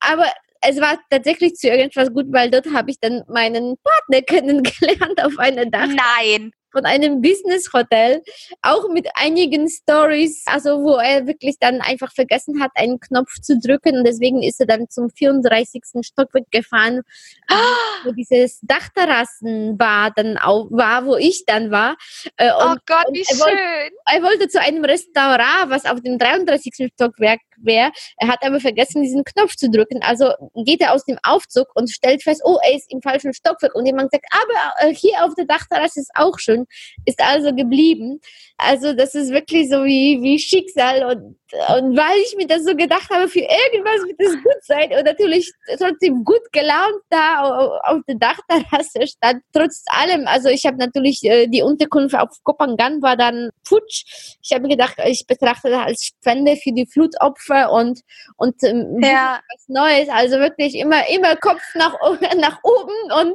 Aber 0.00 0.26
es 0.60 0.78
war 0.82 0.98
tatsächlich 1.08 1.54
zu 1.54 1.68
irgendwas 1.68 2.12
gut, 2.12 2.26
weil 2.28 2.50
dort 2.50 2.66
habe 2.74 2.90
ich 2.90 3.00
dann 3.00 3.22
meinen 3.26 3.76
Partner 3.82 4.22
kennengelernt 4.26 5.24
auf 5.24 5.38
einer 5.38 5.64
Dach. 5.64 5.88
Nein 5.88 6.52
von 6.72 6.84
einem 6.84 7.20
Business 7.20 7.72
Hotel, 7.72 8.22
auch 8.62 8.88
mit 8.88 9.08
einigen 9.14 9.68
Stories, 9.68 10.44
also 10.46 10.82
wo 10.82 10.96
er 10.96 11.26
wirklich 11.26 11.56
dann 11.60 11.80
einfach 11.80 12.12
vergessen 12.12 12.62
hat, 12.62 12.70
einen 12.74 12.98
Knopf 12.98 13.40
zu 13.40 13.58
drücken 13.58 13.98
und 13.98 14.04
deswegen 14.04 14.42
ist 14.42 14.60
er 14.60 14.66
dann 14.66 14.88
zum 14.88 15.10
34. 15.10 15.82
Stockwerk 16.02 16.50
gefahren, 16.50 17.02
ah. 17.48 17.56
wo 18.04 18.12
dieses 18.12 18.60
Dachterrassen 18.62 19.78
war, 19.78 20.10
dann 20.10 20.38
auch 20.38 20.70
war, 20.70 21.06
wo 21.06 21.16
ich 21.16 21.44
dann 21.46 21.70
war. 21.70 21.96
Äh, 22.36 22.52
und, 22.52 22.62
oh 22.62 22.76
Gott, 22.86 23.06
wie 23.12 23.20
er 23.20 23.26
schön! 23.26 23.40
Wollte, 23.40 23.94
er 24.06 24.22
wollte 24.22 24.48
zu 24.48 24.60
einem 24.60 24.84
Restaurant, 24.84 25.68
was 25.68 25.84
auf 25.84 26.00
dem 26.00 26.18
33. 26.18 26.90
Stockwerk 26.94 27.40
wäre. 27.64 27.92
Er 28.16 28.28
hat 28.28 28.44
aber 28.44 28.60
vergessen, 28.60 29.02
diesen 29.02 29.24
Knopf 29.24 29.56
zu 29.56 29.70
drücken. 29.70 30.00
Also 30.02 30.32
geht 30.64 30.80
er 30.80 30.92
aus 30.92 31.04
dem 31.04 31.18
Aufzug 31.22 31.68
und 31.74 31.90
stellt 31.90 32.22
fest, 32.22 32.42
oh, 32.44 32.58
er 32.62 32.74
ist 32.74 32.90
im 32.92 33.02
falschen 33.02 33.32
Stockwerk. 33.32 33.74
Und 33.74 33.86
jemand 33.86 34.10
sagt, 34.10 34.26
aber 34.30 34.88
äh, 34.88 34.94
hier 34.94 35.24
auf 35.24 35.34
der 35.34 35.46
Dachterrasse 35.46 36.00
ist 36.00 36.10
auch 36.14 36.38
schön. 36.38 36.66
Ist 37.04 37.20
also 37.20 37.54
geblieben. 37.54 38.20
Also 38.64 38.92
das 38.92 39.14
ist 39.14 39.30
wirklich 39.32 39.68
so 39.68 39.84
wie, 39.84 40.20
wie 40.22 40.38
Schicksal. 40.38 41.04
Und, 41.04 41.36
und 41.76 41.96
weil 41.96 42.18
ich 42.24 42.36
mir 42.36 42.46
das 42.46 42.64
so 42.64 42.74
gedacht 42.74 43.10
habe, 43.10 43.28
für 43.28 43.40
irgendwas 43.40 44.06
wird 44.06 44.20
es 44.20 44.34
gut 44.42 44.62
sein. 44.62 44.92
Und 44.92 45.04
natürlich 45.04 45.52
trotzdem 45.78 46.24
gut 46.24 46.52
gelaunt 46.52 47.02
da 47.10 47.80
auf 47.84 48.00
der 48.08 48.16
Dachterrasse 48.16 49.06
stand. 49.06 49.42
Trotz 49.52 49.84
allem, 49.88 50.26
also 50.26 50.48
ich 50.48 50.64
habe 50.66 50.76
natürlich 50.78 51.22
äh, 51.24 51.46
die 51.46 51.62
Unterkunft 51.62 52.14
auf 52.14 52.30
Kopangan 52.42 53.02
war 53.02 53.16
dann 53.16 53.50
futsch. 53.64 54.36
Ich 54.42 54.52
habe 54.52 54.68
gedacht, 54.68 54.96
ich 55.04 55.26
betrachte 55.26 55.70
das 55.70 55.86
als 55.86 56.04
Spende 56.04 56.56
für 56.56 56.72
die 56.72 56.86
Flutopfer 56.86 57.70
und, 57.72 58.00
und 58.36 58.62
ähm, 58.64 58.98
ja. 59.02 59.40
was 59.52 59.68
Neues. 59.68 60.08
Also 60.08 60.38
wirklich 60.38 60.74
immer, 60.76 61.08
immer 61.08 61.36
Kopf 61.36 61.62
nach, 61.74 61.94
nach 62.36 62.58
oben 62.62 63.28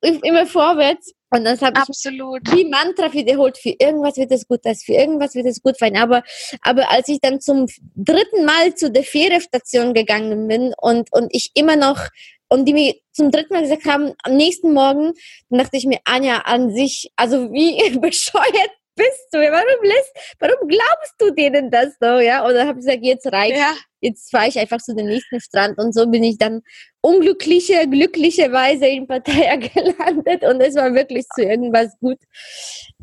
und 0.00 0.24
immer 0.24 0.46
vorwärts. 0.46 1.12
Und 1.30 1.44
das 1.44 1.62
habe 1.62 1.80
ich 1.88 2.04
wie 2.04 2.64
Mantra 2.68 3.12
wiederholt, 3.12 3.56
für 3.56 3.74
irgendwas 3.78 4.16
wird 4.16 4.32
es 4.32 4.48
gut, 4.48 4.60
das 4.64 4.82
für 4.82 4.94
irgendwas 4.94 5.34
wird 5.34 5.46
es 5.46 5.62
gut 5.62 5.78
sein. 5.78 5.96
Aber, 5.96 6.24
aber 6.62 6.90
als 6.90 7.08
ich 7.08 7.20
dann 7.20 7.40
zum 7.40 7.66
dritten 7.94 8.44
Mal 8.44 8.74
zu 8.74 8.90
der 8.90 9.04
Fährestation 9.04 9.94
gegangen 9.94 10.48
bin 10.48 10.74
und, 10.76 11.12
und 11.12 11.28
ich 11.30 11.52
immer 11.54 11.76
noch, 11.76 12.08
und 12.48 12.64
die 12.64 12.74
mir 12.74 12.94
zum 13.12 13.30
dritten 13.30 13.54
Mal 13.54 13.62
gesagt 13.62 13.84
haben, 13.86 14.12
am 14.24 14.36
nächsten 14.36 14.72
Morgen, 14.72 15.12
dann 15.48 15.60
dachte 15.60 15.76
ich 15.76 15.86
mir, 15.86 15.98
Anja, 16.04 16.38
an 16.38 16.74
sich, 16.74 17.12
also 17.14 17.52
wie 17.52 17.98
bescheuert 18.00 18.72
bist 19.00 19.28
du? 19.32 19.38
Warum 19.38 19.84
lässt, 19.84 20.36
warum 20.38 20.68
glaubst 20.68 21.14
du 21.18 21.30
denen 21.30 21.70
das 21.70 21.96
so? 22.00 22.18
Ja, 22.18 22.44
und 22.44 22.54
dann 22.54 22.68
habe 22.68 22.78
ich 22.78 22.86
gesagt, 22.86 23.04
jetzt 23.04 23.26
reicht. 23.32 23.56
Ja. 23.56 23.74
Jetzt 24.00 24.30
fahre 24.30 24.48
ich 24.48 24.58
einfach 24.58 24.78
zu 24.78 24.94
dem 24.94 25.06
nächsten 25.06 25.40
Strand 25.40 25.78
und 25.78 25.94
so 25.94 26.06
bin 26.06 26.22
ich 26.22 26.38
dann 26.38 26.62
unglückliche, 27.02 27.86
glücklicherweise 27.88 28.86
in 28.86 29.06
Pattaya 29.06 29.56
gelandet 29.56 30.44
und 30.44 30.60
es 30.60 30.74
war 30.74 30.94
wirklich 30.94 31.26
zu 31.34 31.42
irgendwas 31.42 31.98
gut. 32.00 32.18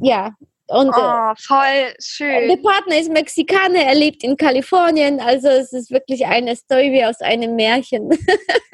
Ja, 0.02 0.36
und, 0.68 0.90
äh, 0.90 0.92
oh, 0.96 1.34
voll 1.38 1.94
schön. 2.00 2.50
Der 2.50 2.58
Partner 2.58 2.98
ist 2.98 3.10
Mexikaner, 3.10 3.84
er 3.84 3.96
lebt 3.96 4.24
in 4.24 4.36
Kalifornien, 4.36 5.20
also 5.22 5.48
es 5.48 5.72
ist 5.72 5.92
wirklich 5.92 6.26
eine 6.26 6.56
Story 6.56 6.92
wie 6.92 7.06
aus 7.06 7.22
einem 7.22 7.56
Märchen. 7.56 8.10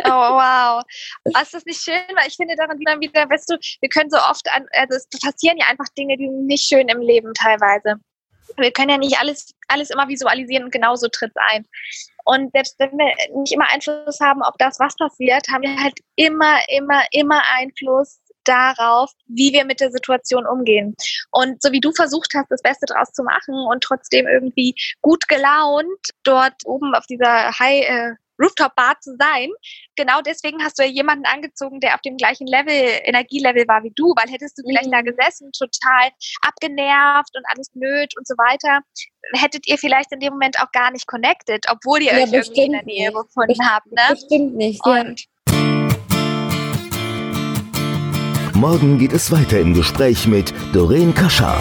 Oh, 0.04 0.10
wow. 0.10 0.84
ist 1.24 1.54
das 1.54 1.66
nicht 1.66 1.82
schön? 1.82 2.02
Weil 2.16 2.28
ich 2.28 2.36
finde 2.36 2.56
daran 2.56 2.80
immer 2.80 3.00
wieder, 3.00 3.30
weißt 3.30 3.50
du, 3.50 3.58
wir 3.80 3.90
können 3.90 4.10
so 4.10 4.18
oft, 4.18 4.52
an, 4.52 4.66
also 4.72 4.98
es 4.98 5.08
passieren 5.22 5.58
ja 5.58 5.68
einfach 5.68 5.88
Dinge, 5.98 6.18
die 6.18 6.30
nicht 6.30 6.66
schön 6.68 6.88
im 6.88 7.00
Leben 7.00 7.32
teilweise. 7.36 7.96
Wir 8.58 8.72
können 8.72 8.90
ja 8.90 8.98
nicht 8.98 9.18
alles, 9.20 9.54
alles 9.68 9.90
immer 9.90 10.08
visualisieren 10.08 10.66
und 10.66 10.72
genauso 10.72 11.08
tritt 11.08 11.32
es 11.34 11.42
ein. 11.54 11.66
Und 12.26 12.52
selbst 12.54 12.76
wenn 12.80 12.92
wir 12.98 13.14
nicht 13.40 13.54
immer 13.54 13.68
Einfluss 13.70 14.20
haben 14.20 14.42
auf 14.42 14.56
das, 14.58 14.80
was 14.80 14.96
passiert, 14.96 15.48
haben 15.50 15.64
wir 15.64 15.76
halt 15.78 16.00
immer, 16.16 16.58
immer, 16.70 17.04
immer 17.12 17.42
Einfluss 17.56 18.20
darauf, 18.46 19.12
wie 19.28 19.54
wir 19.54 19.66
mit 19.66 19.80
der 19.80 19.92
Situation 19.92 20.46
umgehen. 20.46 20.96
Und 21.32 21.62
so 21.62 21.72
wie 21.72 21.80
du 21.80 21.92
versucht 21.92 22.32
hast, 22.36 22.50
das 22.50 22.62
Beste 22.62 22.86
draus 22.88 23.12
zu 23.12 23.24
machen 23.24 23.56
und 23.70 23.84
trotzdem 23.84 24.28
irgendwie 24.28 24.76
gut 25.02 25.28
gelaunt 25.28 26.10
dort 26.24 26.54
oben 26.66 26.94
auf 26.96 27.06
dieser 27.08 27.58
High, 27.60 27.88
äh, 27.88 28.14
Rooftop-Bar 28.42 29.00
zu 29.00 29.16
sein. 29.20 29.50
Genau 29.96 30.22
deswegen 30.22 30.64
hast 30.64 30.80
du 30.80 30.84
ja 30.84 30.90
jemanden 30.90 31.26
angezogen, 31.26 31.80
der 31.80 31.96
auf 31.96 32.02
dem 32.02 32.18
gleichen 32.18 32.48
Level, 32.48 32.74
Energielevel 33.04 33.68
war 33.68 33.84
wie 33.84 33.94
du, 33.96 34.14
weil 34.16 34.32
hättest 34.32 34.58
du 34.58 34.64
vielleicht 34.68 34.88
mhm. 34.88 34.92
da 34.92 35.02
gesessen, 35.02 35.52
total 35.52 36.10
abgenervt 36.42 37.36
und 37.36 37.46
alles 37.48 37.70
blöd 37.72 38.14
und 38.18 38.28
so 38.28 38.36
weiter, 38.36 38.82
hättet 39.34 39.68
ihr 39.68 39.78
vielleicht 39.78 40.12
in 40.12 40.20
dem 40.20 40.34
Moment 40.34 40.60
auch 40.60 40.72
gar 40.72 40.92
nicht 40.92 41.08
connected, 41.08 41.66
obwohl 41.70 42.02
ihr 42.02 42.14
ja, 42.14 42.24
euch 42.24 42.34
irgendwie 42.34 42.66
in 42.66 42.72
der 42.74 42.84
Nähe 42.84 43.12
gefunden 43.12 43.48
bestimmt, 43.50 43.70
habt. 43.70 43.92
Ne? 43.92 44.02
Bestimmt 44.10 44.56
nicht. 44.56 44.86
Und 44.86 45.26
Morgen 48.64 48.98
geht 48.98 49.12
es 49.12 49.30
weiter 49.30 49.60
im 49.60 49.74
Gespräch 49.74 50.26
mit 50.26 50.54
Doreen 50.72 51.14
Kaschar. 51.14 51.60